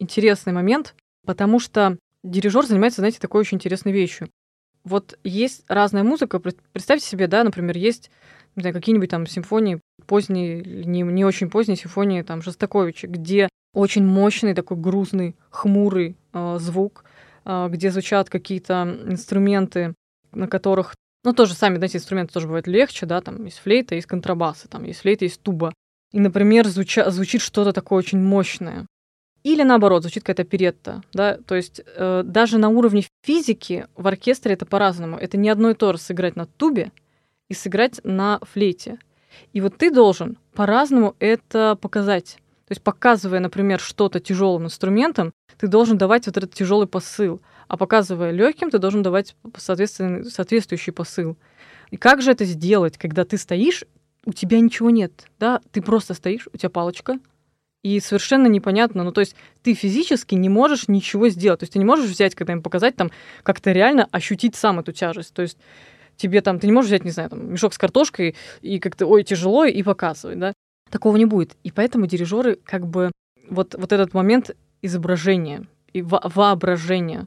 интересный 0.00 0.52
момент, 0.52 0.96
потому 1.24 1.60
что 1.60 1.96
дирижер 2.24 2.66
занимается, 2.66 3.02
знаете, 3.02 3.20
такой 3.20 3.40
очень 3.40 3.56
интересной 3.56 3.92
вещью 3.92 4.28
вот 4.84 5.18
есть 5.24 5.64
разная 5.68 6.02
музыка. 6.02 6.38
Представьте 6.38 7.06
себе, 7.06 7.26
да, 7.26 7.44
например, 7.44 7.76
есть 7.76 8.10
не 8.56 8.62
знаю, 8.62 8.74
какие-нибудь 8.74 9.10
там 9.10 9.26
симфонии 9.26 9.80
поздние, 10.06 10.62
не, 10.62 11.02
не 11.02 11.24
очень 11.24 11.50
поздние 11.50 11.76
симфонии 11.76 12.22
там 12.22 12.42
Шостаковича, 12.42 13.06
где 13.06 13.48
очень 13.72 14.04
мощный 14.04 14.54
такой 14.54 14.76
грузный, 14.76 15.36
хмурый 15.50 16.16
э, 16.32 16.56
звук, 16.58 17.04
э, 17.44 17.68
где 17.70 17.90
звучат 17.90 18.28
какие-то 18.28 18.98
инструменты, 19.06 19.94
на 20.32 20.48
которых, 20.48 20.94
ну 21.24 21.32
тоже 21.32 21.54
сами, 21.54 21.76
знаете, 21.76 21.98
инструменты 21.98 22.32
тоже 22.32 22.46
бывают 22.46 22.66
легче, 22.66 23.06
да, 23.06 23.20
там 23.20 23.44
есть 23.44 23.58
флейта, 23.58 23.94
есть 23.94 24.08
контрабасы, 24.08 24.68
там 24.68 24.84
есть 24.84 25.00
флейта, 25.00 25.24
есть 25.24 25.40
туба. 25.42 25.72
И, 26.12 26.18
например, 26.18 26.66
звуча, 26.66 27.08
звучит 27.10 27.40
что-то 27.40 27.72
такое 27.72 28.00
очень 28.00 28.20
мощное. 28.20 28.86
Или 29.42 29.62
наоборот, 29.62 30.02
звучит 30.02 30.22
какая-то 30.22 30.44
перетта, 30.44 31.02
да, 31.14 31.38
то 31.38 31.54
есть 31.54 31.80
э, 31.84 32.22
даже 32.24 32.58
на 32.58 32.68
уровне 32.68 33.04
физики 33.22 33.86
в 33.96 34.06
оркестре 34.06 34.52
это 34.52 34.66
по-разному. 34.66 35.16
Это 35.16 35.38
не 35.38 35.48
одно 35.48 35.70
и 35.70 35.74
то 35.74 35.92
же 35.92 35.98
сыграть 35.98 36.36
на 36.36 36.44
тубе 36.44 36.92
и 37.48 37.54
сыграть 37.54 38.00
на 38.04 38.38
флейте. 38.42 38.98
И 39.52 39.60
вот 39.60 39.78
ты 39.78 39.90
должен 39.90 40.36
по-разному 40.52 41.16
это 41.20 41.78
показать. 41.80 42.36
То 42.66 42.72
есть 42.72 42.82
показывая, 42.82 43.40
например, 43.40 43.80
что-то 43.80 44.20
тяжелым 44.20 44.66
инструментом, 44.66 45.32
ты 45.58 45.66
должен 45.68 45.96
давать 45.96 46.26
вот 46.26 46.36
этот 46.36 46.52
тяжелый 46.52 46.86
посыл, 46.86 47.40
а 47.66 47.76
показывая 47.76 48.30
легким, 48.30 48.70
ты 48.70 48.78
должен 48.78 49.02
давать 49.02 49.34
соответствующий 49.56 50.92
посыл. 50.92 51.36
И 51.90 51.96
как 51.96 52.20
же 52.22 52.30
это 52.30 52.44
сделать, 52.44 52.98
когда 52.98 53.24
ты 53.24 53.38
стоишь, 53.38 53.84
у 54.24 54.32
тебя 54.32 54.60
ничего 54.60 54.90
нет, 54.90 55.24
да, 55.38 55.60
ты 55.72 55.80
просто 55.80 56.14
стоишь, 56.14 56.46
у 56.52 56.56
тебя 56.56 56.70
палочка, 56.70 57.18
и 57.82 57.98
совершенно 58.00 58.46
непонятно, 58.46 59.04
ну 59.04 59.12
то 59.12 59.20
есть 59.20 59.34
ты 59.62 59.74
физически 59.74 60.34
не 60.34 60.48
можешь 60.48 60.88
ничего 60.88 61.28
сделать, 61.28 61.60
то 61.60 61.64
есть 61.64 61.72
ты 61.72 61.78
не 61.78 61.84
можешь 61.84 62.10
взять, 62.10 62.34
когда 62.34 62.52
им 62.52 62.62
показать, 62.62 62.96
там 62.96 63.10
как-то 63.42 63.72
реально 63.72 64.06
ощутить 64.10 64.54
сам 64.54 64.80
эту 64.80 64.92
тяжесть, 64.92 65.32
то 65.32 65.42
есть 65.42 65.56
тебе 66.16 66.42
там, 66.42 66.58
ты 66.58 66.66
не 66.66 66.72
можешь 66.72 66.88
взять, 66.88 67.04
не 67.04 67.10
знаю, 67.10 67.30
там, 67.30 67.52
мешок 67.52 67.72
с 67.72 67.78
картошкой 67.78 68.36
и 68.60 68.78
как-то, 68.78 69.06
ой, 69.06 69.24
тяжело, 69.24 69.64
и 69.64 69.82
показывать, 69.82 70.38
да, 70.38 70.52
такого 70.90 71.16
не 71.16 71.24
будет. 71.24 71.56
И 71.64 71.70
поэтому 71.70 72.06
дирижеры 72.06 72.56
как 72.56 72.86
бы 72.86 73.10
вот, 73.48 73.74
вот 73.78 73.92
этот 73.92 74.12
момент 74.12 74.50
изображения 74.82 75.66
и 75.92 76.02
во 76.02 76.20
воображения, 76.22 77.26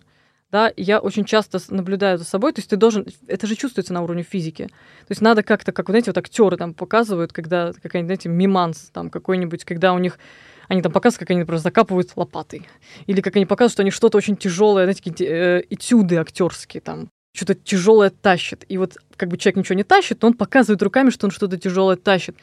да, 0.53 0.71
я 0.77 0.99
очень 0.99 1.25
часто 1.25 1.57
наблюдаю 1.69 2.19
за 2.19 2.25
собой, 2.25 2.53
то 2.53 2.59
есть 2.59 2.69
ты 2.69 2.75
должен, 2.75 3.07
это 3.25 3.47
же 3.47 3.55
чувствуется 3.55 3.91
на 3.91 4.03
уровне 4.03 4.21
физики, 4.21 4.67
то 4.67 5.09
есть 5.09 5.19
надо 5.19 5.41
как-то, 5.41 5.71
как, 5.71 5.89
знаете, 5.89 6.11
вот 6.11 6.17
актеры 6.19 6.57
там 6.57 6.75
показывают, 6.75 7.33
когда 7.33 7.73
какая-нибудь, 7.73 8.07
знаете, 8.07 8.29
миманс 8.29 8.91
там 8.93 9.09
какой-нибудь, 9.09 9.65
когда 9.65 9.93
у 9.93 9.97
них 9.97 10.19
они 10.67 10.83
там 10.83 10.91
показывают, 10.91 11.19
как 11.21 11.31
они 11.31 11.43
просто 11.43 11.69
закапывают 11.69 12.11
лопатой. 12.15 12.67
Или 13.07 13.21
как 13.21 13.35
они 13.35 13.45
показывают, 13.47 13.73
что 13.73 13.81
они 13.81 13.91
что-то 13.91 14.17
очень 14.17 14.37
тяжелое, 14.37 14.85
знаете, 14.85 15.03
какие-то 15.03 15.23
э, 15.23 15.63
этюды 15.71 16.17
актерские 16.17 16.81
там, 16.81 17.09
что-то 17.35 17.55
тяжелое 17.55 18.11
тащит. 18.11 18.63
И 18.69 18.77
вот 18.77 18.97
как 19.17 19.29
бы 19.29 19.37
человек 19.37 19.57
ничего 19.57 19.75
не 19.75 19.83
тащит, 19.83 20.21
но 20.21 20.29
он 20.29 20.33
показывает 20.35 20.81
руками, 20.83 21.09
что 21.09 21.25
он 21.25 21.31
что-то 21.31 21.57
тяжелое 21.57 21.95
тащит. 21.95 22.37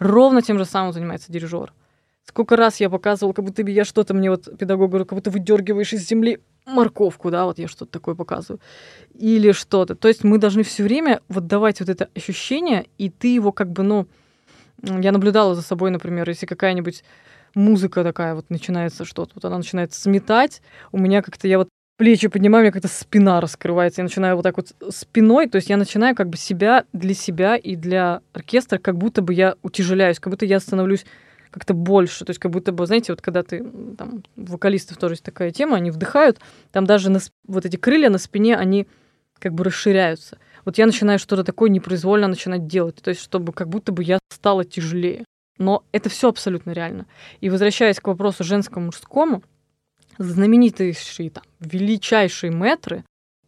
Ровно 0.00 0.42
тем 0.42 0.58
же 0.58 0.64
самым 0.64 0.92
занимается 0.92 1.32
дирижер. 1.32 1.72
Сколько 2.24 2.56
раз 2.56 2.80
я 2.80 2.90
показывала, 2.90 3.32
как 3.32 3.44
будто 3.44 3.62
бы 3.62 3.70
я 3.70 3.84
что-то 3.84 4.14
мне 4.14 4.30
вот 4.30 4.58
педагог 4.58 4.90
говорю, 4.90 5.06
как 5.06 5.16
будто 5.16 5.30
выдергиваешь 5.30 5.92
из 5.92 6.06
земли 6.06 6.40
морковку, 6.66 7.30
да, 7.30 7.44
вот 7.44 7.58
я 7.58 7.68
что-то 7.68 7.90
такое 7.92 8.14
показываю. 8.14 8.60
Или 9.14 9.52
что-то. 9.52 9.94
То 9.94 10.08
есть 10.08 10.24
мы 10.24 10.38
должны 10.38 10.62
все 10.62 10.82
время 10.82 11.20
вот 11.28 11.46
давать 11.46 11.80
вот 11.80 11.88
это 11.88 12.08
ощущение, 12.14 12.86
и 12.98 13.10
ты 13.10 13.34
его 13.34 13.52
как 13.52 13.70
бы, 13.70 13.82
ну, 13.82 14.06
я 14.82 15.12
наблюдала 15.12 15.54
за 15.54 15.62
собой, 15.62 15.90
например, 15.90 16.28
если 16.28 16.46
какая-нибудь 16.46 17.04
музыка 17.54 18.02
такая 18.02 18.34
вот 18.34 18.48
начинается 18.50 19.04
что-то, 19.04 19.32
вот 19.34 19.44
она 19.44 19.58
начинает 19.58 19.92
сметать, 19.92 20.62
у 20.90 20.98
меня 20.98 21.22
как-то 21.22 21.46
я 21.46 21.58
вот 21.58 21.68
плечи 21.98 22.28
поднимаю, 22.28 22.62
у 22.62 22.64
меня 22.64 22.72
как-то 22.72 22.88
спина 22.88 23.40
раскрывается. 23.40 24.00
Я 24.00 24.04
начинаю 24.04 24.36
вот 24.36 24.42
так 24.42 24.56
вот 24.56 24.72
спиной, 24.90 25.48
то 25.48 25.56
есть 25.56 25.68
я 25.68 25.76
начинаю 25.76 26.16
как 26.16 26.28
бы 26.28 26.36
себя 26.36 26.84
для 26.92 27.14
себя 27.14 27.56
и 27.56 27.76
для 27.76 28.22
оркестра, 28.32 28.78
как 28.78 28.96
будто 28.96 29.22
бы 29.22 29.34
я 29.34 29.54
утяжеляюсь, 29.62 30.18
как 30.18 30.32
будто 30.32 30.46
я 30.46 30.58
становлюсь 30.58 31.04
как-то 31.52 31.74
больше. 31.74 32.24
То 32.24 32.30
есть 32.30 32.40
как 32.40 32.50
будто 32.50 32.72
бы, 32.72 32.86
знаете, 32.86 33.12
вот 33.12 33.20
когда 33.20 33.42
ты, 33.42 33.62
там, 33.96 34.24
вокалистов 34.36 34.96
тоже 34.96 35.14
есть 35.14 35.22
такая 35.22 35.52
тема, 35.52 35.76
они 35.76 35.90
вдыхают, 35.90 36.40
там 36.72 36.86
даже 36.86 37.10
на, 37.10 37.20
вот 37.46 37.66
эти 37.66 37.76
крылья 37.76 38.10
на 38.10 38.18
спине, 38.18 38.56
они 38.56 38.88
как 39.38 39.52
бы 39.54 39.62
расширяются. 39.64 40.38
Вот 40.64 40.78
я 40.78 40.86
начинаю 40.86 41.18
что-то 41.18 41.44
такое 41.44 41.68
непроизвольно 41.68 42.26
начинать 42.26 42.66
делать, 42.66 42.96
то 42.96 43.10
есть 43.10 43.20
чтобы 43.20 43.52
как 43.52 43.68
будто 43.68 43.92
бы 43.92 44.02
я 44.02 44.18
стала 44.30 44.64
тяжелее. 44.64 45.24
Но 45.58 45.84
это 45.92 46.08
все 46.08 46.28
абсолютно 46.28 46.70
реально. 46.72 47.06
И 47.40 47.50
возвращаясь 47.50 48.00
к 48.00 48.06
вопросу 48.06 48.42
женскому 48.42 48.86
мужскому, 48.86 49.42
знаменитейшие, 50.18 51.30
там, 51.30 51.44
величайшие 51.60 52.50
метры, 52.50 53.04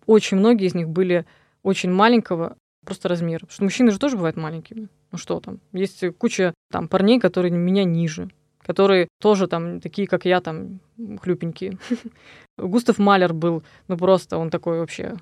очень 0.07 0.36
многие 0.36 0.66
из 0.66 0.74
них 0.74 0.88
были 0.88 1.24
очень 1.62 1.90
маленького 1.90 2.57
просто 2.84 3.09
размера. 3.09 3.40
Потому 3.40 3.55
что 3.55 3.64
мужчины 3.64 3.90
же 3.90 3.98
тоже 3.98 4.16
бывают 4.16 4.36
маленькими. 4.36 4.88
Ну 5.14 5.18
что 5.18 5.38
там? 5.38 5.60
Есть 5.72 6.04
куча 6.18 6.54
там 6.72 6.88
парней, 6.88 7.20
которые 7.20 7.52
меня 7.52 7.84
ниже, 7.84 8.32
которые 8.66 9.06
тоже 9.20 9.46
там 9.46 9.80
такие, 9.80 10.08
как 10.08 10.24
я, 10.24 10.40
там 10.40 10.80
хлюпенькие. 11.22 11.78
Густав 12.58 12.98
Малер 12.98 13.32
был, 13.32 13.62
ну 13.86 13.96
просто 13.96 14.38
он 14.38 14.50
такой 14.50 14.80
вообще 14.80 15.14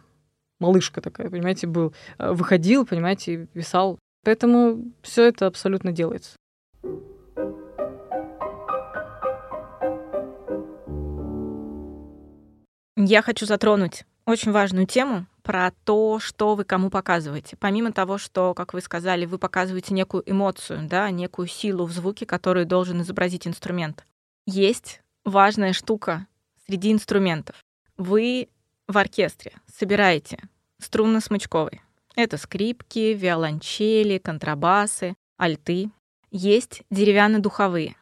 малышка 0.61 1.03
такая, 1.03 1.29
понимаете, 1.29 1.67
был. 1.67 1.93
Э, 2.17 2.33
выходил, 2.33 2.87
понимаете, 2.87 3.49
писал. 3.53 3.99
Поэтому 4.25 4.83
все 5.03 5.25
это 5.25 5.47
абсолютно 5.47 5.93
делается. 5.93 6.37
Я 12.97 13.21
хочу 13.21 13.45
затронуть 13.45 14.07
очень 14.27 14.53
важную 14.53 14.87
тему 14.87 15.27
про 15.43 15.73
то, 15.85 16.21
что 16.21 16.55
вы 16.55 16.65
кому 16.65 16.91
показываете. 16.91 17.57
Помимо 17.57 17.93
того, 17.93 18.19
что, 18.19 18.55
как 18.55 18.75
вы 18.75 18.81
сказали, 18.81 19.27
вы 19.27 19.39
показываете 19.39 19.95
некую 19.95 20.23
эмоцию, 20.31 20.87
да, 20.89 21.11
некую 21.11 21.49
силу 21.49 21.87
в 21.87 21.93
звуке, 21.93 22.27
которую 22.27 22.67
должен 22.67 23.03
изобразить 23.03 23.47
инструмент. 23.47 24.07
Есть 24.47 25.03
важная 25.25 25.73
штука 25.73 26.27
среди 26.67 26.93
инструментов. 26.93 27.57
Вы 27.97 28.49
в 28.87 28.99
оркестре 28.99 29.53
собираете 29.67 30.39
струнно-смычковый. 30.81 31.81
Это 32.15 32.37
скрипки, 32.37 33.15
виолончели, 33.15 34.19
контрабасы, 34.19 35.15
альты. 35.39 35.91
Есть 36.31 36.83
деревянно-духовые. 36.91 37.97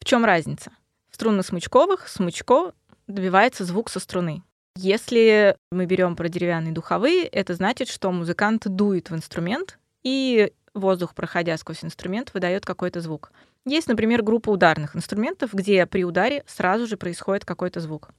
В 0.00 0.04
чем 0.04 0.24
разница? 0.24 0.72
В 1.10 1.16
струнно-смычковых 1.16 2.08
смычко 2.08 2.72
добивается 3.06 3.64
звук 3.64 3.90
со 3.90 4.00
струны. 4.00 4.42
Если 4.76 5.56
мы 5.70 5.86
берем 5.86 6.16
про 6.16 6.28
деревянные 6.28 6.72
духовые, 6.72 7.24
это 7.24 7.54
значит, 7.54 7.88
что 7.88 8.10
музыкант 8.10 8.62
дует 8.66 9.10
в 9.10 9.14
инструмент, 9.14 9.78
и 10.02 10.52
воздух, 10.74 11.14
проходя 11.14 11.56
сквозь 11.56 11.84
инструмент, 11.84 12.32
выдает 12.34 12.64
какой-то 12.64 13.00
звук. 13.00 13.32
Есть, 13.64 13.86
например, 13.86 14.22
группа 14.22 14.50
ударных 14.50 14.96
инструментов, 14.96 15.52
где 15.52 15.86
при 15.86 16.04
ударе 16.04 16.42
сразу 16.46 16.86
же 16.86 16.96
происходит 16.96 17.44
какой-то 17.44 17.80
звук. 17.80 18.10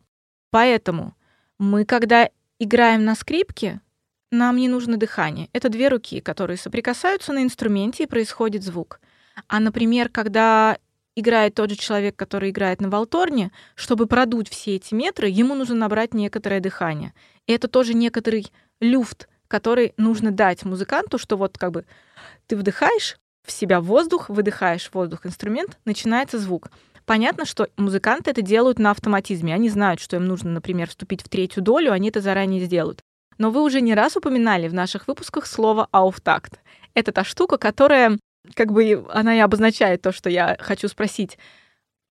Поэтому 0.52 1.16
мы, 1.58 1.86
когда 1.86 2.30
играем 2.60 3.04
на 3.04 3.16
скрипке, 3.16 3.82
нам 4.32 4.58
не 4.58 4.68
нужно 4.68 4.98
дыхание. 4.98 5.50
Это 5.54 5.70
две 5.70 5.90
руки, 5.90 6.22
которые 6.22 6.58
соприкасаются 6.58 7.34
на 7.34 7.44
инструменте, 7.44 8.04
и 8.04 8.08
происходит 8.08 8.64
звук. 8.64 9.00
А, 9.48 9.60
например, 9.60 10.10
когда 10.10 10.78
играет 11.16 11.56
тот 11.56 11.70
же 11.70 11.76
человек, 11.76 12.16
который 12.16 12.50
играет 12.50 12.82
на 12.82 12.90
волторне, 12.90 13.52
чтобы 13.76 14.08
продуть 14.08 14.50
все 14.50 14.76
эти 14.76 14.94
метры, 14.94 15.28
ему 15.28 15.56
нужно 15.56 15.76
набрать 15.76 16.14
некоторое 16.14 16.60
дыхание. 16.60 17.14
И 17.48 17.54
это 17.54 17.68
тоже 17.68 17.94
некоторый 17.94 18.52
люфт, 18.80 19.28
который 19.48 19.94
нужно 19.98 20.32
дать 20.32 20.64
музыканту, 20.66 21.18
что 21.18 21.38
вот 21.38 21.58
как 21.58 21.72
бы 21.72 21.86
ты 22.48 22.56
вдыхаешь 22.56 23.18
в 23.46 23.52
себя 23.52 23.82
воздух, 23.82 24.30
выдыхаешь 24.30 24.90
воздух 24.94 25.26
инструмент, 25.26 25.78
начинается 25.86 26.40
звук. 26.40 26.72
Понятно, 27.06 27.46
что 27.46 27.68
музыканты 27.76 28.32
это 28.32 28.42
делают 28.42 28.80
на 28.80 28.92
автоматизме. 28.92 29.54
Они 29.54 29.70
знают, 29.70 30.00
что 30.00 30.16
им 30.16 30.26
нужно, 30.26 30.52
например, 30.52 30.90
вступить 30.90 31.22
в 31.22 31.30
третью 31.30 31.62
долю, 31.62 31.92
они 31.92 32.10
это 32.10 32.22
заранее 32.22 32.64
сделают. 32.64 33.02
Но 33.38 33.52
вы 33.52 33.62
уже 33.62 33.82
не 33.82 33.94
раз 33.94 34.16
упоминали 34.16 34.68
в 34.70 34.74
наших 34.74 35.08
выпусках 35.08 35.46
слово 35.46 35.88
«ауфтакт». 35.92 36.60
Это 36.94 37.12
та 37.12 37.24
штука, 37.24 37.58
которая 37.58 38.18
как 38.56 38.72
бы 38.72 39.06
она 39.10 39.36
и 39.36 39.40
обозначает 39.40 40.02
то, 40.02 40.12
что 40.12 40.30
я 40.30 40.58
хочу 40.60 40.88
спросить. 40.88 41.38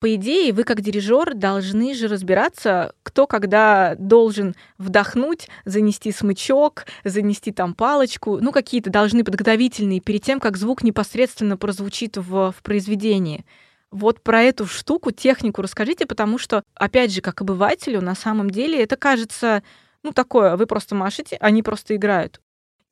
По 0.00 0.14
идее, 0.14 0.52
вы 0.52 0.62
как 0.62 0.80
дирижер 0.80 1.34
должны 1.34 1.92
же 1.92 2.06
разбираться, 2.06 2.92
кто 3.02 3.26
когда 3.26 3.96
должен 3.96 4.54
вдохнуть, 4.78 5.48
занести 5.64 6.12
смычок, 6.12 6.86
занести 7.02 7.50
там 7.50 7.74
палочку, 7.74 8.38
ну 8.40 8.52
какие-то 8.52 8.90
должны 8.90 9.24
подготовительные 9.24 9.98
перед 10.00 10.22
тем, 10.22 10.38
как 10.38 10.56
звук 10.56 10.84
непосредственно 10.84 11.56
прозвучит 11.56 12.16
в, 12.16 12.52
в 12.52 12.62
произведении. 12.62 13.44
Вот 13.90 14.22
про 14.22 14.42
эту 14.42 14.66
штуку, 14.66 15.10
технику 15.10 15.62
расскажите, 15.62 16.06
потому 16.06 16.38
что, 16.38 16.62
опять 16.74 17.12
же, 17.12 17.20
как 17.20 17.40
обывателю, 17.40 18.00
на 18.00 18.14
самом 18.14 18.50
деле 18.50 18.80
это 18.80 18.96
кажется, 18.96 19.64
ну 20.04 20.12
такое, 20.12 20.56
вы 20.56 20.66
просто 20.66 20.94
машете, 20.94 21.38
они 21.40 21.64
просто 21.64 21.96
играют. 21.96 22.40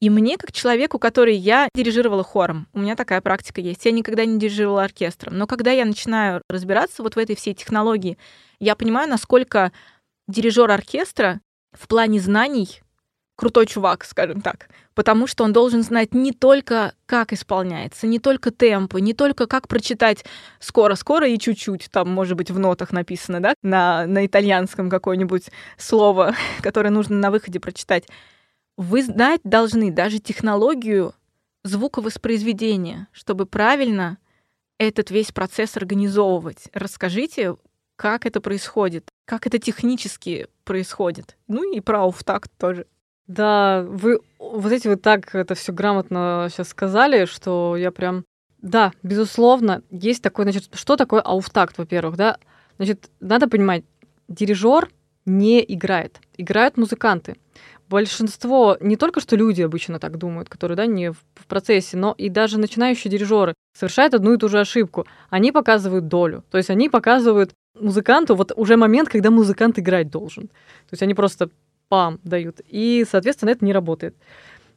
И 0.01 0.11
мне, 0.11 0.37
как 0.37 0.53
человеку, 0.53 0.99
который 0.99 1.37
я 1.37 1.69
дирижировала 1.75 2.23
хором, 2.23 2.69
у 2.75 2.81
меня 2.81 2.97
такая 2.97 3.21
практика 3.23 3.61
есть, 3.61 3.85
я 3.87 3.93
никогда 3.93 4.27
не 4.27 4.39
дирижировала 4.39 4.85
оркестром, 4.85 5.39
но 5.39 5.47
когда 5.47 5.71
я 5.71 5.87
начинаю 5.87 6.43
разбираться 6.51 7.03
вот 7.03 7.17
в 7.17 7.19
этой 7.19 7.35
всей 7.35 7.55
технологии, 7.55 8.19
я 8.61 8.77
понимаю, 8.77 9.09
насколько 9.09 9.73
дирижер 10.29 10.71
оркестра 10.71 11.41
в 11.73 11.89
плане 11.89 12.21
знаний 12.21 12.83
крутой 13.37 13.67
чувак, 13.67 14.05
скажем 14.05 14.41
так, 14.41 14.69
потому 14.95 15.27
что 15.27 15.45
он 15.45 15.53
должен 15.53 15.83
знать 15.83 16.15
не 16.15 16.33
только, 16.33 16.95
как 17.05 17.33
исполняется, 17.33 18.07
не 18.07 18.19
только 18.19 18.51
темпы, 18.51 19.01
не 19.01 19.13
только 19.13 19.47
как 19.47 19.69
прочитать 19.69 20.25
скоро-скоро 20.59 21.29
и 21.29 21.39
чуть-чуть, 21.39 21.89
там, 21.91 22.11
может 22.11 22.37
быть, 22.37 22.51
в 22.51 22.59
нотах 22.59 22.93
написано, 22.93 23.41
да, 23.41 23.55
на, 23.63 24.07
на 24.07 24.27
итальянском 24.27 24.91
какое-нибудь 24.91 25.51
слово, 25.77 26.35
которое 26.63 26.91
нужно 26.91 27.17
на 27.17 27.31
выходе 27.31 27.61
прочитать. 27.61 28.07
Вы 28.77 29.03
знать 29.03 29.41
должны 29.43 29.91
даже 29.91 30.19
технологию 30.19 31.15
звуковоспроизведения, 31.65 33.09
чтобы 33.13 33.47
правильно 33.47 34.19
этот 34.79 35.11
весь 35.11 35.33
процесс 35.33 35.77
организовывать. 35.77 36.69
Расскажите, 36.75 37.57
как 37.97 38.27
это 38.27 38.41
происходит, 38.41 39.09
как 39.25 39.47
это 39.47 39.59
технически 39.59 40.49
происходит. 40.65 41.37
Ну 41.49 41.73
и 41.73 41.81
про 41.81 42.03
ауфтакт 42.03 42.51
тоже. 42.59 42.87
Да, 43.27 43.83
вы 43.89 44.21
вот 44.39 44.71
эти 44.71 44.87
вы 44.87 44.97
так 44.97 45.35
это 45.35 45.55
все 45.55 45.73
грамотно 45.73 46.49
сейчас 46.51 46.69
сказали, 46.69 47.25
что 47.25 47.77
я 47.77 47.91
прям... 47.91 48.25
Да, 48.59 48.93
безусловно, 49.03 49.83
есть 49.91 50.23
такой, 50.23 50.45
значит, 50.45 50.69
что 50.75 50.97
такое 50.97 51.21
ауфтакт, 51.21 51.79
во-первых, 51.79 52.17
да? 52.17 52.39
Значит, 52.77 53.11
надо 53.21 53.49
понимать, 53.49 53.85
дирижер 54.29 54.91
не 55.25 55.65
играет, 55.67 56.21
играют 56.37 56.77
музыканты 56.77 57.37
большинство, 57.89 58.77
не 58.81 58.97
только 58.97 59.21
что 59.21 59.37
люди 59.37 59.63
обычно 59.63 59.99
так 59.99 60.19
думают, 60.19 60.49
которые, 60.49 60.77
да, 60.77 60.87
не 60.87 61.13
в, 61.13 61.19
процессе, 61.47 61.97
но 61.97 62.15
и 62.19 62.29
даже 62.29 62.59
начинающие 62.59 63.11
дирижеры 63.11 63.55
совершают 63.77 64.15
одну 64.15 64.35
и 64.35 64.39
ту 64.39 64.49
же 64.49 64.59
ошибку. 64.59 65.07
Они 65.31 65.53
показывают 65.53 66.09
долю. 66.09 66.45
То 66.51 66.59
есть 66.59 66.71
они 66.71 66.89
показывают 66.89 67.53
музыканту 67.79 68.35
вот 68.35 68.53
уже 68.57 68.77
момент, 68.77 69.09
когда 69.09 69.31
музыкант 69.31 69.79
играть 69.79 70.11
должен. 70.11 70.49
То 70.49 70.93
есть 70.93 71.03
они 71.03 71.15
просто 71.15 71.51
пам 71.89 72.19
дают. 72.25 72.61
И, 72.69 73.07
соответственно, 73.09 73.51
это 73.51 73.65
не 73.65 73.73
работает. 73.73 74.17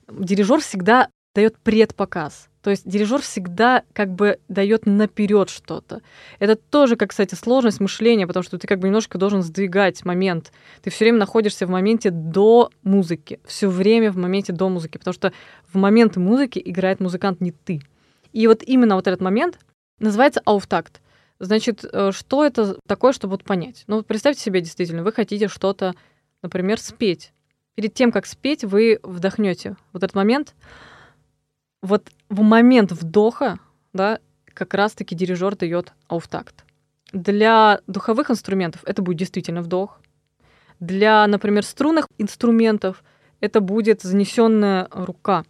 Дирижер 0.07 0.59
всегда 0.59 1.09
дает 1.33 1.57
предпоказ. 1.57 2.48
То 2.61 2.71
есть 2.71 2.87
дирижер 2.87 3.21
всегда 3.21 3.83
как 3.93 4.13
бы 4.13 4.39
дает 4.49 4.85
наперед 4.85 5.49
что-то. 5.49 6.01
Это 6.39 6.55
тоже, 6.55 6.97
как, 6.97 7.11
кстати, 7.11 7.35
сложность 7.35 7.79
мышления, 7.79 8.27
потому 8.27 8.43
что 8.43 8.57
ты 8.57 8.67
как 8.67 8.79
бы 8.79 8.87
немножко 8.87 9.17
должен 9.17 9.41
сдвигать 9.41 10.03
момент. 10.03 10.51
Ты 10.81 10.89
все 10.89 11.05
время 11.05 11.19
находишься 11.19 11.65
в 11.65 11.69
моменте 11.69 12.09
до 12.09 12.69
музыки, 12.83 13.39
все 13.45 13.69
время 13.69 14.11
в 14.11 14.17
моменте 14.17 14.51
до 14.51 14.67
музыки, 14.67 14.97
потому 14.97 15.13
что 15.13 15.31
в 15.71 15.77
момент 15.77 16.17
музыки 16.17 16.61
играет 16.63 16.99
музыкант 16.99 17.39
не 17.39 17.51
ты. 17.51 17.81
И 18.33 18.45
вот 18.47 18.61
именно 18.63 18.95
вот 18.95 19.07
этот 19.07 19.21
момент 19.21 19.57
называется 19.99 20.41
ауфтакт. 20.45 21.01
Значит, 21.39 21.85
э, 21.85 22.11
что 22.11 22.45
это 22.45 22.77
такое, 22.85 23.13
чтобы 23.13 23.31
вот 23.31 23.45
понять? 23.45 23.85
Ну, 23.87 23.97
вот 23.97 24.05
представьте 24.05 24.41
себе 24.43 24.59
действительно, 24.59 25.03
вы 25.03 25.13
хотите 25.13 25.47
что-то, 25.47 25.95
например, 26.41 26.79
спеть. 26.79 27.31
Перед 27.75 27.93
тем, 27.93 28.11
как 28.11 28.25
спеть, 28.25 28.65
вы 28.65 28.99
вдохнете 29.03 29.77
вот 29.93 30.03
этот 30.03 30.13
момент, 30.13 30.53
вот 31.81 32.09
в 32.29 32.41
момент 32.41 32.91
вдоха, 32.91 33.59
да, 33.93 34.19
как 34.53 34.73
раз-таки 34.73 35.15
дирижер 35.15 35.55
дает 35.55 35.93
ауфтакт. 36.07 36.65
Для 37.13 37.81
духовых 37.87 38.29
инструментов 38.29 38.81
это 38.85 39.01
будет 39.01 39.17
действительно 39.17 39.61
вдох. 39.61 39.99
Для, 40.79 41.25
например, 41.27 41.63
струнных 41.63 42.07
инструментов 42.17 43.03
это 43.39 43.61
будет 43.61 44.01
занесенная 44.01 44.87
рука. 44.91 45.43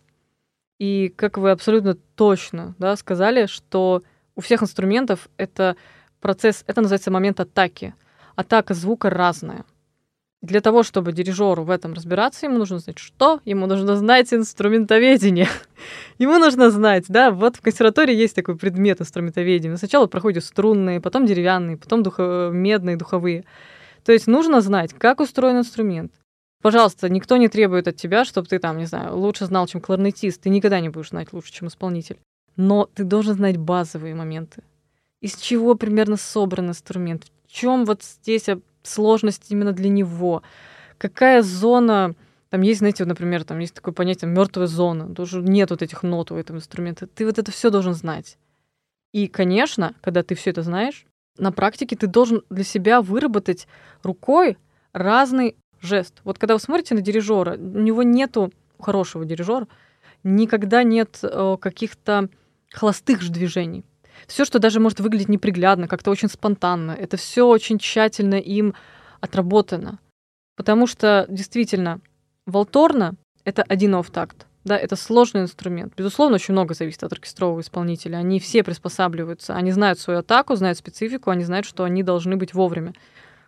И 0.79 1.13
как 1.15 1.37
вы 1.37 1.51
абсолютно 1.51 1.95
точно 1.95 2.75
да, 2.79 2.95
сказали, 2.95 3.47
что 3.47 4.03
у 4.35 4.41
всех 4.41 4.63
инструментов 4.63 5.27
это 5.37 5.75
процесс, 6.21 6.63
это 6.67 6.81
называется 6.81 7.11
момент 7.11 7.39
атаки. 7.39 7.93
Атака 8.35 8.73
звука 8.73 9.09
разная. 9.09 9.65
Для 10.41 10.61
того, 10.61 10.83
чтобы 10.83 11.11
дирижеру 11.11 11.63
в 11.63 11.69
этом 11.69 11.93
разбираться, 11.93 12.45
ему 12.45 12.57
нужно 12.57 12.79
знать 12.79 12.97
что? 12.97 13.41
Ему 13.43 13.67
нужно 13.67 13.97
знать 13.97 14.33
инструментоведение. 14.33 15.49
ему 16.17 16.37
нужно 16.37 16.71
знать, 16.71 17.05
да, 17.09 17.31
вот 17.31 17.57
в 17.57 17.61
консерватории 17.61 18.15
есть 18.15 18.35
такой 18.35 18.55
предмет 18.55 19.01
инструментоведения. 19.01 19.75
Сначала 19.75 20.07
проходят 20.07 20.45
струнные, 20.45 21.01
потом 21.01 21.25
деревянные, 21.25 21.75
потом 21.75 22.03
духо- 22.03 22.51
медные, 22.53 22.95
духовые. 22.95 23.43
То 24.05 24.13
есть 24.13 24.27
нужно 24.27 24.61
знать, 24.61 24.93
как 24.93 25.19
устроен 25.19 25.57
инструмент. 25.57 26.13
Пожалуйста, 26.61 27.09
никто 27.09 27.35
не 27.35 27.49
требует 27.49 27.87
от 27.89 27.97
тебя, 27.97 28.23
чтобы 28.23 28.47
ты 28.47 28.59
там, 28.59 28.77
не 28.77 28.85
знаю, 28.85 29.17
лучше 29.17 29.45
знал, 29.45 29.67
чем 29.67 29.81
кларнетист. 29.81 30.41
Ты 30.41 30.49
никогда 30.49 30.79
не 30.79 30.89
будешь 30.89 31.09
знать 31.09 31.33
лучше, 31.33 31.51
чем 31.51 31.67
исполнитель. 31.67 32.17
Но 32.55 32.89
ты 32.93 33.03
должен 33.03 33.35
знать 33.35 33.57
базовые 33.57 34.15
моменты. 34.15 34.63
Из 35.21 35.35
чего 35.35 35.75
примерно 35.75 36.15
собран 36.15 36.69
инструмент, 36.69 37.25
в 37.45 37.51
чем 37.51 37.85
вот 37.85 38.03
здесь 38.03 38.47
сложность 38.83 39.51
именно 39.51 39.73
для 39.73 39.89
него, 39.89 40.43
какая 40.97 41.41
зона, 41.41 42.15
там 42.49 42.61
есть, 42.61 42.79
знаете, 42.79 43.03
вот, 43.03 43.09
например, 43.09 43.43
там 43.43 43.59
есть 43.59 43.73
такое 43.73 43.93
понятие 43.93 44.29
мертвая 44.29 44.67
зона, 44.67 45.13
тоже 45.13 45.41
нет 45.41 45.69
вот 45.69 45.81
этих 45.81 46.03
нот 46.03 46.31
у 46.31 46.35
этого 46.35 46.57
инструмента. 46.57 47.07
Ты 47.07 47.25
вот 47.25 47.37
это 47.37 47.51
все 47.51 47.69
должен 47.69 47.93
знать. 47.93 48.37
И, 49.11 49.27
конечно, 49.27 49.95
когда 50.01 50.23
ты 50.23 50.35
все 50.35 50.51
это 50.51 50.61
знаешь, 50.63 51.05
на 51.37 51.51
практике 51.51 51.95
ты 51.95 52.07
должен 52.07 52.43
для 52.49 52.63
себя 52.63 53.01
выработать 53.01 53.67
рукой 54.03 54.57
разный 54.93 55.55
жест. 55.81 56.21
Вот 56.23 56.37
когда 56.37 56.53
вы 56.53 56.59
смотрите 56.59 56.95
на 56.95 57.01
дирижера, 57.01 57.53
у 57.53 57.79
него 57.79 58.03
нету 58.03 58.51
хорошего 58.79 59.25
дирижера, 59.25 59.67
никогда 60.23 60.83
нет 60.83 61.19
э, 61.23 61.57
каких-то 61.59 62.29
холостых 62.71 63.21
же 63.21 63.31
движений. 63.31 63.85
Все, 64.27 64.45
что 64.45 64.59
даже 64.59 64.79
может 64.79 64.99
выглядеть 64.99 65.29
неприглядно, 65.29 65.87
как-то 65.87 66.11
очень 66.11 66.29
спонтанно, 66.29 66.91
это 66.91 67.17
все 67.17 67.47
очень 67.47 67.79
тщательно 67.79 68.35
им 68.35 68.73
отработано. 69.21 69.99
Потому 70.55 70.87
что 70.87 71.25
действительно, 71.29 72.01
волторна— 72.45 73.15
это 73.45 73.63
один 73.63 73.95
офтакт. 73.95 74.45
Да, 74.65 74.77
это 74.77 74.95
сложный 74.95 75.41
инструмент. 75.41 75.93
Безусловно, 75.95 76.35
очень 76.35 76.51
много 76.51 76.73
зависит 76.73 77.03
от 77.03 77.13
оркестрового 77.13 77.61
исполнителя. 77.61 78.17
Они 78.17 78.39
все 78.39 78.63
приспосабливаются. 78.63 79.55
Они 79.55 79.71
знают 79.71 79.99
свою 79.99 80.19
атаку, 80.19 80.55
знают 80.55 80.77
специфику, 80.77 81.29
они 81.29 81.45
знают, 81.45 81.65
что 81.65 81.85
они 81.85 82.03
должны 82.03 82.35
быть 82.35 82.53
вовремя. 82.53 82.93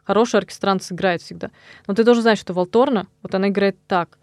Хороший 0.03 0.37
оркестрант 0.37 0.83
сыграет 0.83 1.21
всегда. 1.21 1.51
Но 1.85 1.93
ты 1.93 2.03
должен 2.03 2.23
знать, 2.23 2.39
что 2.39 2.53
волторна, 2.53 3.07
вот 3.21 3.35
она 3.35 3.49
играет 3.49 3.77
так. 3.87 4.17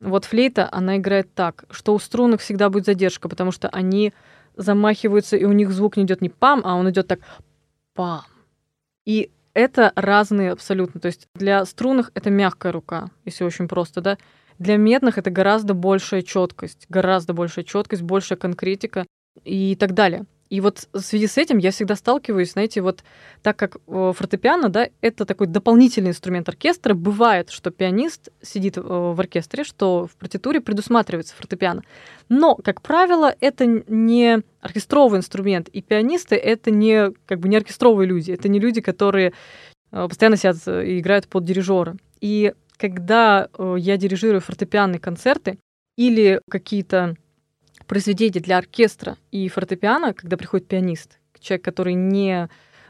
Вот 0.00 0.24
флейта, 0.24 0.68
она 0.70 0.96
играет 0.96 1.32
так, 1.34 1.64
что 1.70 1.94
у 1.94 1.98
струнных 1.98 2.40
всегда 2.40 2.68
будет 2.68 2.84
задержка, 2.84 3.28
потому 3.28 3.52
что 3.52 3.68
они 3.68 4.12
замахиваются, 4.56 5.36
и 5.36 5.44
у 5.44 5.52
них 5.52 5.70
звук 5.70 5.96
не 5.96 6.04
идет 6.04 6.20
не 6.20 6.28
пам, 6.28 6.62
а 6.64 6.74
он 6.74 6.88
идет 6.90 7.06
так 7.08 7.20
пам. 7.94 8.22
И 9.04 9.30
это 9.54 9.92
разные 9.94 10.52
абсолютно. 10.52 11.00
То 11.00 11.06
есть 11.06 11.28
для 11.34 11.64
струнных 11.64 12.10
это 12.14 12.30
мягкая 12.30 12.72
рука, 12.72 13.10
если 13.24 13.44
очень 13.44 13.68
просто, 13.68 14.00
да. 14.00 14.18
Для 14.58 14.76
медных 14.76 15.18
это 15.18 15.30
гораздо 15.30 15.74
большая 15.74 16.22
четкость, 16.22 16.86
гораздо 16.88 17.32
большая 17.32 17.64
четкость, 17.64 18.02
большая 18.02 18.38
конкретика 18.38 19.06
и 19.42 19.76
так 19.76 19.94
далее. 19.94 20.24
И 20.54 20.60
вот 20.60 20.86
в 20.92 21.00
связи 21.00 21.26
с 21.26 21.36
этим 21.36 21.58
я 21.58 21.72
всегда 21.72 21.96
сталкиваюсь, 21.96 22.52
знаете, 22.52 22.80
вот 22.80 23.02
так 23.42 23.56
как 23.56 23.78
э, 23.88 24.12
фортепиано, 24.14 24.68
да, 24.68 24.88
это 25.00 25.24
такой 25.24 25.48
дополнительный 25.48 26.10
инструмент 26.10 26.48
оркестра, 26.48 26.94
бывает, 26.94 27.50
что 27.50 27.72
пианист 27.72 28.28
сидит 28.40 28.78
э, 28.78 28.80
в 28.80 29.18
оркестре, 29.18 29.64
что 29.64 30.06
в 30.06 30.14
партитуре 30.14 30.60
предусматривается 30.60 31.34
фортепиано. 31.34 31.82
Но, 32.28 32.54
как 32.54 32.82
правило, 32.82 33.34
это 33.40 33.66
не 33.66 34.42
оркестровый 34.60 35.18
инструмент, 35.18 35.68
и 35.70 35.82
пианисты— 35.82 36.36
это 36.36 36.70
не, 36.70 37.10
как 37.26 37.40
бы, 37.40 37.48
не 37.48 37.56
оркестровые 37.56 38.06
люди, 38.06 38.30
это 38.30 38.48
не 38.48 38.60
люди, 38.60 38.80
которые 38.80 39.32
э, 39.90 40.06
постоянно 40.08 40.36
сидят 40.36 40.58
и 40.68 41.00
играют 41.00 41.26
под 41.26 41.44
дирижера. 41.44 41.96
И 42.20 42.54
когда 42.76 43.48
я 43.58 43.96
дирижирую 43.96 44.40
фортепианные 44.40 45.00
концерты 45.00 45.58
или 45.96 46.40
какие-то 46.48 47.16
произведение 47.86 48.42
для 48.42 48.58
оркестра 48.58 49.16
и 49.30 49.48
фортепиано, 49.48 50.14
когда 50.14 50.36
приходит 50.36 50.68
пианист, 50.68 51.18
человек, 51.40 51.64
который 51.64 51.94
не 51.94 52.48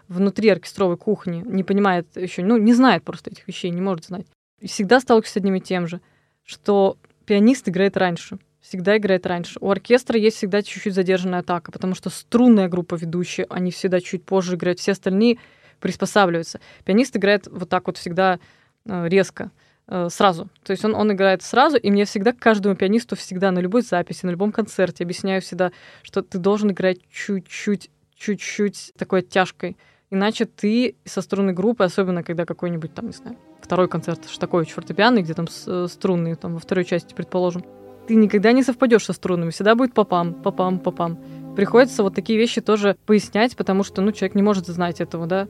внутри 0.09 0.49
оркестровой 0.49 0.97
кухни, 0.97 1.42
не 1.45 1.64
понимает 1.64 2.07
еще, 2.16 2.42
ну, 2.42 2.57
не 2.57 2.74
знает 2.74 3.05
просто 3.05 3.30
этих 3.30 3.49
вещей, 3.49 3.70
не 3.70 3.80
может 3.80 4.07
знать. 4.07 4.26
И 4.61 4.66
всегда 4.66 5.01
сталкиваюсь 5.01 5.32
с 5.32 5.36
одним 5.36 5.57
и 5.57 5.61
тем 5.61 5.86
же, 5.86 6.01
что 6.45 6.99
пианист 7.26 7.68
играет 7.68 7.97
раньше, 7.97 8.38
всегда 8.61 8.97
играет 8.97 9.26
раньше. 9.26 9.59
У 9.61 9.70
оркестра 9.70 10.18
есть 10.18 10.36
всегда 10.36 10.62
чуть-чуть 10.62 10.95
задержанная 10.95 11.40
атака, 11.40 11.72
потому 11.72 11.95
что 11.95 12.11
струнная 12.11 12.68
группа 12.68 12.95
ведущая, 12.95 13.47
они 13.51 13.70
всегда 13.70 14.01
чуть 14.01 14.24
позже 14.24 14.57
играют, 14.57 14.78
все 14.78 14.92
остальные 14.92 15.38
приспосабливаются. 15.80 16.61
Пианист 16.84 17.16
играет 17.16 17.47
вот 17.51 17.68
так 17.68 17.86
вот 17.86 17.99
всегда 17.99 18.38
э, 18.86 19.09
резко. 19.09 19.51
Э, 19.87 20.09
сразу. 20.11 20.49
То 20.64 20.70
есть 20.70 20.85
он, 20.85 20.95
он 20.95 21.12
играет 21.12 21.43
сразу, 21.43 21.76
и 21.76 21.91
мне 21.91 22.07
всегда, 22.07 22.32
каждому 22.32 22.74
пианисту 22.74 23.16
всегда 23.16 23.51
на 23.51 23.59
любой 23.59 23.82
записи, 23.82 24.24
на 24.24 24.30
любом 24.30 24.51
концерте 24.51 25.05
объясняю 25.05 25.43
всегда, 25.43 25.72
что 26.03 26.22
ты 26.22 26.39
должен 26.39 26.70
играть 26.70 26.99
чуть-чуть, 27.11 27.91
чуть-чуть 28.16 28.93
такой 28.97 29.20
оттяжкой. 29.20 29.76
Иначе 30.11 30.47
ты 30.47 30.97
со 31.05 31.20
струнной 31.20 31.53
группы, 31.53 31.85
особенно 31.85 32.22
когда 32.22 32.47
какой-нибудь 32.47 32.95
там, 32.95 33.07
не 33.07 33.12
знаю, 33.12 33.37
второй 33.61 33.89
концерт 33.89 34.28
Штакович 34.28 34.72
фортепиано, 34.72 35.20
где 35.20 35.35
там 35.35 35.47
э, 35.66 35.87
струнные, 35.91 36.37
там 36.37 36.55
во 36.55 36.61
второй 36.61 36.87
части, 36.87 37.12
предположим, 37.14 37.62
ты 38.07 38.14
никогда 38.14 38.53
не 38.53 38.62
совпадешь 38.62 39.05
со 39.05 39.12
струнами, 39.12 39.51
всегда 39.51 39.74
будет 39.74 39.93
попам, 39.93 40.32
попам, 40.32 40.78
попам. 40.78 41.18
Приходится 41.57 42.03
вот 42.03 42.14
такие 42.14 42.39
вещи 42.39 42.62
тоже 42.62 42.97
пояснять, 43.05 43.55
потому 43.55 43.82
что, 43.85 44.01
ну, 44.01 44.12
человек 44.12 44.35
не 44.35 44.43
может 44.43 44.66
знать 44.66 45.01
этого, 45.03 45.26
да. 45.26 45.47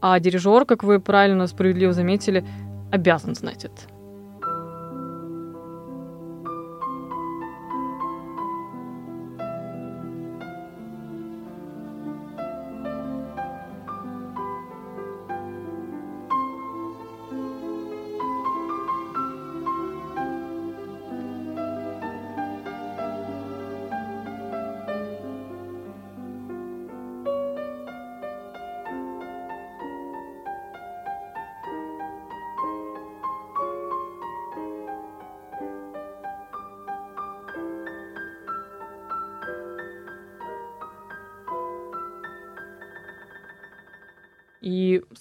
А 0.00 0.18
дирижер, 0.20 0.66
как 0.66 0.82
вы 0.82 1.00
правильно, 1.00 1.46
справедливо 1.46 1.92
заметили, 1.92 2.44
обязан 2.90 3.34
знать 3.34 3.64
это. 3.64 3.95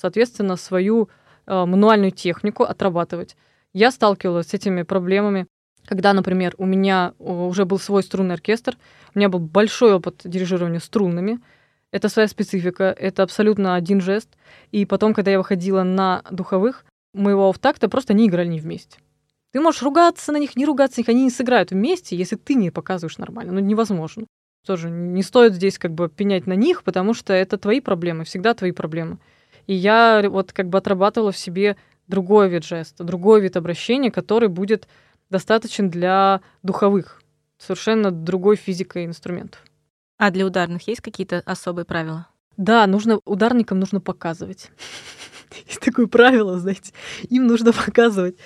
Соответственно, 0.05 0.55
свою 0.55 1.09
э, 1.47 1.65
мануальную 1.65 2.11
технику 2.11 2.63
отрабатывать. 2.63 3.35
Я 3.73 3.89
сталкивалась 3.89 4.49
с 4.49 4.53
этими 4.53 4.83
проблемами, 4.83 5.47
когда, 5.87 6.13
например, 6.13 6.53
у 6.59 6.65
меня 6.65 7.13
уже 7.17 7.65
был 7.65 7.79
свой 7.79 8.03
струнный 8.03 8.35
оркестр, 8.35 8.77
у 9.15 9.19
меня 9.19 9.29
был 9.29 9.39
большой 9.39 9.93
опыт 9.95 10.21
дирижирования 10.23 10.79
струнными, 10.79 11.39
это 11.91 12.07
своя 12.09 12.27
специфика, 12.27 12.83
это 12.83 13.23
абсолютно 13.23 13.73
один 13.73 13.99
жест. 13.99 14.29
И 14.71 14.85
потом, 14.85 15.15
когда 15.15 15.31
я 15.31 15.39
выходила 15.39 15.81
на 15.81 16.21
духовых, 16.29 16.85
моего 17.13 17.49
офтакта 17.49 17.89
просто 17.89 18.13
не 18.13 18.27
играли 18.27 18.49
не 18.49 18.59
вместе. 18.59 18.99
Ты 19.53 19.59
можешь 19.59 19.81
ругаться 19.81 20.31
на 20.31 20.37
них, 20.37 20.55
не 20.55 20.65
ругаться 20.65 20.99
на 20.99 21.01
них, 21.01 21.09
они 21.09 21.23
не 21.23 21.31
сыграют 21.31 21.71
вместе, 21.71 22.15
если 22.15 22.35
ты 22.35 22.53
не 22.53 22.69
показываешь 22.69 23.17
нормально. 23.17 23.53
Ну, 23.53 23.59
невозможно. 23.59 24.25
Тоже 24.67 24.91
не 24.91 25.23
стоит 25.23 25.53
здесь 25.53 25.79
как 25.79 25.93
бы 25.93 26.09
пенять 26.09 26.45
на 26.45 26.53
них, 26.53 26.83
потому 26.83 27.15
что 27.15 27.33
это 27.33 27.57
твои 27.57 27.79
проблемы, 27.79 28.23
всегда 28.23 28.53
твои 28.53 28.71
проблемы. 28.71 29.17
И 29.67 29.73
я 29.73 30.23
вот 30.29 30.53
как 30.53 30.69
бы 30.69 30.77
отрабатывала 30.77 31.31
в 31.31 31.37
себе 31.37 31.77
другой 32.07 32.49
вид 32.49 32.63
жеста, 32.63 33.03
другой 33.03 33.41
вид 33.41 33.57
обращения, 33.57 34.11
который 34.11 34.49
будет 34.49 34.87
достаточен 35.29 35.89
для 35.89 36.41
духовых, 36.63 37.21
совершенно 37.57 38.11
другой 38.11 38.55
физикой 38.55 39.05
инструментов. 39.05 39.61
А 40.17 40.31
для 40.31 40.45
ударных 40.45 40.87
есть 40.87 41.01
какие-то 41.01 41.41
особые 41.45 41.85
правила? 41.85 42.27
Да, 42.57 42.87
нужно 42.87 43.19
ударникам 43.25 43.79
нужно 43.79 43.99
показывать. 43.99 44.71
Есть 45.67 45.81
такое 45.81 46.07
правило, 46.07 46.57
знаете, 46.57 46.93
им 47.29 47.47
нужно 47.47 47.73
показывать, 47.73 48.37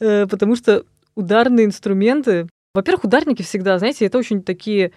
э, 0.00 0.26
потому 0.26 0.56
что 0.56 0.84
ударные 1.14 1.66
инструменты, 1.66 2.48
во-первых, 2.74 3.04
ударники 3.04 3.42
всегда, 3.42 3.78
знаете, 3.78 4.06
это 4.06 4.18
очень 4.18 4.42
такие 4.42 4.92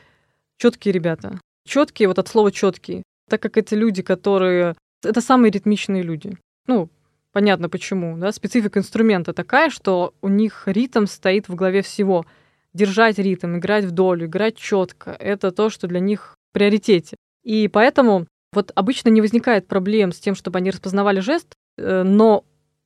четкие 0.57 0.93
ребята, 0.93 1.39
четкие 1.67 2.07
вот 2.07 2.19
от 2.19 2.27
слова 2.27 2.51
четкие, 2.51 3.03
так 3.29 3.41
как 3.41 3.57
эти 3.57 3.73
люди, 3.73 4.01
которые 4.01 4.75
это 5.03 5.21
самые 5.21 5.51
ритмичные 5.51 6.03
люди. 6.03 6.37
Ну, 6.67 6.89
понятно 7.31 7.69
почему, 7.69 8.17
да, 8.17 8.31
специфика 8.31 8.79
инструмента 8.79 9.33
такая, 9.33 9.69
что 9.69 10.13
у 10.21 10.27
них 10.27 10.63
ритм 10.65 11.05
стоит 11.05 11.47
в 11.47 11.55
голове 11.55 11.81
всего. 11.81 12.25
Держать 12.73 13.17
ритм, 13.17 13.57
играть 13.57 13.85
в 13.85 13.91
долю, 13.91 14.27
играть 14.27 14.55
четко— 14.55 15.11
это 15.19 15.51
то, 15.51 15.69
что 15.69 15.87
для 15.87 15.99
них 15.99 16.35
в 16.51 16.53
приоритете. 16.53 17.15
И 17.43 17.67
поэтому 17.67 18.27
вот 18.53 18.71
обычно 18.75 19.09
не 19.09 19.21
возникает 19.21 19.67
проблем 19.67 20.11
с 20.11 20.19
тем, 20.19 20.35
чтобы 20.35 20.59
они 20.59 20.71
распознавали 20.71 21.19
жест, 21.19 21.47
э, 21.77 22.03
но 22.03 22.43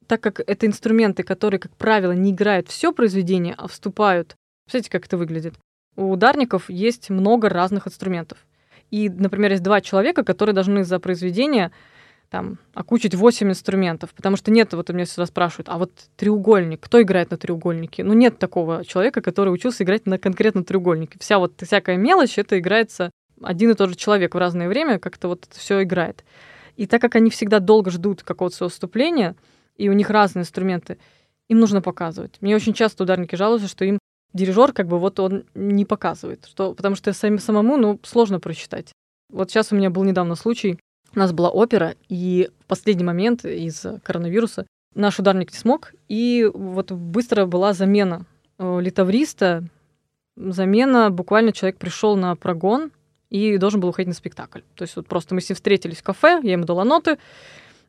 так 0.07 0.21
как 0.21 0.39
это 0.39 0.65
инструменты, 0.67 1.23
которые, 1.23 1.59
как 1.59 1.75
правило, 1.75 2.11
не 2.11 2.31
играют 2.31 2.69
все 2.69 2.91
произведение, 2.93 3.55
а 3.57 3.67
вступают. 3.67 4.35
Представляете, 4.65 4.91
как 4.91 5.05
это 5.05 5.17
выглядит? 5.17 5.55
У 5.95 6.11
ударников 6.11 6.69
есть 6.69 7.09
много 7.09 7.49
разных 7.49 7.87
инструментов. 7.87 8.45
И, 8.89 9.09
например, 9.09 9.51
есть 9.51 9.63
два 9.63 9.81
человека, 9.81 10.23
которые 10.23 10.53
должны 10.53 10.83
за 10.83 10.99
произведение 10.99 11.71
там, 12.33 12.57
окучить 12.73 13.13
8 13.13 13.47
инструментов, 13.47 14.11
потому 14.15 14.37
что 14.37 14.49
нет, 14.49 14.73
вот 14.73 14.89
у 14.89 14.93
меня 14.93 15.05
всегда 15.05 15.27
спрашивают, 15.27 15.69
а 15.69 15.77
вот 15.77 15.91
треугольник, 16.15 16.79
кто 16.81 16.99
играет 16.99 17.29
на 17.29 17.37
треугольнике? 17.37 18.03
Ну, 18.03 18.13
нет 18.13 18.39
такого 18.39 18.83
человека, 18.83 19.21
который 19.21 19.49
учился 19.49 19.83
играть 19.83 20.07
на 20.07 20.17
конкретном 20.17 20.63
треугольнике. 20.63 21.19
Вся 21.19 21.37
вот 21.37 21.53
всякая 21.61 21.95
мелочь, 21.95 22.39
это 22.39 22.57
играется 22.57 23.11
один 23.39 23.69
и 23.69 23.75
тот 23.75 23.89
же 23.89 23.95
человек 23.95 24.33
в 24.33 24.39
разное 24.39 24.67
время, 24.67 24.97
как-то 24.97 25.27
вот 25.27 25.47
все 25.51 25.83
играет. 25.83 26.23
И 26.75 26.87
так 26.87 26.99
как 27.01 27.15
они 27.15 27.29
всегда 27.29 27.59
долго 27.59 27.91
ждут 27.91 28.23
какого-то 28.23 28.55
своего 28.55 28.71
вступления, 28.71 29.35
и 29.75 29.87
у 29.89 29.93
них 29.93 30.09
разные 30.09 30.41
инструменты, 30.41 30.97
им 31.49 31.59
нужно 31.59 31.83
показывать. 31.83 32.37
Мне 32.41 32.55
очень 32.55 32.73
часто 32.73 33.03
ударники 33.03 33.35
жалуются, 33.35 33.67
что 33.67 33.85
им 33.85 33.99
дирижер 34.33 34.73
как 34.73 34.87
бы 34.87 34.97
вот 34.97 35.19
он 35.19 35.43
не 35.53 35.85
показывает, 35.85 36.47
что, 36.47 36.73
потому 36.73 36.95
что 36.95 37.13
сам, 37.13 37.37
самому 37.37 37.77
ну, 37.77 37.99
сложно 38.01 38.39
прочитать. 38.39 38.91
Вот 39.31 39.51
сейчас 39.51 39.71
у 39.71 39.75
меня 39.75 39.91
был 39.91 40.03
недавно 40.03 40.33
случай, 40.33 40.79
у 41.15 41.19
нас 41.19 41.31
была 41.31 41.49
опера, 41.49 41.95
и 42.09 42.49
в 42.61 42.65
последний 42.65 43.03
момент 43.03 43.45
из 43.45 43.85
коронавируса 44.03 44.65
наш 44.95 45.19
ударник 45.19 45.51
не 45.51 45.57
смог, 45.57 45.93
и 46.07 46.49
вот 46.53 46.91
быстро 46.91 47.45
была 47.45 47.73
замена 47.73 48.25
э, 48.57 48.79
литавриста. 48.81 49.63
Замена, 50.35 51.11
буквально 51.11 51.51
человек 51.51 51.77
пришел 51.77 52.15
на 52.15 52.35
прогон 52.35 52.91
и 53.29 53.57
должен 53.57 53.79
был 53.79 53.89
уходить 53.89 54.07
на 54.07 54.13
спектакль. 54.15 54.61
То 54.75 54.83
есть 54.83 54.95
вот 54.95 55.07
просто 55.07 55.35
мы 55.35 55.41
с 55.41 55.49
ним 55.49 55.55
встретились 55.55 55.97
в 55.97 56.03
кафе, 56.03 56.39
я 56.41 56.53
ему 56.53 56.65
дала 56.65 56.83
ноты, 56.83 57.17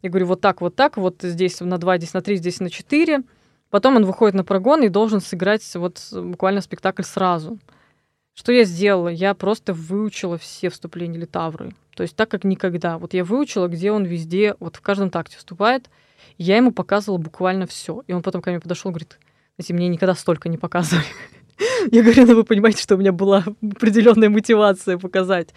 я 0.03 0.11
говорю, 0.11 0.27
вот 0.27 0.43
так, 0.43 0.61
вот 0.61 0.77
так, 0.77 0.99
вот 0.99 1.17
здесь 1.23 1.61
на 1.61 1.79
2, 1.79 1.97
здесь 1.97 2.13
на 2.13 2.21
3, 2.21 2.37
здесь 2.37 2.61
на 2.61 2.69
4. 2.69 3.23
Потом 3.71 3.97
он 3.97 4.05
выходит 4.05 4.35
на 4.35 4.45
прогон 4.45 4.83
и 4.83 4.89
должен 4.89 5.21
сыграть 5.21 5.65
вот 5.75 5.99
буквально 6.13 6.61
спектакль 6.61 7.03
сразу. 7.03 7.59
Что 8.35 8.53
я 8.53 8.65
сделала? 8.65 9.09
Я 9.09 9.35
просто 9.35 9.73
выучила 9.73 10.39
все 10.39 10.69
вступления 10.69 11.19
Литавры. 11.19 11.73
То 11.95 12.03
есть 12.03 12.17
так, 12.17 12.29
как 12.29 12.45
никогда. 12.45 12.99
Вот 12.99 13.15
я 13.15 13.25
выучила, 13.25 13.69
где 13.69 13.93
он 13.93 14.05
везде, 14.05 14.57
вот 14.59 14.77
в 14.77 14.81
каждом 14.81 15.11
такте 15.11 15.37
вступает. 15.37 15.89
Я 16.37 16.57
ему 16.57 16.73
показывала 16.73 17.19
буквально 17.19 17.67
все. 17.67 18.03
И 18.09 18.13
он 18.13 18.23
потом 18.23 18.43
ко 18.43 18.51
мне 18.51 18.59
подошел 18.59 18.91
и 18.91 18.93
говорит, 18.93 19.19
знаете, 19.57 19.75
мне 19.75 19.89
никогда 19.89 20.17
столько 20.17 20.49
не 20.49 20.59
показывали. 20.59 21.05
Я 21.93 22.03
говорю, 22.03 22.27
ну 22.27 22.35
вы 22.35 22.45
понимаете, 22.45 22.83
что 22.83 22.97
у 22.97 22.99
меня 22.99 23.13
была 23.13 23.45
определенная 23.63 24.29
мотивация 24.29 24.99
показать. 24.99 25.51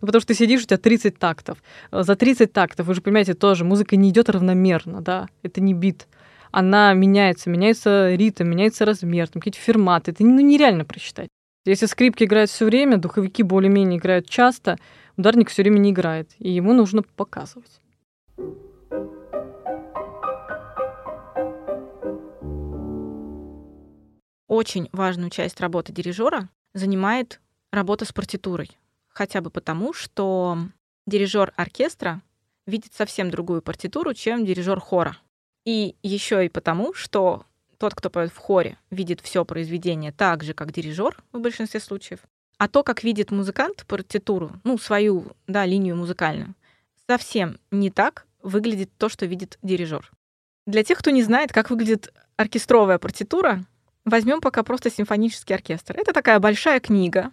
Ну, 0.00 0.06
потому 0.06 0.20
что 0.20 0.28
ты 0.28 0.34
сидишь, 0.34 0.62
у 0.62 0.66
тебя 0.66 0.78
30 0.78 1.16
тактов. 1.16 1.58
За 1.92 2.16
30 2.16 2.52
тактов, 2.52 2.86
вы 2.86 2.94
же 2.94 3.00
понимаете, 3.00 3.34
тоже 3.34 3.64
музыка 3.64 3.94
не 3.94 4.10
идет 4.10 4.28
равномерно, 4.28 5.00
да, 5.00 5.28
это 5.44 5.60
не 5.60 5.72
бит. 5.72 6.08
Она 6.50 6.92
меняется, 6.94 7.50
меняется 7.50 8.14
ритм, 8.14 8.44
меняется 8.44 8.84
размер, 8.84 9.28
там 9.28 9.40
какие-то 9.40 9.58
ферматы. 9.58 10.10
Это 10.10 10.24
ну, 10.24 10.40
нереально 10.40 10.84
просчитать. 10.84 11.28
Если 11.64 11.86
скрипки 11.86 12.24
играют 12.24 12.50
все 12.50 12.66
время, 12.66 12.98
духовики 12.98 13.42
более-менее 13.42 13.98
играют 13.98 14.28
часто, 14.28 14.78
ударник 15.16 15.48
все 15.48 15.62
время 15.62 15.78
не 15.78 15.92
играет, 15.92 16.30
и 16.38 16.50
ему 16.50 16.74
нужно 16.74 17.02
показывать. 17.02 17.80
Очень 24.46 24.90
важную 24.92 25.30
часть 25.30 25.58
работы 25.60 25.90
дирижера 25.92 26.50
занимает 26.74 27.40
работа 27.72 28.04
с 28.04 28.12
партитурой. 28.12 28.76
Хотя 29.08 29.40
бы 29.40 29.48
потому, 29.48 29.94
что 29.94 30.58
дирижер 31.06 31.54
оркестра 31.56 32.20
видит 32.66 32.92
совсем 32.92 33.30
другую 33.30 33.62
партитуру, 33.62 34.12
чем 34.12 34.44
дирижер 34.44 34.80
хора. 34.80 35.16
И 35.64 35.96
еще 36.02 36.44
и 36.44 36.50
потому, 36.50 36.92
что 36.92 37.46
тот, 37.78 37.94
кто 37.94 38.10
поет 38.10 38.32
в 38.32 38.38
хоре, 38.38 38.78
видит 38.90 39.20
все 39.20 39.44
произведение 39.44 40.12
так 40.12 40.42
же, 40.42 40.54
как 40.54 40.72
дирижер 40.72 41.22
в 41.32 41.40
большинстве 41.40 41.80
случаев. 41.80 42.20
А 42.58 42.68
то, 42.68 42.82
как 42.82 43.02
видит 43.02 43.30
музыкант 43.30 43.84
партитуру, 43.86 44.52
ну, 44.64 44.78
свою, 44.78 45.32
да, 45.46 45.66
линию 45.66 45.96
музыкальную, 45.96 46.54
совсем 47.08 47.58
не 47.70 47.90
так 47.90 48.26
выглядит 48.42 48.90
то, 48.96 49.08
что 49.08 49.26
видит 49.26 49.58
дирижер. 49.62 50.10
Для 50.66 50.84
тех, 50.84 50.98
кто 50.98 51.10
не 51.10 51.22
знает, 51.22 51.52
как 51.52 51.70
выглядит 51.70 52.12
оркестровая 52.36 52.98
партитура, 52.98 53.64
возьмем 54.04 54.40
пока 54.40 54.62
просто 54.62 54.90
симфонический 54.90 55.54
оркестр. 55.54 55.96
Это 55.96 56.12
такая 56.12 56.38
большая 56.40 56.80
книга, 56.80 57.32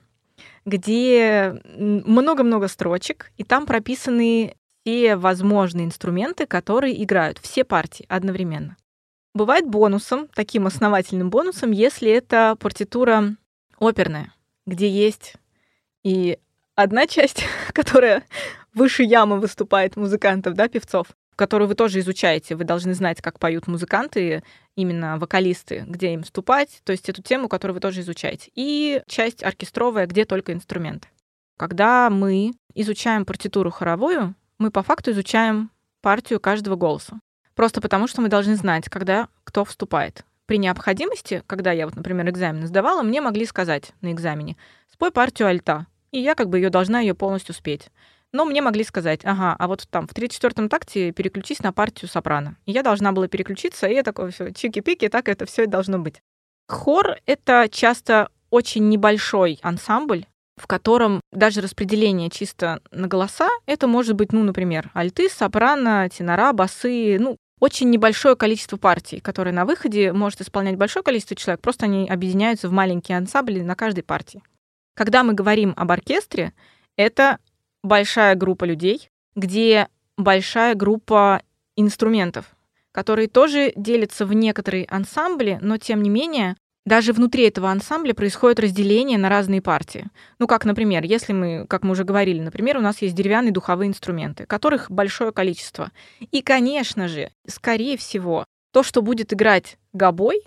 где 0.65 1.61
много-много 1.75 2.67
строчек, 2.67 3.31
и 3.37 3.43
там 3.43 3.65
прописаны 3.65 4.55
все 4.83 5.15
возможные 5.15 5.85
инструменты, 5.85 6.45
которые 6.45 7.01
играют, 7.03 7.37
все 7.39 7.63
партии 7.63 8.05
одновременно. 8.09 8.77
Бывает 9.33 9.65
бонусом, 9.65 10.27
таким 10.33 10.67
основательным 10.67 11.29
бонусом, 11.29 11.71
если 11.71 12.11
это 12.11 12.57
партитура 12.59 13.35
оперная, 13.79 14.33
где 14.65 14.89
есть 14.89 15.35
и 16.03 16.37
одна 16.75 17.07
часть, 17.07 17.43
которая 17.73 18.23
выше 18.73 19.03
ямы 19.03 19.39
выступает 19.39 19.95
музыкантов, 19.95 20.55
да, 20.55 20.67
певцов, 20.67 21.07
которую 21.35 21.67
вы 21.67 21.75
тоже 21.75 21.99
изучаете. 21.99 22.55
Вы 22.55 22.65
должны 22.65 22.93
знать, 22.93 23.21
как 23.21 23.39
поют 23.39 23.67
музыканты, 23.67 24.43
именно 24.75 25.17
вокалисты, 25.17 25.85
где 25.87 26.13
им 26.13 26.23
вступать, 26.23 26.81
то 26.83 26.91
есть 26.91 27.07
эту 27.09 27.21
тему, 27.21 27.47
которую 27.47 27.75
вы 27.75 27.81
тоже 27.81 28.01
изучаете. 28.01 28.51
И 28.55 29.01
часть 29.07 29.43
оркестровая, 29.43 30.07
где 30.07 30.25
только 30.25 30.53
инструменты. 30.53 31.07
Когда 31.57 32.09
мы 32.09 32.53
изучаем 32.73 33.25
партитуру 33.25 33.71
хоровую, 33.71 34.35
мы 34.57 34.71
по 34.71 34.83
факту 34.83 35.11
изучаем 35.11 35.71
партию 36.01 36.39
каждого 36.39 36.75
голоса. 36.75 37.19
Просто 37.61 37.79
потому, 37.79 38.07
что 38.07 38.21
мы 38.21 38.27
должны 38.27 38.55
знать, 38.55 38.89
когда 38.89 39.27
кто 39.43 39.65
вступает. 39.65 40.25
При 40.47 40.57
необходимости, 40.57 41.43
когда 41.45 41.71
я 41.71 41.85
вот, 41.85 41.95
например, 41.95 42.27
экзамен 42.27 42.65
сдавала, 42.65 43.03
мне 43.03 43.21
могли 43.21 43.45
сказать 43.45 43.91
на 44.01 44.11
экзамене, 44.11 44.57
спой 44.91 45.11
партию 45.11 45.47
альта, 45.47 45.85
и 46.09 46.19
я 46.19 46.33
как 46.33 46.49
бы 46.49 46.57
ее 46.57 46.71
должна 46.71 47.01
ее 47.01 47.13
полностью 47.13 47.53
спеть. 47.53 47.91
Но 48.31 48.45
мне 48.45 48.63
могли 48.63 48.83
сказать, 48.83 49.21
ага, 49.25 49.55
а 49.59 49.67
вот 49.67 49.87
там 49.91 50.07
в 50.07 50.13
34-м 50.13 50.69
такте 50.69 51.11
переключись 51.11 51.61
на 51.61 51.71
партию 51.71 52.09
сопрано. 52.09 52.57
И 52.65 52.71
я 52.71 52.81
должна 52.81 53.11
была 53.11 53.27
переключиться, 53.27 53.85
и 53.85 53.93
я 53.93 54.01
такое 54.01 54.31
все 54.31 54.47
чики-пики, 54.47 55.07
так 55.07 55.29
это 55.29 55.45
все 55.45 55.67
должно 55.67 55.99
быть. 55.99 56.19
Хор— 56.67 57.17
это 57.27 57.69
часто 57.69 58.29
очень 58.49 58.89
небольшой 58.89 59.59
ансамбль, 59.61 60.25
в 60.61 60.67
котором 60.67 61.21
даже 61.31 61.61
распределение 61.61 62.29
чисто 62.29 62.81
на 62.91 63.07
голоса, 63.07 63.49
это 63.65 63.87
может 63.87 64.15
быть, 64.15 64.31
ну, 64.31 64.43
например, 64.43 64.91
альты, 64.93 65.29
сопрано, 65.29 66.07
тенора, 66.09 66.53
басы, 66.53 67.17
ну, 67.19 67.37
очень 67.61 67.91
небольшое 67.91 68.35
количество 68.35 68.75
партий, 68.75 69.19
которые 69.19 69.53
на 69.53 69.65
выходе 69.65 70.11
может 70.11 70.41
исполнять 70.41 70.77
большое 70.77 71.03
количество 71.03 71.35
человек, 71.35 71.61
просто 71.61 71.85
они 71.85 72.09
объединяются 72.09 72.67
в 72.67 72.71
маленькие 72.71 73.19
ансамбли 73.19 73.61
на 73.61 73.75
каждой 73.75 74.03
партии. 74.03 74.41
Когда 74.95 75.23
мы 75.23 75.33
говорим 75.33 75.73
об 75.77 75.91
оркестре, 75.91 76.53
это 76.97 77.37
большая 77.83 78.33
группа 78.33 78.65
людей, 78.65 79.09
где 79.35 79.87
большая 80.17 80.73
группа 80.73 81.43
инструментов, 81.75 82.45
которые 82.91 83.27
тоже 83.27 83.73
делятся 83.75 84.25
в 84.25 84.33
некоторые 84.33 84.85
ансамбли, 84.85 85.59
но 85.61 85.77
тем 85.77 86.01
не 86.01 86.09
менее 86.09 86.57
даже 86.85 87.13
внутри 87.13 87.47
этого 87.47 87.69
ансамбля 87.69 88.13
происходит 88.13 88.59
разделение 88.59 89.17
на 89.17 89.29
разные 89.29 89.61
партии. 89.61 90.07
Ну, 90.39 90.47
как, 90.47 90.65
например, 90.65 91.03
если 91.03 91.31
мы, 91.31 91.67
как 91.67 91.83
мы 91.83 91.91
уже 91.91 92.03
говорили, 92.03 92.41
например, 92.41 92.77
у 92.77 92.81
нас 92.81 93.01
есть 93.01 93.13
деревянные 93.13 93.51
духовые 93.51 93.87
инструменты, 93.87 94.45
которых 94.45 94.89
большое 94.89 95.31
количество. 95.31 95.91
И, 96.31 96.41
конечно 96.41 97.07
же, 97.07 97.31
скорее 97.47 97.97
всего, 97.97 98.45
то, 98.71 98.81
что 98.81 99.01
будет 99.01 99.31
играть 99.31 99.77
гобой, 99.93 100.43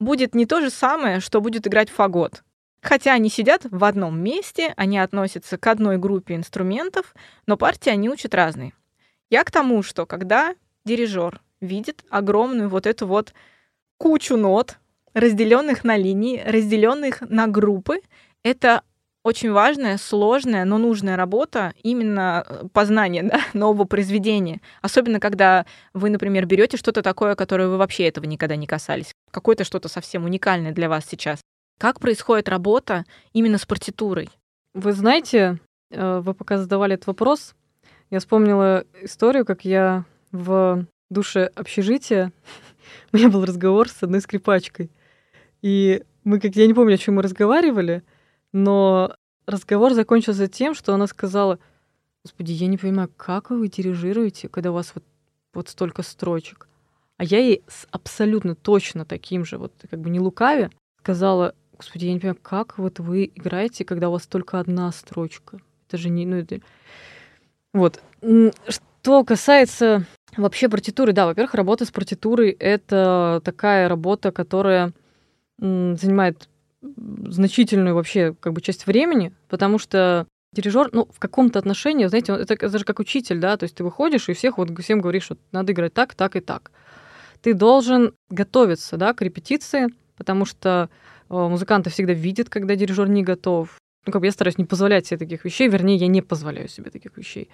будет 0.00 0.34
не 0.34 0.44
то 0.44 0.60
же 0.60 0.70
самое, 0.70 1.20
что 1.20 1.40
будет 1.40 1.66
играть 1.66 1.88
фагот. 1.88 2.42
Хотя 2.82 3.14
они 3.14 3.30
сидят 3.30 3.62
в 3.64 3.82
одном 3.84 4.20
месте, 4.20 4.74
они 4.76 4.98
относятся 4.98 5.56
к 5.56 5.66
одной 5.66 5.96
группе 5.96 6.34
инструментов, 6.34 7.14
но 7.46 7.56
партии 7.56 7.88
они 7.88 8.10
учат 8.10 8.34
разные. 8.34 8.74
Я 9.30 9.42
к 9.44 9.50
тому, 9.50 9.82
что 9.82 10.04
когда 10.04 10.54
дирижер 10.84 11.40
видит 11.62 12.04
огромную 12.10 12.68
вот 12.68 12.86
эту 12.86 13.06
вот 13.06 13.32
кучу 13.96 14.36
нот, 14.36 14.78
разделенных 15.14 15.84
на 15.84 15.96
линии, 15.96 16.42
разделенных 16.44 17.22
на 17.22 17.46
группы. 17.46 18.00
Это 18.42 18.82
очень 19.22 19.52
важная, 19.52 19.96
сложная, 19.96 20.66
но 20.66 20.76
нужная 20.76 21.16
работа 21.16 21.72
именно 21.82 22.44
э, 22.46 22.64
познания 22.72 23.22
да, 23.22 23.40
нового 23.54 23.84
произведения. 23.84 24.60
Особенно, 24.82 25.18
когда 25.18 25.64
вы, 25.94 26.10
например, 26.10 26.44
берете 26.44 26.76
что-то 26.76 27.00
такое, 27.00 27.34
которое 27.34 27.68
вы 27.68 27.78
вообще 27.78 28.06
этого 28.06 28.26
никогда 28.26 28.56
не 28.56 28.66
касались. 28.66 29.12
Какое-то 29.30 29.64
что-то 29.64 29.88
совсем 29.88 30.24
уникальное 30.24 30.72
для 30.72 30.90
вас 30.90 31.06
сейчас. 31.08 31.40
Как 31.80 32.00
происходит 32.00 32.50
работа 32.50 33.06
именно 33.32 33.56
с 33.56 33.64
партитурой? 33.64 34.28
Вы 34.74 34.92
знаете, 34.92 35.58
э, 35.90 36.20
вы 36.22 36.34
пока 36.34 36.58
задавали 36.58 36.94
этот 36.94 37.06
вопрос, 37.06 37.54
я 38.10 38.18
вспомнила 38.18 38.84
историю, 39.00 39.46
как 39.46 39.64
я 39.64 40.04
в 40.32 40.84
душе 41.08 41.50
общежития, 41.54 42.30
у 43.12 43.16
меня 43.16 43.30
был 43.30 43.46
разговор 43.46 43.88
с 43.88 44.02
одной 44.02 44.20
скрипачкой— 44.20 44.90
и 45.64 46.02
мы, 46.24 46.40
как 46.40 46.56
я 46.56 46.66
не 46.66 46.74
помню, 46.74 46.96
о 46.96 46.98
чем 46.98 47.14
мы 47.14 47.22
разговаривали, 47.22 48.02
но 48.52 49.16
разговор 49.46 49.94
закончился 49.94 50.46
тем, 50.46 50.74
что 50.74 50.92
она 50.92 51.06
сказала, 51.06 51.58
Господи, 52.22 52.52
я 52.52 52.66
не 52.66 52.76
понимаю, 52.76 53.10
как 53.16 53.48
вы 53.48 53.68
дирижируете, 53.68 54.48
когда 54.48 54.72
у 54.72 54.74
вас 54.74 54.92
вот, 54.94 55.04
вот 55.54 55.70
столько 55.70 56.02
строчек? 56.02 56.68
А 57.16 57.24
я 57.24 57.38
ей 57.38 57.62
с 57.66 57.86
абсолютно 57.90 58.54
точно 58.54 59.06
таким 59.06 59.46
же, 59.46 59.56
вот 59.56 59.72
как 59.90 60.00
бы 60.00 60.10
не 60.10 60.20
лукаве, 60.20 60.68
сказала, 60.98 61.54
господи, 61.78 62.04
я 62.04 62.12
не 62.12 62.20
понимаю, 62.20 62.38
как 62.42 62.76
вот 62.76 62.98
вы 62.98 63.32
играете, 63.34 63.86
когда 63.86 64.10
у 64.10 64.12
вас 64.12 64.26
только 64.26 64.60
одна 64.60 64.92
строчка? 64.92 65.60
Это 65.88 65.96
же 65.96 66.10
не... 66.10 66.26
Ну, 66.26 66.36
это... 66.36 66.60
Вот. 67.72 68.02
Что 68.68 69.24
касается 69.24 70.04
вообще 70.36 70.68
партитуры, 70.68 71.14
да, 71.14 71.24
во-первых, 71.24 71.54
работа 71.54 71.86
с 71.86 71.90
партитурой— 71.90 72.50
это 72.58 73.40
такая 73.42 73.88
работа, 73.88 74.30
которая 74.30 74.92
занимает 75.58 76.48
значительную 76.82 77.94
вообще 77.94 78.34
как 78.40 78.52
бы 78.52 78.60
часть 78.60 78.86
времени, 78.86 79.32
потому 79.48 79.78
что 79.78 80.26
дирижер, 80.52 80.90
ну, 80.92 81.08
в 81.12 81.18
каком-то 81.18 81.58
отношении, 81.58 82.06
знаете, 82.06 82.32
это, 82.32 82.54
это 82.54 82.78
же 82.78 82.84
как 82.84 83.00
учитель, 83.00 83.38
да, 83.38 83.56
то 83.56 83.64
есть 83.64 83.74
ты 83.74 83.84
выходишь 83.84 84.28
и 84.28 84.32
всех 84.34 84.58
вот 84.58 84.70
всем 84.80 85.00
говоришь, 85.00 85.24
что 85.24 85.36
надо 85.52 85.72
играть 85.72 85.94
так, 85.94 86.14
так 86.14 86.36
и 86.36 86.40
так. 86.40 86.70
Ты 87.42 87.54
должен 87.54 88.14
готовиться, 88.30 88.96
да, 88.96 89.12
к 89.12 89.22
репетиции, 89.22 89.88
потому 90.16 90.44
что 90.44 90.88
э, 91.28 91.34
музыканты 91.34 91.90
всегда 91.90 92.12
видят, 92.12 92.48
когда 92.48 92.76
дирижер 92.76 93.08
не 93.08 93.22
готов. 93.22 93.78
Ну, 94.06 94.12
как 94.12 94.20
бы 94.20 94.26
я 94.26 94.32
стараюсь 94.32 94.58
не 94.58 94.64
позволять 94.64 95.06
себе 95.06 95.18
таких 95.18 95.44
вещей, 95.44 95.68
вернее, 95.68 95.96
я 95.96 96.06
не 96.06 96.22
позволяю 96.22 96.68
себе 96.68 96.90
таких 96.90 97.16
вещей. 97.16 97.50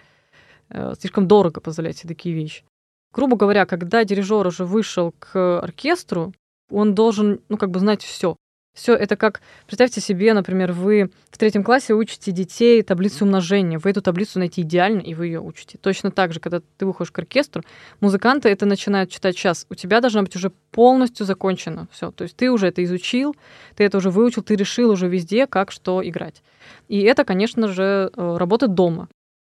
Э, 0.69 0.95
слишком 0.99 1.27
дорого 1.27 1.61
позволять 1.61 1.99
себе 1.99 2.15
такие 2.15 2.35
вещи. 2.35 2.65
Грубо 3.13 3.37
говоря, 3.37 3.67
когда 3.67 4.05
дирижер 4.05 4.47
уже 4.47 4.65
вышел 4.65 5.13
к 5.19 5.61
оркестру, 5.61 6.33
он 6.71 6.95
должен, 6.95 7.41
ну, 7.49 7.57
как 7.57 7.71
бы 7.71 7.81
знать 7.81 8.03
все. 8.03 8.37
Все 8.73 8.95
это 8.95 9.17
как, 9.17 9.41
представьте 9.67 10.01
себе, 10.01 10.33
например, 10.33 10.73
вы 10.73 11.11
в 11.31 11.39
третьем 11.39 11.65
классе 11.65 11.93
учите 11.93 12.31
детей 12.31 12.83
таблицу 12.83 13.25
умножения. 13.25 13.81
Вы 13.81 13.91
эту 13.91 14.01
таблицу 14.01 14.39
найти 14.39 14.63
идеально, 14.63 15.01
и 15.01 15.15
вы 15.15 15.27
ее 15.27 15.41
учите. 15.41 15.77
Точно 15.79 16.13
так 16.13 16.33
же, 16.33 16.39
когда 16.39 16.61
ты 16.79 16.87
выходишь 16.87 17.11
к 17.11 17.19
оркестру, 17.19 17.63
музыканты 18.01 18.49
это 18.49 18.67
начинают 18.67 19.11
читать 19.11 19.37
сейчас. 19.37 19.67
У 19.71 19.75
тебя 19.75 20.01
должна 20.01 20.23
быть 20.23 20.37
уже 20.37 20.51
полностью 20.71 21.27
закончено 21.27 21.89
все. 21.91 22.13
То 22.13 22.23
есть 22.23 22.37
ты 22.37 22.51
уже 22.51 22.69
это 22.69 22.85
изучил, 22.85 23.35
ты 23.75 23.85
это 23.85 23.99
уже 23.99 24.11
выучил, 24.11 24.43
ты 24.43 24.55
решил 24.55 24.91
уже 24.91 25.09
везде, 25.09 25.49
как 25.49 25.73
что 25.73 26.07
играть. 26.07 26.43
И 26.87 27.01
это, 27.01 27.25
конечно 27.25 27.67
же, 27.67 28.11
э, 28.15 28.37
работа 28.39 28.69
дома. 28.69 29.09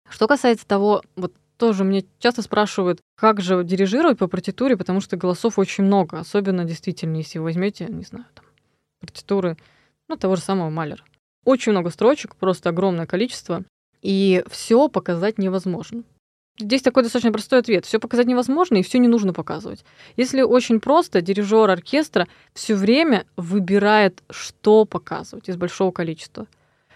Что 0.08 0.26
касается 0.26 0.66
того, 0.66 1.02
вот 1.14 1.32
тоже 1.56 1.84
мне 1.84 2.04
часто 2.18 2.42
спрашивают, 2.42 3.00
как 3.16 3.40
же 3.40 3.62
дирижировать 3.64 4.18
по 4.18 4.28
партитуре, 4.28 4.76
потому 4.76 5.00
что 5.00 5.16
голосов 5.16 5.58
очень 5.58 5.84
много, 5.84 6.18
особенно 6.18 6.64
действительно, 6.64 7.16
если 7.16 7.38
вы 7.38 7.44
возьмете, 7.44 7.86
не 7.86 8.04
знаю, 8.04 8.26
там, 8.34 8.44
партитуры, 9.00 9.56
ну, 10.08 10.16
того 10.16 10.36
же 10.36 10.42
самого 10.42 10.70
Малера. 10.70 11.04
Очень 11.44 11.72
много 11.72 11.90
строчек, 11.90 12.36
просто 12.36 12.70
огромное 12.70 13.06
количество, 13.06 13.64
и 14.02 14.44
все 14.48 14.88
показать 14.88 15.38
невозможно. 15.38 16.02
Здесь 16.58 16.82
такой 16.82 17.02
достаточно 17.02 17.32
простой 17.32 17.58
ответ. 17.58 17.84
Все 17.84 17.98
показать 17.98 18.26
невозможно, 18.26 18.76
и 18.76 18.82
все 18.82 18.98
не 18.98 19.08
нужно 19.08 19.32
показывать. 19.32 19.84
Если 20.16 20.42
очень 20.42 20.78
просто, 20.78 21.20
дирижер 21.20 21.68
оркестра 21.68 22.28
все 22.52 22.76
время 22.76 23.26
выбирает, 23.36 24.22
что 24.30 24.84
показывать 24.84 25.48
из 25.48 25.56
большого 25.56 25.90
количества. 25.90 26.44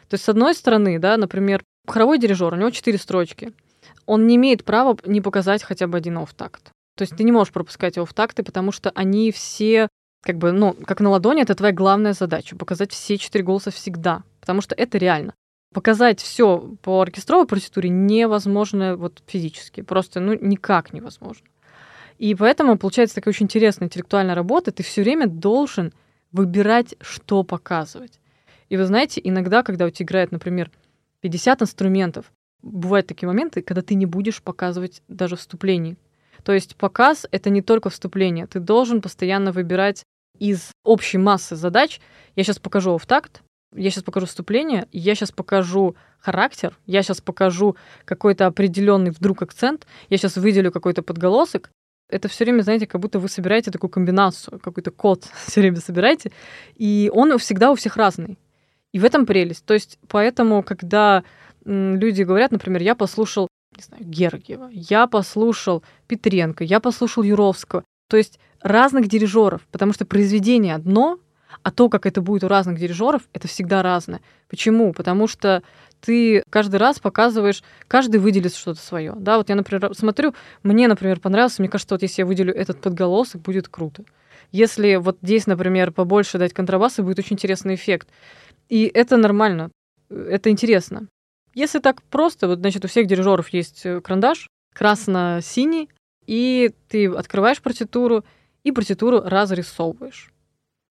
То 0.09 0.15
есть, 0.15 0.25
с 0.25 0.29
одной 0.29 0.55
стороны, 0.55 1.01
да, 1.01 1.17
например, 1.17 1.65
хоровой 1.89 2.19
дирижер, 2.19 2.55
у 2.55 2.57
него 2.57 2.71
четыре 2.71 2.99
строчки. 2.99 3.53
Он 4.07 4.26
не 4.26 4.36
имеет 4.36 4.64
права 4.64 4.97
не 5.05 5.20
показать 5.20 5.62
хотя 5.62 5.86
бы 5.86 5.99
один 5.99 6.18
офф-такт. 6.18 6.70
То 6.97 7.03
есть 7.03 7.16
ты 7.16 7.24
не 7.24 7.32
можешь 7.32 7.53
пропускать 7.53 7.99
офф-такты, 7.99 8.43
потому 8.43 8.72
что 8.72 8.91
они 8.91 9.30
все 9.30 9.89
как 10.22 10.36
бы, 10.36 10.53
ну, 10.53 10.74
как 10.84 11.01
на 11.01 11.11
ладони, 11.11 11.43
это 11.43 11.55
твоя 11.55 11.72
главная 11.72 12.12
задача. 12.12 12.57
Показать 12.57 12.93
все 12.93 13.18
четыре 13.18 13.45
голоса 13.45 13.70
всегда, 13.70 14.24
потому 14.41 14.61
что 14.61 14.74
это 14.74 14.99
реально. 14.99 15.34
Показать 15.72 16.20
все 16.20 16.76
по 16.82 17.01
оркестровой 17.03 17.47
партитуре 17.47 17.89
невозможно 17.89 18.97
вот 18.97 19.22
физически. 19.26 19.82
Просто, 19.82 20.20
ну, 20.20 20.36
никак 20.41 20.93
невозможно. 20.93 21.47
И 22.18 22.34
поэтому 22.34 22.76
получается 22.76 23.16
такая 23.16 23.32
очень 23.32 23.45
интересная 23.45 23.86
интеллектуальная 23.86 24.34
работа. 24.34 24.72
Ты 24.72 24.82
все 24.82 25.03
время 25.03 25.28
должен 25.28 25.93
выбирать, 26.32 26.97
что 27.01 27.45
показывать. 27.45 28.18
И 28.68 28.76
вы 28.76 28.84
знаете, 28.86 29.20
иногда, 29.22 29.62
когда 29.62 29.86
у 29.86 29.91
тебя 29.91 30.05
играет, 30.05 30.32
например, 30.32 30.70
50 31.20 31.62
инструментов, 31.62 32.32
бывают 32.63 33.07
такие 33.07 33.27
моменты, 33.27 33.63
когда 33.63 33.83
ты 33.83 33.95
не 33.95 34.07
будешь 34.07 34.43
показывать 34.43 35.03
даже 35.09 35.37
вступлений. 35.37 35.97
То 36.45 36.53
есть 36.53 36.77
показ— 36.77 37.27
это 37.31 37.51
не 37.51 37.63
только 37.63 37.91
вступление. 37.91 38.47
Ты 38.47 38.61
должен 38.61 39.01
постоянно 39.01 39.53
выбирать 39.53 40.05
из 40.39 40.71
общей 40.85 41.19
массы 41.19 41.57
задач. 41.57 42.01
Я 42.37 42.45
сейчас 42.45 42.59
покажу 42.59 42.97
в 42.97 43.07
такт, 43.07 43.43
я 43.75 43.91
сейчас 43.91 44.05
покажу 44.05 44.27
вступление, 44.27 44.89
я 44.93 45.15
сейчас 45.15 45.31
покажу 45.31 45.97
характер, 46.21 46.79
я 46.87 47.03
сейчас 47.03 47.21
покажу 47.21 47.77
какой-то 48.05 48.47
определенный 48.47 49.11
вдруг 49.11 49.43
акцент, 49.43 49.87
я 50.09 50.17
сейчас 50.17 50.37
выделю 50.37 50.73
какой-то 50.73 51.03
подголосок. 51.03 51.71
Это 52.09 52.29
все 52.29 52.45
время, 52.45 52.63
знаете, 52.63 52.87
как 52.87 53.01
будто 53.01 53.19
вы 53.19 53.29
собираете 53.29 53.71
такую 53.71 53.91
комбинацию, 53.91 54.59
какой-то 54.61 54.91
код 54.91 55.25
все 55.47 55.61
время 55.61 55.77
собираете, 55.81 56.33
и 56.77 57.11
он 57.13 57.37
всегда 57.39 57.71
у 57.71 57.75
всех 57.75 57.97
разный. 57.97 58.39
И 58.93 58.99
в 58.99 59.05
этом 59.05 59.27
прелесть. 59.27 59.67
То 59.67 59.75
есть 59.75 59.99
поэтому, 60.09 60.63
когда 60.63 61.23
люди 61.69 62.23
говорят, 62.23 62.51
например, 62.51 62.83
я 62.83 62.95
послушал, 62.95 63.49
не 63.77 63.83
знаю, 63.83 64.05
Гергиева, 64.05 64.69
я 64.73 65.07
послушал 65.07 65.83
Петренко, 66.07 66.64
я 66.64 66.81
послушал 66.81 67.23
Юровского, 67.23 67.85
то 68.09 68.16
есть 68.16 68.39
разных 68.61 69.09
дирижеров, 69.09 69.62
потому 69.71 69.93
что 69.93 70.07
произведение 70.07 70.75
одно, 70.75 71.19
а 71.62 71.71
то, 71.71 71.89
как 71.89 72.07
это 72.07 72.23
будет 72.23 72.45
у 72.45 72.49
разных 72.49 72.79
дирижеров, 72.79 73.23
это 73.33 73.49
всегда 73.49 73.83
разное. 73.83 74.21
Почему? 74.49 74.93
Потому 74.93 75.27
что 75.27 75.62
ты 76.01 76.43
каждый 76.51 76.77
раз 76.77 76.99
показываешь, 77.01 77.62
каждый 77.89 78.21
выделит 78.21 78.55
что-то 78.55 78.81
свое. 78.81 79.14
Да, 79.16 79.39
вот 79.39 79.49
я, 79.49 79.55
например, 79.55 79.95
смотрю, 79.95 80.35
мне, 80.62 80.89
например, 80.89 81.21
понравился, 81.21 81.61
мне 81.61 81.69
кажется, 81.69 81.95
вот 81.95 82.03
если 82.03 82.23
я 82.23 82.27
выделю 82.27 82.55
этот 82.55 82.81
подголосок, 82.81 83.43
будет 83.43 83.69
круто. 83.69 84.05
Если 84.53 84.97
вот 84.97 85.19
здесь, 85.23 85.47
например, 85.47 85.93
побольше 85.93 86.39
дать 86.39 86.55
контрабаса, 86.55 87.03
будет 87.03 87.19
очень 87.19 87.35
интересный 87.35 87.75
эффект. 87.75 88.09
И 88.69 88.91
это 88.93 89.16
нормально, 89.16 89.71
это 90.09 90.51
интересно. 90.51 91.09
Если 91.55 91.79
так 91.79 92.03
просто, 92.03 92.49
вот, 92.49 92.61
значит, 92.61 92.85
у 92.85 92.89
всех 92.89 93.07
дирижеров 93.07 93.49
есть 93.51 93.85
э, 93.85 94.01
карандаш, 94.01 94.49
красно-синий, 94.75 95.89
и 96.27 96.73
ты 96.89 97.07
открываешь 97.09 97.61
партитуру, 97.63 98.25
и 98.65 98.73
партитуру 98.73 99.23
разрисовываешь. 99.25 100.33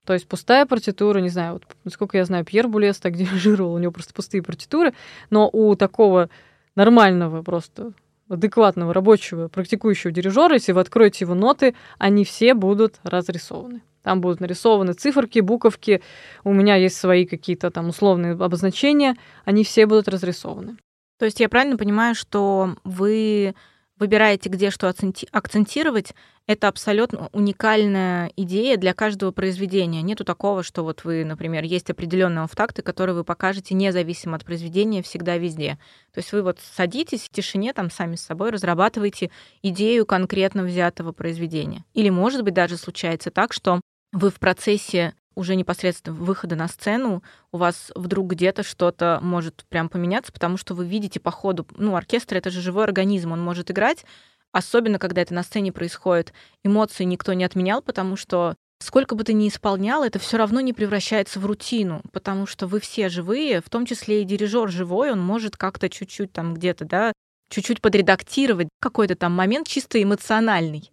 То 0.05 0.13
есть 0.13 0.27
пустая 0.27 0.65
партитура, 0.65 1.19
не 1.19 1.29
знаю, 1.29 1.53
вот, 1.53 1.63
насколько 1.83 2.17
я 2.17 2.25
знаю, 2.25 2.45
Пьер 2.45 2.67
Булес 2.67 2.97
так 2.97 3.15
дирижировал, 3.17 3.73
у 3.73 3.77
него 3.77 3.91
просто 3.91 4.13
пустые 4.13 4.41
партитуры, 4.41 4.93
но 5.29 5.49
у 5.51 5.75
такого 5.75 6.29
нормального 6.75 7.43
просто 7.43 7.91
адекватного, 8.29 8.93
рабочего, 8.93 9.47
практикующего 9.47 10.11
дирижера, 10.11 10.53
если 10.53 10.71
вы 10.71 10.81
откроете 10.81 11.25
его 11.25 11.33
ноты, 11.33 11.75
они 11.97 12.25
все 12.25 12.53
будут 12.53 12.99
разрисованы. 13.03 13.81
Там 14.07 14.21
будут 14.21 14.39
нарисованы 14.39 14.93
циферки, 14.93 15.39
буковки, 15.39 16.01
у 16.45 16.53
меня 16.53 16.77
есть 16.77 16.95
свои 16.95 17.25
какие-то 17.25 17.71
там 17.71 17.89
условные 17.89 18.35
обозначения, 18.35 19.17
они 19.43 19.65
все 19.65 19.85
будут 19.85 20.07
разрисованы. 20.07 20.77
То 21.19 21.25
есть 21.25 21.41
я 21.41 21.49
правильно 21.49 21.75
понимаю, 21.75 22.15
что 22.15 22.77
вы 22.85 23.53
выбираете, 23.99 24.47
где 24.47 24.69
что 24.69 24.87
акцентировать, 24.87 26.13
это 26.45 26.69
абсолютно 26.69 27.27
уникальная 27.33 28.31
идея 28.37 28.77
для 28.77 28.93
каждого 28.93 29.31
произведения. 29.31 30.01
Нету 30.01 30.23
такого, 30.23 30.63
что 30.63 30.83
вот 30.83 31.03
вы, 31.03 31.25
например, 31.25 31.65
есть 31.65 31.89
определенные 31.89 32.43
офтакты, 32.43 32.83
которые 32.83 33.13
вы 33.13 33.25
покажете 33.25 33.75
независимо 33.75 34.37
от 34.37 34.45
произведения 34.45 35.03
всегда 35.03 35.35
везде. 35.37 35.77
То 36.13 36.19
есть 36.19 36.31
вы 36.31 36.43
вот 36.43 36.59
садитесь 36.61 37.23
в 37.23 37.29
тишине, 37.29 37.73
там 37.73 37.91
сами 37.91 38.15
с 38.15 38.21
собой 38.21 38.51
разрабатываете 38.51 39.31
идею 39.63 40.05
конкретно 40.05 40.63
взятого 40.63 41.11
произведения. 41.11 41.83
Или, 41.93 42.09
может 42.09 42.43
быть, 42.43 42.53
даже 42.53 42.77
случается 42.77 43.31
так, 43.31 43.51
что 43.51 43.81
вы 44.11 44.29
в 44.29 44.39
процессе 44.39 45.13
уже 45.35 45.55
непосредственно 45.55 46.15
выхода 46.15 46.55
на 46.55 46.67
сцену 46.67 47.23
у 47.51 47.57
вас 47.57 47.91
вдруг 47.95 48.31
где-то 48.31 48.63
что-то 48.63 49.19
может 49.21 49.65
прям 49.69 49.87
поменяться, 49.87 50.33
потому 50.33 50.57
что 50.57 50.73
вы 50.73 50.85
видите 50.85 51.19
по 51.19 51.29
ходу, 51.29 51.67
ну, 51.77 51.95
оркестр— 51.95 52.37
это 52.37 52.49
же 52.49 52.61
живой 52.61 52.85
организм, 52.85 53.31
он 53.31 53.41
может 53.41 53.69
играть, 53.69 54.03
особенно 54.51 54.97
когда 54.97 55.21
это 55.21 55.35
на 55.35 55.43
сцене 55.43 55.71
происходит. 55.71 56.33
Эмоции 56.63 57.03
никто 57.03 57.33
не 57.33 57.43
отменял, 57.43 57.83
потому 57.83 58.15
что 58.15 58.55
сколько 58.79 59.13
бы 59.13 59.23
ты 59.23 59.33
ни 59.33 59.47
исполнял, 59.47 60.03
это 60.03 60.17
все 60.17 60.37
равно 60.37 60.59
не 60.59 60.73
превращается 60.73 61.39
в 61.39 61.45
рутину, 61.45 62.01
потому 62.11 62.47
что 62.47 62.65
вы 62.65 62.79
все 62.79 63.07
живые, 63.07 63.61
в 63.61 63.69
том 63.69 63.85
числе 63.85 64.23
и 64.23 64.25
дирижер 64.25 64.69
живой, 64.69 65.11
он 65.11 65.19
может 65.19 65.55
как-то 65.55 65.87
чуть-чуть 65.87 66.31
там 66.33 66.55
где-то, 66.55 66.85
да, 66.85 67.13
чуть-чуть 67.49 67.81
подредактировать 67.81 68.69
какой-то 68.79 69.15
там 69.15 69.33
момент 69.33 69.67
чисто 69.67 70.01
эмоциональный. 70.01 70.91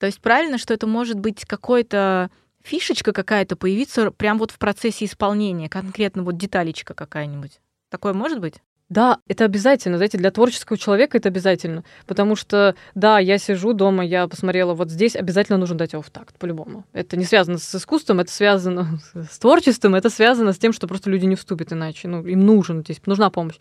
То 0.00 0.06
есть 0.06 0.20
правильно, 0.20 0.56
что 0.56 0.72
это 0.72 0.86
может 0.86 1.20
быть 1.20 1.44
какой-то 1.44 2.30
фишечка 2.62 3.12
какая-то 3.12 3.54
появиться 3.54 4.10
прям 4.10 4.38
вот 4.38 4.50
в 4.50 4.58
процессе 4.58 5.04
исполнения, 5.04 5.68
конкретно 5.68 6.22
вот 6.22 6.38
деталечка 6.38 6.94
какая-нибудь. 6.94 7.60
Такое 7.90 8.14
может 8.14 8.40
быть? 8.40 8.54
Да, 8.88 9.20
это 9.28 9.44
обязательно, 9.44 9.98
знаете, 9.98 10.18
для 10.18 10.32
творческого 10.32 10.76
человека 10.76 11.16
это 11.16 11.28
обязательно, 11.28 11.84
потому 12.06 12.34
что, 12.34 12.74
да, 12.96 13.20
я 13.20 13.38
сижу 13.38 13.72
дома, 13.72 14.04
я 14.04 14.26
посмотрела 14.26 14.74
вот 14.74 14.90
здесь, 14.90 15.14
обязательно 15.14 15.58
нужно 15.58 15.76
дать 15.76 15.92
его 15.92 16.02
в 16.02 16.10
такт, 16.10 16.36
по-любому. 16.38 16.84
Это 16.92 17.16
не 17.16 17.24
связано 17.24 17.58
с 17.58 17.72
искусством, 17.72 18.18
это 18.18 18.32
связано 18.32 18.98
с 19.14 19.38
творчеством, 19.38 19.94
это 19.94 20.10
связано 20.10 20.52
с 20.52 20.58
тем, 20.58 20.72
что 20.72 20.88
просто 20.88 21.08
люди 21.08 21.26
не 21.26 21.36
вступят 21.36 21.72
иначе, 21.72 22.08
ну, 22.08 22.26
им 22.26 22.40
нужен 22.40 22.80
здесь, 22.80 23.00
нужна 23.06 23.30
помощь. 23.30 23.58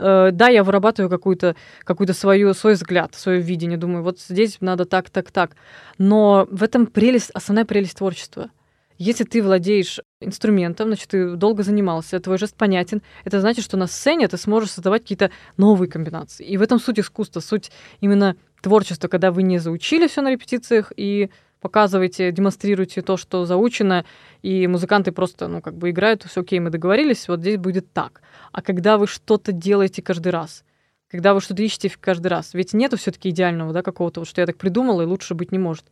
Э, 0.00 0.30
да, 0.32 0.48
я 0.48 0.64
вырабатываю 0.64 1.10
какую-то 1.10 1.56
какую 1.84 2.12
свою, 2.14 2.54
свой 2.54 2.74
взгляд, 2.74 3.14
свое 3.14 3.40
видение, 3.40 3.78
думаю, 3.78 4.02
вот 4.02 4.18
здесь 4.18 4.56
надо 4.60 4.86
так, 4.86 5.10
так, 5.10 5.30
так. 5.30 5.52
Но 5.98 6.48
в 6.50 6.62
этом 6.62 6.86
прелесть, 6.86 7.30
основная 7.32 7.66
прелесть 7.66 7.98
творчества. 7.98 8.50
Если 8.96 9.24
ты 9.24 9.42
владеешь 9.42 10.00
инструментом, 10.20 10.88
значит, 10.88 11.08
ты 11.08 11.34
долго 11.34 11.62
занимался, 11.62 12.20
твой 12.20 12.36
жест 12.36 12.54
понятен, 12.54 13.02
это 13.24 13.40
значит, 13.40 13.64
что 13.64 13.78
на 13.78 13.86
сцене 13.86 14.28
ты 14.28 14.36
сможешь 14.36 14.72
создавать 14.72 15.02
какие-то 15.02 15.30
новые 15.56 15.88
комбинации. 15.88 16.44
И 16.44 16.58
в 16.58 16.62
этом 16.62 16.78
суть 16.78 16.98
искусства, 16.98 17.40
суть 17.40 17.70
именно 18.00 18.36
творчества, 18.62 19.08
когда 19.08 19.32
вы 19.32 19.42
не 19.42 19.58
заучили 19.58 20.06
все 20.06 20.20
на 20.20 20.30
репетициях 20.30 20.92
и 20.96 21.30
показываете, 21.60 22.32
демонстрируете 22.32 23.02
то, 23.02 23.16
что 23.16 23.44
заучено, 23.44 24.04
и 24.42 24.66
музыканты 24.66 25.12
просто, 25.12 25.48
ну, 25.48 25.60
как 25.60 25.76
бы 25.76 25.90
играют, 25.90 26.24
все 26.24 26.40
окей, 26.40 26.60
мы 26.60 26.70
договорились, 26.70 27.28
вот 27.28 27.40
здесь 27.40 27.58
будет 27.58 27.92
так. 27.92 28.22
А 28.52 28.62
когда 28.62 28.98
вы 28.98 29.06
что-то 29.06 29.52
делаете 29.52 30.02
каждый 30.02 30.32
раз, 30.32 30.64
когда 31.10 31.34
вы 31.34 31.40
что-то 31.40 31.62
ищете 31.62 31.92
каждый 32.00 32.28
раз, 32.28 32.54
ведь 32.54 32.72
нету 32.72 32.96
все 32.96 33.10
таки 33.10 33.30
идеального, 33.30 33.72
да, 33.72 33.82
какого-то, 33.82 34.20
вот, 34.20 34.28
что 34.28 34.40
я 34.40 34.46
так 34.46 34.56
придумала, 34.56 35.02
и 35.02 35.06
лучше 35.06 35.34
быть 35.34 35.52
не 35.52 35.58
может. 35.58 35.84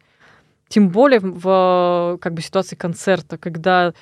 Тем 0.69 0.91
более 0.91 1.21
в 1.21 2.19
как 2.21 2.35
бы 2.35 2.43
ситуации 2.43 2.77
концерта, 2.77 3.39
когда 3.39 3.95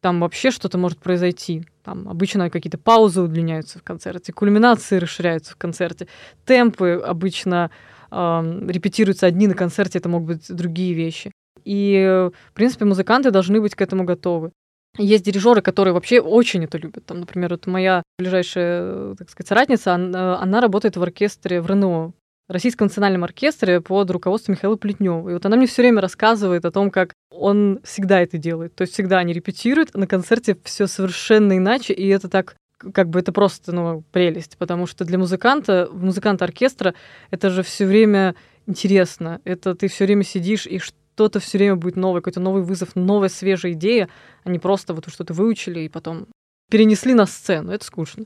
там 0.00 0.20
вообще 0.20 0.50
что-то 0.50 0.78
может 0.78 0.98
произойти. 0.98 1.64
Там 1.82 2.08
обычно 2.08 2.50
какие-то 2.50 2.78
паузы 2.78 3.22
удлиняются 3.22 3.78
в 3.78 3.82
концерте, 3.82 4.32
кульминации 4.32 4.98
расширяются 4.98 5.52
в 5.52 5.56
концерте, 5.56 6.08
темпы 6.44 7.02
обычно 7.04 7.70
репетируются 8.10 9.26
одни 9.26 9.46
на 9.46 9.54
концерте, 9.54 9.98
это 9.98 10.08
могут 10.08 10.28
быть 10.28 10.54
другие 10.54 10.94
вещи. 10.94 11.30
И, 11.64 12.28
в 12.48 12.52
принципе, 12.52 12.84
музыканты 12.84 13.30
должны 13.30 13.60
быть 13.60 13.74
к 13.74 13.82
этому 13.82 14.04
готовы. 14.04 14.52
Есть 14.98 15.24
дирижеры, 15.24 15.62
которые 15.62 15.94
вообще 15.94 16.20
очень 16.20 16.64
это 16.64 16.78
любят. 16.78 17.06
Там, 17.06 17.20
например, 17.20 17.50
вот 17.50 17.66
моя 17.66 18.02
ближайшая, 18.18 19.14
так 19.14 19.30
сказать, 19.30 19.48
соратница, 19.48 19.94
она, 19.94 20.40
она 20.40 20.60
работает 20.60 20.96
в 20.96 21.02
оркестре 21.02 21.60
в 21.60 21.66
РНО, 21.66 22.12
Российском 22.48 22.88
национальном 22.88 23.22
оркестре 23.22 23.80
под 23.80 24.10
руководством 24.10 24.54
Михаила 24.54 24.74
Плетнева. 24.74 25.28
И 25.28 25.32
вот 25.34 25.46
она 25.46 25.56
мне 25.56 25.68
все 25.68 25.82
время 25.82 26.00
рассказывает 26.00 26.64
о 26.64 26.72
том, 26.72 26.90
как 26.90 27.14
он 27.30 27.78
всегда 27.84 28.20
это 28.20 28.38
делает. 28.38 28.74
То 28.74 28.82
есть 28.82 28.94
всегда 28.94 29.18
они 29.18 29.32
репетируют, 29.32 29.90
а 29.94 29.98
на 29.98 30.08
концерте 30.08 30.56
все 30.64 30.88
совершенно 30.88 31.56
иначе, 31.56 31.92
и 31.92 32.08
это 32.08 32.28
так 32.28 32.56
как 32.94 33.08
бы 33.08 33.20
это 33.20 33.32
просто 33.32 33.72
ну, 33.72 34.02
прелесть, 34.12 34.56
потому 34.56 34.86
что 34.86 35.04
для 35.04 35.18
музыканта, 35.18 35.88
музыканта 35.92 36.44
оркестра, 36.44 36.94
это 37.30 37.50
же 37.50 37.62
все 37.62 37.86
время 37.86 38.34
интересно. 38.66 39.40
Это 39.44 39.74
ты 39.74 39.88
все 39.88 40.06
время 40.06 40.24
сидишь, 40.24 40.66
и 40.66 40.78
что-то 40.78 41.40
все 41.40 41.58
время 41.58 41.76
будет 41.76 41.96
новое, 41.96 42.20
какой-то 42.20 42.40
новый 42.40 42.62
вызов, 42.62 42.96
новая 42.96 43.28
свежая 43.28 43.72
идея, 43.72 44.08
а 44.44 44.50
не 44.50 44.58
просто 44.58 44.94
вот 44.94 45.08
что-то 45.08 45.34
выучили 45.34 45.80
и 45.80 45.88
потом 45.88 46.26
перенесли 46.70 47.14
на 47.14 47.26
сцену. 47.26 47.72
Это 47.72 47.84
скучно. 47.84 48.24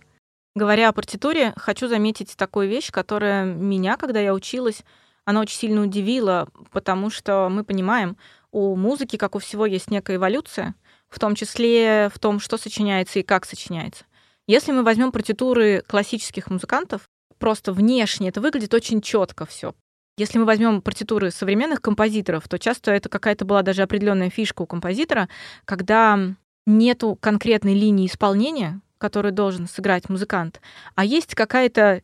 Говоря 0.54 0.88
о 0.88 0.92
партитуре, 0.92 1.52
хочу 1.56 1.88
заметить 1.88 2.36
такую 2.36 2.68
вещь, 2.68 2.92
которая 2.92 3.44
меня, 3.44 3.96
когда 3.96 4.20
я 4.20 4.32
училась, 4.32 4.84
она 5.24 5.40
очень 5.40 5.58
сильно 5.58 5.82
удивила, 5.82 6.48
потому 6.70 7.10
что 7.10 7.48
мы 7.50 7.64
понимаем, 7.64 8.16
у 8.52 8.76
музыки, 8.76 9.16
как 9.16 9.34
у 9.34 9.40
всего, 9.40 9.66
есть 9.66 9.90
некая 9.90 10.16
эволюция, 10.16 10.76
в 11.08 11.18
том 11.18 11.34
числе 11.34 12.08
в 12.14 12.20
том, 12.20 12.38
что 12.38 12.56
сочиняется 12.56 13.18
и 13.18 13.24
как 13.24 13.46
сочиняется. 13.46 14.04
Если 14.46 14.72
мы 14.72 14.82
возьмем 14.82 15.10
партитуры 15.10 15.82
классических 15.86 16.50
музыкантов, 16.50 17.08
просто 17.38 17.72
внешне 17.72 18.28
это 18.28 18.42
выглядит 18.42 18.74
очень 18.74 19.00
четко 19.00 19.46
все. 19.46 19.74
Если 20.18 20.38
мы 20.38 20.44
возьмем 20.44 20.82
партитуры 20.82 21.30
современных 21.30 21.80
композиторов, 21.80 22.46
то 22.46 22.58
часто 22.58 22.92
это 22.92 23.08
какая-то 23.08 23.46
была 23.46 23.62
даже 23.62 23.82
определенная 23.82 24.28
фишка 24.28 24.62
у 24.62 24.66
композитора, 24.66 25.30
когда 25.64 26.20
нету 26.66 27.16
конкретной 27.20 27.74
линии 27.74 28.06
исполнения, 28.06 28.80
которую 28.98 29.32
должен 29.32 29.66
сыграть 29.66 30.10
музыкант, 30.10 30.60
а 30.94 31.04
есть 31.04 31.34
какая-то 31.34 32.02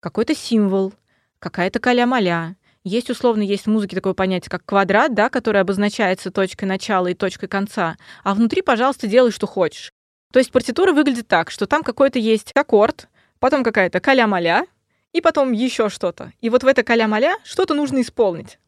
какой-то 0.00 0.34
символ, 0.34 0.92
какая-то 1.40 1.80
каля-маля. 1.80 2.56
Есть 2.84 3.10
условно, 3.10 3.42
есть 3.42 3.64
в 3.64 3.70
музыке 3.70 3.96
такое 3.96 4.14
понятие, 4.14 4.50
как 4.50 4.64
квадрат, 4.64 5.14
да, 5.14 5.28
который 5.28 5.60
обозначается 5.60 6.30
точкой 6.30 6.64
начала 6.64 7.08
и 7.08 7.14
точкой 7.14 7.48
конца, 7.48 7.96
а 8.24 8.34
внутри, 8.34 8.62
пожалуйста, 8.62 9.06
делай, 9.08 9.30
что 9.32 9.46
хочешь. 9.46 9.92
То 10.32 10.38
есть 10.38 10.50
партитура 10.50 10.92
выглядит 10.92 11.28
так, 11.28 11.50
что 11.50 11.66
там 11.66 11.82
какой-то 11.82 12.18
есть 12.18 12.52
аккорд, 12.54 13.08
потом 13.38 13.62
какая-то 13.62 14.00
каля-маля, 14.00 14.66
и 15.12 15.20
потом 15.20 15.52
еще 15.52 15.90
что-то. 15.90 16.32
И 16.40 16.48
вот 16.48 16.64
в 16.64 16.66
это 16.66 16.82
каля-маля 16.82 17.36
что-то 17.44 17.74
нужно 17.74 18.00
исполнить. 18.00 18.58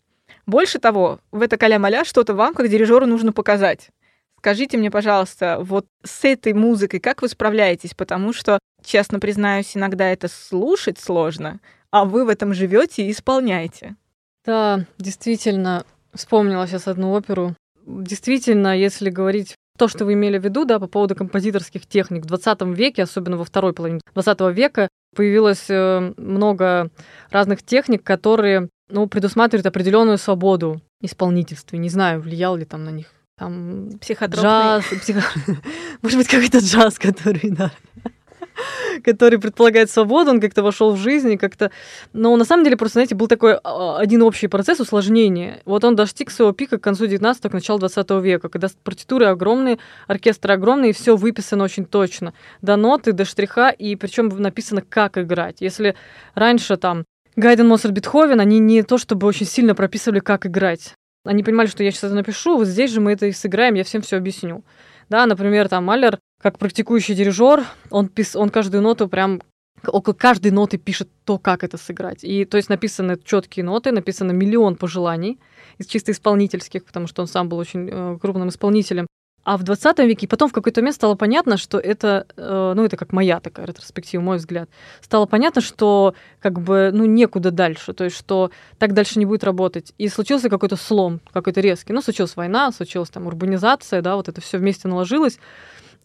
Больше 0.46 0.78
того, 0.78 1.20
в 1.32 1.40
это 1.40 1.56
каля-маля 1.56 2.04
что-то 2.04 2.34
вам, 2.34 2.54
как 2.54 2.68
дирижеру, 2.68 3.06
нужно 3.06 3.32
показать. 3.32 3.88
Скажите 4.38 4.76
мне, 4.76 4.90
пожалуйста, 4.90 5.56
вот 5.60 5.86
с 6.04 6.22
этой 6.24 6.52
музыкой 6.52 7.00
как 7.00 7.22
вы 7.22 7.28
справляетесь? 7.28 7.94
Потому 7.94 8.34
что, 8.34 8.58
честно 8.84 9.18
признаюсь, 9.18 9.74
иногда 9.74 10.06
это 10.10 10.28
слушать 10.28 10.98
сложно, 10.98 11.60
а 11.90 12.04
вы 12.04 12.26
в 12.26 12.28
этом 12.28 12.52
живете 12.52 13.06
и 13.06 13.10
исполняете. 13.10 13.96
Да, 14.44 14.84
действительно, 14.98 15.86
вспомнила 16.12 16.66
сейчас 16.66 16.88
одну 16.88 17.12
оперу. 17.12 17.56
Действительно, 17.86 18.76
если 18.76 19.08
говорить 19.08 19.54
то, 19.76 19.88
что 19.88 20.04
вы 20.04 20.12
имели 20.12 20.38
в 20.38 20.44
виду, 20.44 20.64
да, 20.64 20.78
по 20.78 20.86
поводу 20.86 21.14
композиторских 21.14 21.86
техник. 21.86 22.22
В 22.22 22.26
20 22.26 22.62
веке, 22.76 23.02
особенно 23.02 23.36
во 23.36 23.44
второй 23.44 23.72
половине 23.72 24.00
20 24.14 24.40
века, 24.54 24.88
появилось 25.14 25.66
э, 25.68 26.12
много 26.16 26.90
разных 27.30 27.62
техник, 27.62 28.02
которые 28.02 28.68
ну, 28.88 29.08
предусматривают 29.08 29.66
определенную 29.66 30.18
свободу 30.18 30.80
исполнительства. 31.00 31.76
Не 31.76 31.88
знаю, 31.88 32.20
влиял 32.20 32.56
ли 32.56 32.64
там 32.64 32.84
на 32.84 32.90
них 32.90 33.06
там 33.36 33.90
джаз, 33.98 34.84
психо... 35.00 35.22
может 36.02 36.18
быть, 36.18 36.28
какой-то 36.28 36.58
джаз, 36.58 36.98
который, 36.98 37.50
да, 37.50 37.72
который 39.02 39.38
предполагает 39.38 39.90
свободу, 39.90 40.30
он 40.30 40.40
как-то 40.40 40.62
вошел 40.62 40.92
в 40.92 40.96
жизнь 40.96 41.32
и 41.32 41.36
как-то... 41.36 41.70
Но 42.12 42.36
на 42.36 42.44
самом 42.44 42.64
деле 42.64 42.76
просто, 42.76 42.94
знаете, 42.94 43.14
был 43.14 43.28
такой 43.28 43.58
а, 43.62 43.98
один 43.98 44.22
общий 44.22 44.46
процесс 44.46 44.80
усложнения. 44.80 45.60
Вот 45.64 45.84
он 45.84 45.96
достиг 45.96 46.30
своего 46.30 46.52
пика 46.52 46.78
к 46.78 46.82
концу 46.82 47.06
19-го, 47.06 47.50
к 47.50 47.52
началу 47.52 47.78
20 47.78 48.10
века, 48.22 48.48
когда 48.48 48.68
партитуры 48.82 49.26
огромные, 49.26 49.78
оркестры 50.06 50.54
огромные, 50.54 50.90
и 50.90 50.94
все 50.94 51.16
выписано 51.16 51.64
очень 51.64 51.84
точно. 51.84 52.34
До 52.62 52.76
ноты, 52.76 53.12
до 53.12 53.24
штриха, 53.24 53.70
и 53.70 53.96
причем 53.96 54.28
написано, 54.28 54.82
как 54.82 55.18
играть. 55.18 55.56
Если 55.60 55.94
раньше 56.34 56.76
там 56.76 57.04
Гайден, 57.36 57.66
Моцарт, 57.66 57.92
Бетховен, 57.92 58.40
они 58.40 58.58
не 58.60 58.82
то 58.82 58.96
чтобы 58.96 59.26
очень 59.26 59.46
сильно 59.46 59.74
прописывали, 59.74 60.20
как 60.20 60.46
играть. 60.46 60.94
Они 61.24 61.42
понимали, 61.42 61.66
что 61.66 61.82
я 61.82 61.90
сейчас 61.90 62.04
это 62.04 62.14
напишу, 62.14 62.58
вот 62.58 62.66
здесь 62.66 62.90
же 62.90 63.00
мы 63.00 63.12
это 63.12 63.26
и 63.26 63.32
сыграем, 63.32 63.74
я 63.74 63.84
всем 63.84 64.02
все 64.02 64.16
объясню. 64.16 64.62
Да, 65.08 65.26
например, 65.26 65.68
там 65.68 65.84
Малер 65.84 66.18
как 66.44 66.58
практикующий 66.58 67.14
дирижер, 67.14 67.64
он, 67.88 68.08
пис, 68.08 68.36
он 68.36 68.50
каждую 68.50 68.82
ноту 68.82 69.08
прям 69.08 69.40
около 69.86 70.12
каждой 70.12 70.50
ноты 70.50 70.76
пишет 70.76 71.08
то, 71.24 71.38
как 71.38 71.64
это 71.64 71.78
сыграть. 71.78 72.22
И 72.22 72.44
то 72.44 72.58
есть 72.58 72.68
написаны 72.68 73.18
четкие 73.24 73.64
ноты, 73.64 73.92
написано 73.92 74.32
миллион 74.32 74.76
пожеланий 74.76 75.40
из 75.78 75.86
чисто 75.86 76.12
исполнительских, 76.12 76.84
потому 76.84 77.06
что 77.06 77.22
он 77.22 77.28
сам 77.28 77.48
был 77.48 77.56
очень 77.56 77.88
э, 77.90 78.18
крупным 78.20 78.50
исполнителем. 78.50 79.06
А 79.44 79.58
в 79.58 79.62
20 79.62 79.98
веке, 80.00 80.26
потом 80.26 80.48
в 80.48 80.52
какой-то 80.52 80.80
момент 80.80 80.96
стало 80.96 81.14
понятно, 81.14 81.58
что 81.58 81.78
это, 81.78 82.26
э, 82.36 82.72
ну, 82.74 82.84
это 82.84 82.98
как 82.98 83.12
моя 83.12 83.40
такая 83.40 83.66
ретроспектива, 83.66 84.22
мой 84.22 84.38
взгляд, 84.38 84.70
стало 85.02 85.26
понятно, 85.26 85.60
что 85.62 86.14
как 86.40 86.60
бы, 86.60 86.90
ну, 86.92 87.04
некуда 87.04 87.50
дальше, 87.50 87.92
то 87.92 88.04
есть, 88.04 88.16
что 88.16 88.50
так 88.78 88.94
дальше 88.94 89.18
не 89.18 89.26
будет 89.26 89.44
работать. 89.44 89.92
И 89.98 90.08
случился 90.08 90.48
какой-то 90.48 90.76
слом, 90.76 91.20
какой-то 91.32 91.60
резкий. 91.60 91.92
Ну, 91.92 92.00
случилась 92.00 92.36
война, 92.36 92.72
случилась 92.72 93.10
там 93.10 93.26
урбанизация, 93.26 94.00
да, 94.00 94.16
вот 94.16 94.28
это 94.28 94.40
все 94.40 94.56
вместе 94.56 94.88
наложилось. 94.88 95.38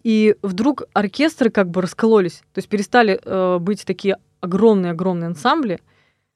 И 0.04 0.36
вдруг 0.42 0.84
оркестры 0.94 1.50
как 1.50 1.70
бы 1.70 1.82
раскололись, 1.82 2.42
то 2.54 2.60
есть 2.60 2.70
перестали 2.70 3.20
э, 3.24 3.58
быть 3.60 3.86
такие 3.86 4.18
огромные-огромные 4.40 5.28
ансамбли. 5.28 5.80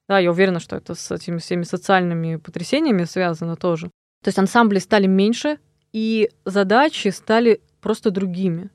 Да, 0.10 0.20
я 0.20 0.32
уверена, 0.32 0.60
что 0.60 0.76
это 0.76 0.96
с 0.96 1.12
этими 1.12 1.38
всеми 1.38 1.64
социальными 1.64 2.36
потрясениями 2.36 3.06
связано 3.06 3.56
тоже. 3.56 3.88
То 4.24 4.28
есть 4.28 4.38
ансамбли 4.38 4.80
стали 4.80 5.08
меньше, 5.08 5.60
и 5.94 6.30
задачи 6.44 7.10
стали 7.10 7.62
просто 7.80 8.12
другими. 8.12 8.70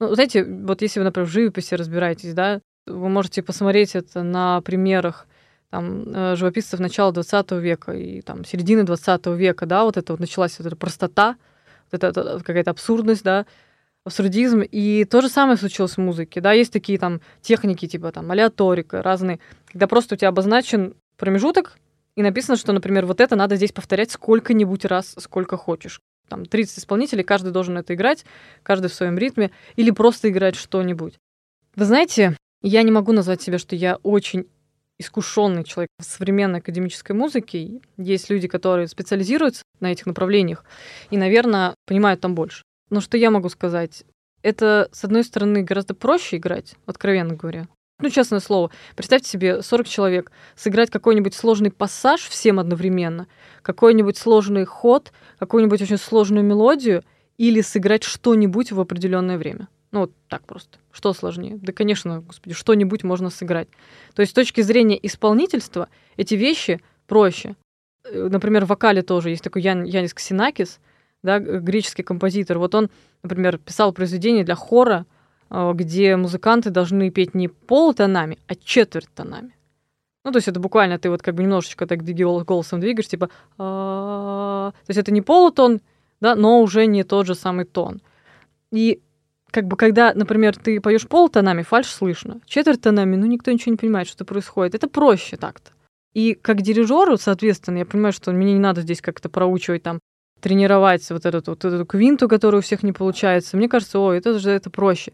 Ну, 0.00 0.14
знаете, 0.14 0.44
вот 0.44 0.82
если 0.82 1.00
вы, 1.00 1.04
например, 1.04 1.28
в 1.28 1.32
живописи 1.32 1.74
разбираетесь, 1.74 2.34
да, 2.34 2.60
вы 2.86 3.08
можете 3.08 3.42
посмотреть 3.42 3.94
это 3.94 4.22
на 4.22 4.60
примерах 4.60 5.26
там, 5.70 6.04
э, 6.14 6.36
живописцев 6.36 6.80
начала 6.80 7.12
20 7.12 7.52
века 7.52 7.92
и 7.92 8.22
там, 8.22 8.44
середины 8.44 8.84
20 8.84 9.26
века, 9.36 9.66
да, 9.66 9.84
вот 9.84 9.96
это 9.96 10.12
вот 10.12 10.20
началась 10.20 10.58
вот 10.58 10.66
эта 10.66 10.76
простота, 10.76 11.36
вот 11.90 12.02
это 12.02 12.40
какая-то 12.42 12.70
абсурдность, 12.70 13.22
да, 13.22 13.46
абсурдизм. 14.04 14.62
И 14.62 15.04
то 15.04 15.20
же 15.20 15.28
самое 15.28 15.56
случилось 15.56 15.94
в 15.94 15.98
музыке. 15.98 16.40
Да, 16.40 16.52
есть 16.52 16.72
такие 16.72 16.98
там 16.98 17.20
техники, 17.40 17.86
типа 17.86 18.12
там 18.12 18.30
алиаторика, 18.30 19.02
разные, 19.02 19.40
когда 19.66 19.86
просто 19.86 20.14
у 20.14 20.18
тебя 20.18 20.28
обозначен 20.28 20.94
промежуток, 21.16 21.78
и 22.16 22.22
написано, 22.22 22.56
что, 22.56 22.72
например, 22.72 23.06
вот 23.06 23.20
это 23.20 23.36
надо 23.36 23.56
здесь 23.56 23.72
повторять 23.72 24.10
сколько-нибудь 24.10 24.84
раз, 24.84 25.14
сколько 25.18 25.56
хочешь. 25.56 26.00
Там 26.28 26.44
30 26.44 26.80
исполнителей, 26.80 27.24
каждый 27.24 27.52
должен 27.52 27.78
это 27.78 27.94
играть, 27.94 28.24
каждый 28.62 28.88
в 28.88 28.94
своем 28.94 29.16
ритме, 29.18 29.50
или 29.76 29.90
просто 29.90 30.28
играть 30.28 30.56
что-нибудь. 30.56 31.18
Вы 31.76 31.84
знаете, 31.84 32.36
я 32.60 32.82
не 32.82 32.90
могу 32.90 33.12
назвать 33.12 33.40
себя, 33.40 33.58
что 33.58 33.76
я 33.76 33.96
очень 34.02 34.46
искушенный 34.98 35.62
человек 35.62 35.90
в 35.98 36.04
современной 36.04 36.58
академической 36.58 37.12
музыке. 37.12 37.80
Есть 37.96 38.30
люди, 38.30 38.48
которые 38.48 38.88
специализируются 38.88 39.62
на 39.80 39.92
этих 39.92 40.06
направлениях 40.06 40.64
и, 41.10 41.16
наверное, 41.16 41.74
понимают 41.86 42.20
там 42.20 42.34
больше. 42.34 42.64
Но 42.90 43.00
что 43.00 43.16
я 43.16 43.30
могу 43.30 43.48
сказать? 43.48 44.04
Это, 44.42 44.88
с 44.92 45.04
одной 45.04 45.24
стороны, 45.24 45.62
гораздо 45.62 45.94
проще 45.94 46.36
играть, 46.36 46.74
откровенно 46.86 47.34
говоря. 47.34 47.66
Ну, 48.00 48.10
честное 48.10 48.38
слово, 48.38 48.70
представьте 48.94 49.28
себе 49.28 49.60
40 49.60 49.88
человек, 49.88 50.30
сыграть 50.54 50.88
какой-нибудь 50.88 51.34
сложный 51.34 51.72
пассаж 51.72 52.20
всем 52.28 52.60
одновременно, 52.60 53.26
какой-нибудь 53.62 54.16
сложный 54.16 54.64
ход, 54.64 55.12
какую-нибудь 55.40 55.82
очень 55.82 55.98
сложную 55.98 56.44
мелодию 56.44 57.02
или 57.38 57.60
сыграть 57.60 58.04
что-нибудь 58.04 58.70
в 58.70 58.80
определенное 58.80 59.36
время. 59.36 59.68
Ну, 59.90 60.00
вот 60.00 60.12
так 60.28 60.42
просто. 60.42 60.78
Что 60.92 61.12
сложнее? 61.12 61.58
Да, 61.60 61.72
конечно, 61.72 62.20
господи, 62.20 62.54
что-нибудь 62.54 63.02
можно 63.02 63.30
сыграть. 63.30 63.68
То 64.14 64.20
есть 64.20 64.30
с 64.30 64.34
точки 64.34 64.60
зрения 64.60 64.98
исполнительства 65.04 65.88
эти 66.16 66.34
вещи 66.34 66.80
проще. 67.08 67.56
Э, 68.04 68.28
например, 68.30 68.64
в 68.64 68.68
вокале 68.68 69.02
тоже 69.02 69.30
есть 69.30 69.42
такой 69.42 69.62
Ян, 69.62 69.84
Янис 69.84 70.14
Ксенакис, 70.14 70.78
да, 71.22 71.38
греческий 71.38 72.02
композитор. 72.02 72.58
Вот 72.58 72.74
он, 72.74 72.90
например, 73.22 73.58
писал 73.58 73.92
произведение 73.92 74.44
для 74.44 74.54
хора, 74.54 75.06
э, 75.50 75.72
где 75.74 76.16
музыканты 76.16 76.70
должны 76.70 77.10
петь 77.10 77.34
не 77.34 77.48
полутонами, 77.48 78.38
а 78.46 78.54
четверть 78.54 79.08
тонами. 79.14 79.54
Ну, 80.24 80.32
то 80.32 80.38
есть 80.38 80.48
это 80.48 80.60
буквально 80.60 80.98
ты 80.98 81.10
вот 81.10 81.22
как 81.22 81.34
бы 81.34 81.42
немножечко 81.42 81.86
так 81.86 82.02
голосом 82.44 82.80
двигаешь, 82.80 83.08
типа... 83.08 83.30
То 83.56 84.74
есть 84.86 84.98
это 84.98 85.10
не 85.10 85.22
полутон, 85.22 85.80
да, 86.20 86.34
но 86.34 86.60
уже 86.60 86.86
не 86.86 87.04
тот 87.04 87.26
же 87.26 87.34
самый 87.34 87.64
тон. 87.64 88.02
И 88.70 89.00
как 89.50 89.66
бы 89.66 89.76
когда, 89.76 90.12
например, 90.14 90.56
ты 90.56 90.80
поешь 90.80 91.08
полтонами, 91.08 91.62
фальш 91.62 91.86
слышно, 91.86 92.40
четверть 92.44 92.82
тонами, 92.82 93.16
ну 93.16 93.26
никто 93.26 93.50
ничего 93.50 93.72
не 93.72 93.78
понимает, 93.78 94.08
что 94.08 94.24
происходит. 94.24 94.74
Это 94.74 94.88
проще 94.88 95.36
так-то. 95.36 95.70
И 96.12 96.34
как 96.34 96.60
дирижеру, 96.60 97.16
соответственно, 97.16 97.78
я 97.78 97.86
понимаю, 97.86 98.12
что 98.12 98.32
мне 98.32 98.52
не 98.52 98.58
надо 98.58 98.82
здесь 98.82 99.00
как-то 99.00 99.28
проучивать 99.28 99.82
там 99.82 100.00
тренировать 100.40 101.08
вот 101.10 101.26
эту, 101.26 101.50
вот 101.50 101.64
эту 101.64 101.86
квинту, 101.86 102.28
которая 102.28 102.60
у 102.60 102.62
всех 102.62 102.82
не 102.82 102.92
получается. 102.92 103.56
Мне 103.56 103.68
кажется, 103.68 103.98
ой, 103.98 104.18
это 104.18 104.38
же 104.38 104.50
это 104.50 104.70
проще. 104.70 105.12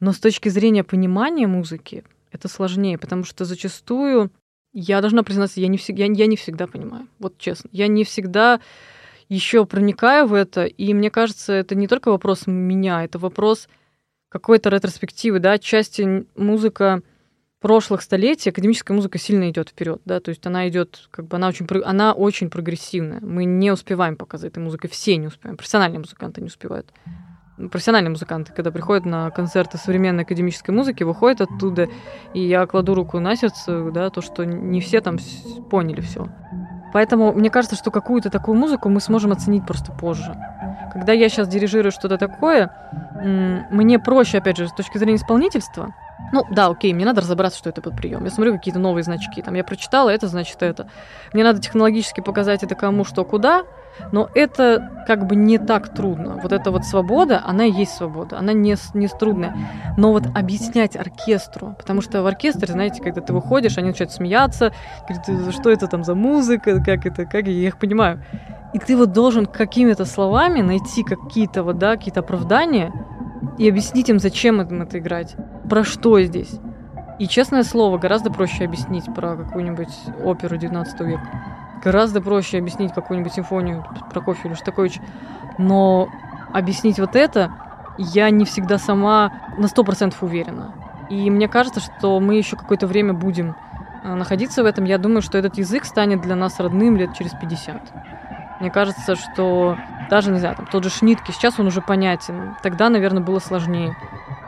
Но 0.00 0.12
с 0.12 0.18
точки 0.18 0.48
зрения 0.48 0.84
понимания 0.84 1.46
музыки 1.46 2.04
это 2.30 2.48
сложнее, 2.48 2.98
потому 2.98 3.24
что 3.24 3.44
зачастую 3.44 4.30
я 4.72 5.00
должна 5.00 5.22
признаться, 5.22 5.60
я 5.60 5.68
не, 5.68 5.78
всегда, 5.78 6.04
я, 6.04 6.12
я 6.12 6.26
не 6.26 6.36
всегда 6.36 6.66
понимаю. 6.66 7.08
Вот 7.18 7.38
честно. 7.38 7.70
Я 7.72 7.88
не 7.88 8.04
всегда 8.04 8.60
еще 9.28 9.64
проникаю 9.64 10.26
в 10.26 10.34
это, 10.34 10.66
и 10.66 10.92
мне 10.92 11.10
кажется, 11.10 11.52
это 11.54 11.74
не 11.74 11.88
только 11.88 12.10
вопрос 12.10 12.46
меня, 12.46 13.02
это 13.02 13.18
вопрос 13.18 13.68
какой-то 14.28 14.68
ретроспективы, 14.68 15.38
да, 15.38 15.52
отчасти 15.52 16.26
музыка 16.36 17.00
прошлых 17.66 18.00
столетий, 18.00 18.50
академическая 18.50 18.94
музыка 18.94 19.18
сильно 19.18 19.50
идет 19.50 19.70
вперед, 19.70 20.00
да, 20.04 20.20
то 20.20 20.28
есть 20.28 20.46
она 20.46 20.68
идет, 20.68 21.08
как 21.10 21.26
бы 21.26 21.34
она 21.34 21.48
очень, 21.48 21.66
она 21.84 22.12
очень 22.12 22.48
прогрессивная. 22.48 23.18
Мы 23.20 23.44
не 23.44 23.72
успеваем 23.72 24.14
пока 24.14 24.38
за 24.38 24.46
этой 24.46 24.60
музыкой, 24.60 24.88
все 24.88 25.16
не 25.16 25.26
успеваем, 25.26 25.56
профессиональные 25.56 25.98
музыканты 25.98 26.40
не 26.40 26.46
успевают. 26.46 26.92
Профессиональные 27.72 28.10
музыканты, 28.10 28.52
когда 28.52 28.70
приходят 28.70 29.04
на 29.04 29.32
концерты 29.32 29.78
современной 29.78 30.22
академической 30.22 30.70
музыки, 30.70 31.02
выходят 31.02 31.40
оттуда, 31.40 31.88
и 32.34 32.40
я 32.40 32.64
кладу 32.66 32.94
руку 32.94 33.18
на 33.18 33.34
сердце, 33.34 33.90
да, 33.90 34.10
то, 34.10 34.20
что 34.20 34.44
не 34.44 34.80
все 34.80 35.00
там 35.00 35.18
поняли 35.68 36.02
все. 36.02 36.28
Поэтому 36.92 37.32
мне 37.32 37.50
кажется, 37.50 37.74
что 37.74 37.90
какую-то 37.90 38.30
такую 38.30 38.56
музыку 38.56 38.88
мы 38.88 39.00
сможем 39.00 39.32
оценить 39.32 39.66
просто 39.66 39.90
позже. 39.90 40.36
Когда 40.92 41.12
я 41.12 41.28
сейчас 41.28 41.48
дирижирую 41.48 41.92
что-то 41.92 42.18
такое, 42.18 42.70
мне 43.70 43.98
проще, 43.98 44.38
опять 44.38 44.56
же, 44.56 44.68
с 44.68 44.72
точки 44.72 44.98
зрения 44.98 45.16
исполнительства, 45.16 45.94
ну, 46.32 46.44
да, 46.50 46.66
окей, 46.68 46.92
мне 46.92 47.04
надо 47.04 47.20
разобраться, 47.20 47.58
что 47.58 47.68
это 47.68 47.82
под 47.82 47.96
прием. 47.96 48.24
Я 48.24 48.30
смотрю 48.30 48.54
какие-то 48.54 48.80
новые 48.80 49.04
значки. 49.04 49.42
Там 49.42 49.54
я 49.54 49.62
прочитала, 49.64 50.10
это 50.10 50.26
значит 50.26 50.62
это. 50.62 50.88
Мне 51.32 51.44
надо 51.44 51.60
технологически 51.60 52.20
показать 52.20 52.62
это 52.62 52.74
кому, 52.74 53.04
что, 53.04 53.24
куда. 53.24 53.64
Но 54.12 54.28
это 54.34 55.04
как 55.06 55.26
бы 55.26 55.36
не 55.36 55.58
так 55.58 55.94
трудно. 55.94 56.38
Вот 56.42 56.52
эта 56.52 56.70
вот 56.70 56.84
свобода, 56.84 57.42
она 57.44 57.64
и 57.64 57.72
есть 57.72 57.96
свобода. 57.96 58.38
Она 58.38 58.52
не, 58.52 58.76
не 58.94 59.08
трудная. 59.08 59.56
Но 59.96 60.12
вот 60.12 60.24
объяснять 60.34 60.96
оркестру, 60.96 61.74
потому 61.78 62.00
что 62.00 62.22
в 62.22 62.26
оркестре, 62.26 62.72
знаете, 62.72 63.02
когда 63.02 63.20
ты 63.20 63.32
выходишь, 63.32 63.78
они 63.78 63.88
начинают 63.88 64.12
смеяться, 64.12 64.72
говорят, 65.08 65.54
что 65.54 65.70
это 65.70 65.86
там 65.86 66.04
за 66.04 66.14
музыка, 66.14 66.82
как 66.82 67.06
это, 67.06 67.24
как 67.24 67.46
я 67.46 67.68
их 67.68 67.78
понимаю. 67.78 68.22
И 68.72 68.78
ты 68.78 68.96
вот 68.96 69.12
должен 69.12 69.46
какими-то 69.46 70.04
словами 70.04 70.60
найти 70.60 71.02
какие-то 71.02 71.62
вот, 71.62 71.78
да, 71.78 71.96
какие-то 71.96 72.20
оправдания, 72.20 72.92
и 73.58 73.68
объяснить 73.68 74.08
им, 74.08 74.18
зачем 74.18 74.60
им 74.60 74.82
это 74.82 74.98
играть, 74.98 75.36
про 75.68 75.84
что 75.84 76.20
здесь. 76.20 76.58
И, 77.18 77.26
честное 77.26 77.62
слово, 77.62 77.96
гораздо 77.96 78.30
проще 78.30 78.64
объяснить 78.64 79.06
про 79.14 79.36
какую-нибудь 79.36 79.94
оперу 80.22 80.56
19 80.58 81.00
века. 81.00 81.65
Гораздо 81.86 82.20
проще 82.20 82.58
объяснить 82.58 82.92
какую-нибудь 82.92 83.32
симфонию 83.32 83.86
Прокофьева 84.10 84.48
или 84.48 84.54
Штаковича. 84.54 85.00
Но 85.56 86.08
объяснить 86.52 86.98
вот 86.98 87.14
это 87.14 87.52
я 87.96 88.28
не 88.30 88.44
всегда 88.44 88.76
сама 88.76 89.30
на 89.56 89.66
100% 89.66 90.14
уверена. 90.20 90.74
И 91.10 91.30
мне 91.30 91.46
кажется, 91.46 91.78
что 91.78 92.18
мы 92.18 92.34
еще 92.34 92.56
какое-то 92.56 92.88
время 92.88 93.12
будем 93.12 93.54
э, 94.02 94.12
находиться 94.14 94.64
в 94.64 94.66
этом. 94.66 94.84
Я 94.84 94.98
думаю, 94.98 95.22
что 95.22 95.38
этот 95.38 95.58
язык 95.58 95.84
станет 95.84 96.22
для 96.22 96.34
нас 96.34 96.58
родным 96.58 96.96
лет 96.96 97.14
через 97.16 97.30
50. 97.34 97.80
Мне 98.58 98.72
кажется, 98.72 99.14
что 99.14 99.78
даже, 100.10 100.32
не 100.32 100.40
знаю, 100.40 100.56
там, 100.56 100.66
тот 100.66 100.82
же 100.82 100.90
Шнитке, 100.90 101.32
сейчас 101.32 101.60
он 101.60 101.68
уже 101.68 101.82
понятен. 101.82 102.56
Тогда, 102.64 102.88
наверное, 102.88 103.22
было 103.22 103.38
сложнее. 103.38 103.96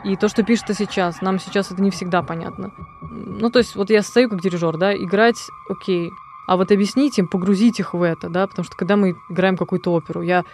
И 0.03 0.17
то, 0.17 0.27
что 0.27 0.43
пишется 0.43 0.73
сейчас, 0.73 1.21
нам 1.21 1.39
сейчас 1.39 1.71
это 1.71 1.81
не 1.81 1.89
всегда 1.89 2.21
понятно. 2.21 2.71
Ну, 2.99 3.49
то 3.49 3.59
есть, 3.59 3.77
вот 3.77 3.89
я 3.91 4.01
стою 4.01 4.29
как 4.29 4.41
дирижер, 4.41 4.75
да, 4.75 4.93
играть, 4.93 5.37
окей. 5.69 6.11
А 6.49 6.57
вот 6.57 6.71
объяснить 6.71 7.19
им, 7.19 7.27
погрузить 7.27 7.79
их 7.79 7.93
в 7.93 8.01
это, 8.01 8.27
да, 8.27 8.47
потому 8.47 8.65
что 8.65 8.75
когда 8.75 8.95
мы 8.95 9.15
играем 9.29 9.55
какую-то 9.55 9.93
оперу, 9.93 10.23
я 10.23 10.45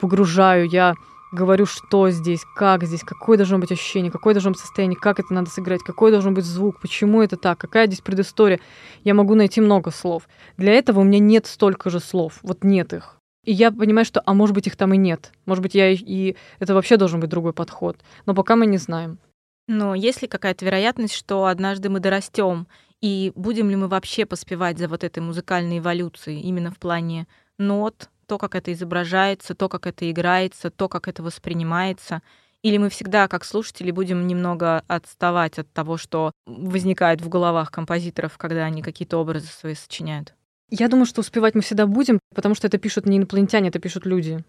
погружаю, 0.00 0.68
я 0.68 0.94
говорю, 1.32 1.66
что 1.66 2.08
здесь, 2.10 2.44
как 2.54 2.84
здесь, 2.84 3.02
какое 3.02 3.36
должно 3.36 3.58
быть 3.58 3.72
ощущение, 3.72 4.12
какое 4.12 4.32
должно 4.32 4.52
быть 4.52 4.60
состояние, 4.60 4.96
как 4.96 5.18
это 5.18 5.34
надо 5.34 5.50
сыграть, 5.50 5.82
какой 5.82 6.12
должен 6.12 6.34
быть 6.34 6.44
звук, 6.44 6.78
почему 6.80 7.20
это 7.20 7.36
так, 7.36 7.58
какая 7.58 7.88
здесь 7.88 8.00
предыстория. 8.00 8.60
Я 9.02 9.12
могу 9.14 9.34
найти 9.34 9.60
много 9.60 9.90
слов. 9.90 10.28
Для 10.56 10.72
этого 10.72 11.00
у 11.00 11.02
меня 11.02 11.18
нет 11.18 11.46
столько 11.46 11.90
же 11.90 11.98
слов, 11.98 12.38
вот 12.44 12.62
нет 12.62 12.92
их. 12.92 13.16
И 13.44 13.50
я 13.52 13.72
понимаю, 13.72 14.04
что, 14.04 14.22
а 14.24 14.34
может 14.34 14.54
быть, 14.54 14.68
их 14.68 14.76
там 14.76 14.94
и 14.94 14.98
нет. 14.98 15.32
Может 15.46 15.62
быть, 15.64 15.74
я 15.74 15.90
и, 15.90 15.96
и 15.96 16.36
это 16.60 16.74
вообще 16.74 16.96
должен 16.96 17.18
быть 17.18 17.28
другой 17.28 17.54
подход. 17.54 17.96
Но 18.24 18.36
пока 18.36 18.54
мы 18.54 18.66
не 18.66 18.78
знаем. 18.78 19.18
Но 19.66 19.96
есть 19.96 20.22
ли 20.22 20.28
какая-то 20.28 20.64
вероятность, 20.64 21.14
что 21.14 21.46
однажды 21.46 21.88
мы 21.88 21.98
дорастем, 21.98 22.68
и 23.00 23.32
будем 23.34 23.70
ли 23.70 23.76
мы 23.76 23.88
вообще 23.88 24.26
поспевать 24.26 24.78
за 24.78 24.88
вот 24.88 25.04
этой 25.04 25.20
музыкальной 25.20 25.78
эволюцией 25.78 26.40
именно 26.40 26.70
в 26.70 26.78
плане 26.78 27.26
нот, 27.58 28.10
то, 28.26 28.38
как 28.38 28.54
это 28.54 28.72
изображается, 28.72 29.54
то, 29.54 29.68
как 29.68 29.86
это 29.86 30.10
играется, 30.10 30.70
то, 30.70 30.88
как 30.88 31.08
это 31.08 31.22
воспринимается? 31.22 32.22
Или 32.62 32.76
мы 32.76 32.90
всегда, 32.90 33.26
как 33.26 33.44
слушатели, 33.44 33.90
будем 33.90 34.26
немного 34.26 34.84
отставать 34.86 35.58
от 35.58 35.72
того, 35.72 35.96
что 35.96 36.32
возникает 36.46 37.22
в 37.22 37.28
головах 37.28 37.70
композиторов, 37.70 38.36
когда 38.36 38.64
они 38.64 38.82
какие-то 38.82 39.16
образы 39.16 39.46
свои 39.46 39.74
сочиняют? 39.74 40.34
Я 40.68 40.88
думаю, 40.88 41.06
что 41.06 41.22
успевать 41.22 41.54
мы 41.54 41.62
всегда 41.62 41.86
будем, 41.86 42.20
потому 42.34 42.54
что 42.54 42.66
это 42.66 42.78
пишут 42.78 43.06
не 43.06 43.16
инопланетяне, 43.16 43.70
это 43.70 43.78
пишут 43.78 44.06
люди. 44.06 44.44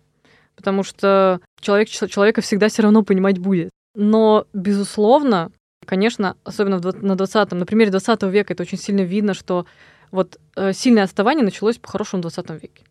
Потому 0.56 0.84
что 0.84 1.40
человек 1.62 1.90
человека 1.90 2.42
всегда 2.42 2.68
все 2.68 2.84
равно 2.84 3.04
понимать 3.04 3.40
будет. 3.40 3.70
Но, 3.96 4.46
безусловно, 4.54 5.52
конечно, 5.92 6.38
особенно 6.46 6.80
на 6.80 7.18
20 7.18 7.52
на 7.52 7.66
примере 7.66 7.92
20 7.92 8.24
века 8.24 8.54
это 8.54 8.64
очень 8.64 8.78
сильно 8.78 9.02
видно, 9.02 9.34
что 9.34 9.66
вот 10.10 10.40
э, 10.56 10.72
сильное 10.72 11.04
отставание 11.04 11.44
началось 11.44 11.80
по-хорошему 11.80 12.22
в 12.22 12.34
20 12.34 12.50
веке. 12.62 12.86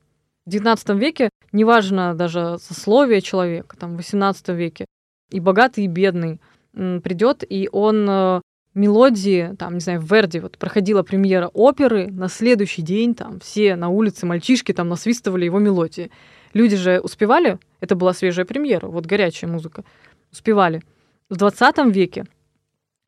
В 0.44 0.51
XIX 0.51 0.98
веке, 0.98 1.31
неважно 1.51 2.14
даже 2.14 2.59
сословие 2.59 3.22
человека, 3.22 3.74
там, 3.78 3.97
в 3.97 4.01
XVIII 4.01 4.55
веке, 4.55 4.85
и 5.31 5.40
богатый, 5.40 5.85
и 5.85 5.86
бедный 5.86 6.40
придет, 6.74 7.43
и 7.48 7.70
он 7.72 8.06
э, 8.06 8.43
мелодии, 8.74 9.55
там, 9.59 9.72
не 9.74 9.81
знаю, 9.81 10.02
в 10.02 10.12
Верди 10.12 10.39
вот 10.39 10.59
проходила 10.59 11.02
премьера 11.02 11.48
оперы, 11.55 12.09
на 12.09 12.28
следующий 12.28 12.82
день 12.82 13.14
там 13.14 13.40
все 13.40 13.77
на 13.77 13.89
улице 13.89 14.27
мальчишки 14.27 14.74
там 14.74 14.90
насвистывали 14.90 15.47
его 15.47 15.59
мелодии. 15.59 16.10
Люди 16.52 16.77
же 16.77 17.01
успевали, 17.01 17.59
это 17.81 17.97
была 17.97 18.12
свежая 18.12 18.44
премьера, 18.44 18.89
вот 18.89 19.06
горячая 19.06 19.51
музыка, 19.51 19.85
успевали. 20.31 20.82
В 21.31 21.36
20 21.36 21.94
веке 21.94 22.27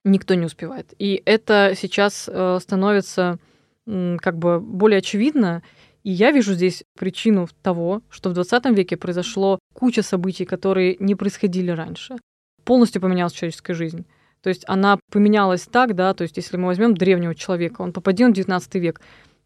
никто 0.05 0.35
не 0.35 0.47
успевает. 0.47 0.95
И 0.99 1.23
это 1.25 1.75
сейчас 1.77 2.29
э, 2.33 2.59
становится 2.61 3.39
как 3.85 4.39
бы 4.39 4.61
более 4.61 4.99
очевидно, 4.99 5.63
и 6.05 6.11
я 6.11 6.31
вижу 6.31 6.55
здесь 6.55 6.85
причину 6.97 7.49
того, 7.63 8.03
что 8.11 8.31
в 8.31 8.33
20 8.33 8.67
веке 8.77 8.97
произошло 8.97 9.59
куча 9.75 10.03
событий, 10.03 10.45
которые 10.45 10.97
не 11.01 11.15
происходили 11.15 11.71
раньше. 11.71 12.17
Полностью 12.65 13.03
поменялась 13.03 13.33
человеческая 13.33 13.75
жизнь. 13.75 14.05
То 14.43 14.49
есть 14.49 14.65
она 14.67 14.99
поменялась 15.11 15.63
так, 15.63 15.95
да, 15.95 16.15
то 16.15 16.23
есть 16.23 16.37
если 16.37 16.57
мы 16.57 16.67
возьмем 16.67 16.95
древнего 16.95 17.35
человека, 17.35 17.83
он 17.83 17.93
попадет 17.93 18.31
в 18.31 18.35
19 18.35 18.75
век, 18.77 19.01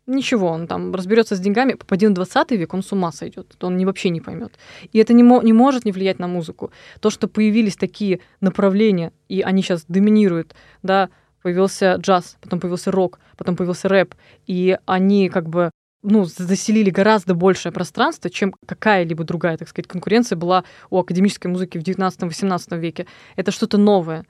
ничего, 0.07 0.49
он 0.49 0.67
там 0.67 0.95
разберется 0.95 1.37
с 1.37 1.41
деньгами, 1.41 1.75
попадет 1.75 2.13
в 2.13 2.15
20 2.15 2.51
век, 2.53 2.75
он 2.75 2.83
с 2.83 2.93
ума 2.93 3.13
сойдет, 3.13 3.57
он 3.63 3.77
не, 3.77 3.87
вообще 3.87 4.11
не 4.11 4.21
поймет. 4.21 4.53
И 4.93 4.99
это 4.99 5.13
не, 5.13 5.23
мо- 5.23 5.43
не 5.43 5.53
может 5.53 5.85
не 5.85 5.93
влиять 5.93 6.19
на 6.19 6.29
музыку. 6.29 6.71
То, 7.01 7.11
что 7.11 7.29
появились 7.29 7.77
такие 7.77 8.21
направления, 8.41 9.13
и 9.29 9.43
они 9.43 9.63
сейчас 9.63 9.85
доминируют, 9.89 10.55
да, 10.83 11.11
появился 11.43 11.97
джаз, 11.97 12.37
потом 12.41 12.61
появился 12.61 12.91
рок, 12.91 13.21
потом 13.37 13.57
появился 13.57 13.89
рэп, 13.89 14.15
и 14.47 14.79
они 14.87 15.29
как 15.29 15.49
бы 15.49 15.71
ну, 16.03 16.25
заселили 16.25 16.91
гораздо 16.91 17.35
большее 17.35 17.73
пространство, 17.73 18.31
чем 18.31 18.55
какая-либо 18.65 19.25
другая, 19.25 19.57
так 19.57 19.69
сказать, 19.69 19.89
конкуренция 19.89 20.37
была 20.37 20.65
у 20.89 20.99
академической 20.99 21.49
музыки 21.49 21.79
в 21.79 21.83
19-18 21.83 22.79
веке. 22.79 23.07
Это 23.35 23.51
что-то 23.51 23.77
новое. 23.77 24.25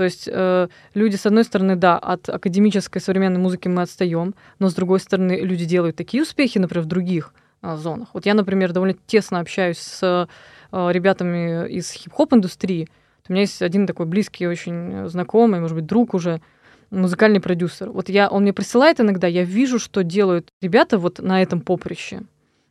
То 0.00 0.04
есть 0.04 0.30
э, 0.32 0.68
люди, 0.94 1.16
с 1.16 1.26
одной 1.26 1.44
стороны, 1.44 1.76
да, 1.76 1.98
от 1.98 2.30
академической 2.30 3.00
современной 3.00 3.38
музыки 3.38 3.68
мы 3.68 3.82
отстаем, 3.82 4.34
но 4.58 4.70
с 4.70 4.74
другой 4.74 4.98
стороны, 4.98 5.40
люди 5.42 5.66
делают 5.66 5.96
такие 5.96 6.22
успехи, 6.22 6.56
например, 6.56 6.84
в 6.84 6.88
других 6.88 7.34
э, 7.60 7.76
зонах. 7.76 8.08
Вот 8.14 8.24
я, 8.24 8.32
например, 8.32 8.72
довольно 8.72 8.96
тесно 9.06 9.40
общаюсь 9.40 9.76
с 9.76 10.00
э, 10.02 10.90
ребятами 10.90 11.68
из 11.68 11.92
хип-хоп 11.92 12.32
индустрии. 12.32 12.88
У 13.28 13.32
меня 13.34 13.42
есть 13.42 13.60
один 13.60 13.86
такой 13.86 14.06
близкий, 14.06 14.48
очень 14.48 15.06
знакомый, 15.06 15.60
может 15.60 15.76
быть, 15.76 15.84
друг 15.84 16.14
уже, 16.14 16.40
музыкальный 16.88 17.40
продюсер. 17.42 17.90
Вот 17.90 18.08
я, 18.08 18.30
он 18.30 18.44
мне 18.44 18.54
присылает 18.54 19.00
иногда, 19.00 19.26
я 19.26 19.44
вижу, 19.44 19.78
что 19.78 20.02
делают 20.02 20.48
ребята 20.62 20.96
вот 20.96 21.18
на 21.18 21.42
этом 21.42 21.60
поприще. 21.60 22.22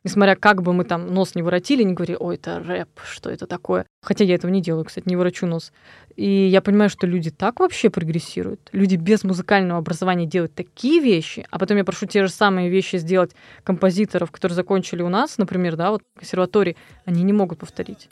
Несмотря 0.04 0.36
как 0.36 0.62
бы 0.62 0.74
мы 0.74 0.86
там 0.86 1.14
нос 1.14 1.36
не 1.36 1.42
воротили, 1.42 1.84
не 1.84 1.94
говорили, 1.94 2.18
ой, 2.20 2.36
это 2.36 2.60
рэп, 2.60 2.90
что 3.04 3.30
это 3.30 3.48
такое. 3.48 3.86
Хотя 4.02 4.24
я 4.24 4.36
этого 4.36 4.50
не 4.50 4.62
делаю, 4.62 4.86
кстати, 4.86 5.08
не 5.08 5.16
ворочу 5.16 5.46
нос. 5.46 5.74
И 6.16 6.48
я 6.48 6.62
понимаю, 6.62 6.90
что 6.90 7.06
люди 7.06 7.32
так 7.32 7.60
вообще 7.60 7.90
прогрессируют. 7.90 8.70
Люди 8.72 8.96
без 8.96 9.24
музыкального 9.24 9.80
образования 9.80 10.26
делают 10.26 10.54
такие 10.54 11.02
вещи, 11.02 11.46
а 11.50 11.60
потом 11.60 11.78
я 11.78 11.84
прошу 11.84 12.06
те 12.06 12.26
же 12.26 12.32
самые 12.32 12.70
вещи 12.70 12.98
сделать 12.98 13.32
композиторов, 13.64 14.32
которые 14.32 14.56
закончили 14.56 15.02
у 15.02 15.10
нас, 15.10 15.38
например, 15.38 15.76
да, 15.76 15.92
вот 15.92 16.02
консерватории, 16.16 16.78
они 17.06 17.24
не 17.24 17.34
могут 17.34 17.60
повторить. 17.60 18.10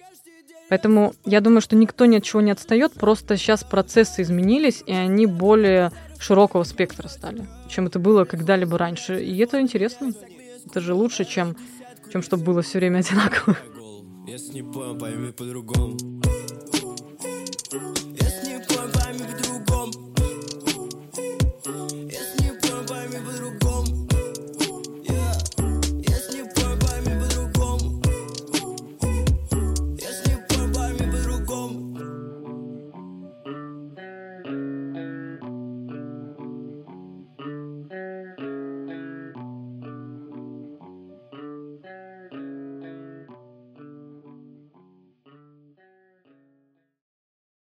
Поэтому 0.69 1.13
я 1.25 1.39
думаю, 1.39 1.61
что 1.61 1.77
никто 1.77 2.05
ни 2.05 2.17
от 2.17 2.23
чего 2.23 2.41
не 2.41 2.51
отстает, 2.51 2.93
просто 2.93 3.37
сейчас 3.37 3.63
процессы 3.63 4.21
изменились, 4.21 4.83
и 4.85 4.91
они 4.91 5.25
более 5.25 5.91
широкого 6.19 6.63
спектра 6.63 7.07
стали, 7.07 7.45
чем 7.69 7.87
это 7.87 7.99
было 7.99 8.25
когда-либо 8.25 8.77
раньше. 8.77 9.23
И 9.23 9.37
это 9.37 9.61
интересно. 9.61 10.11
Это 10.65 10.81
же 10.81 10.93
лучше, 10.93 11.23
чем, 11.23 11.55
чем 12.11 12.21
чтобы 12.21 12.43
было 12.43 12.61
все 12.61 12.79
время 12.79 12.99
одинаково. 12.99 13.57
Если 14.27 14.55
не 14.55 14.63
понял, 14.63 14.97
пойми 14.97 15.31
по-другому. 15.31 15.97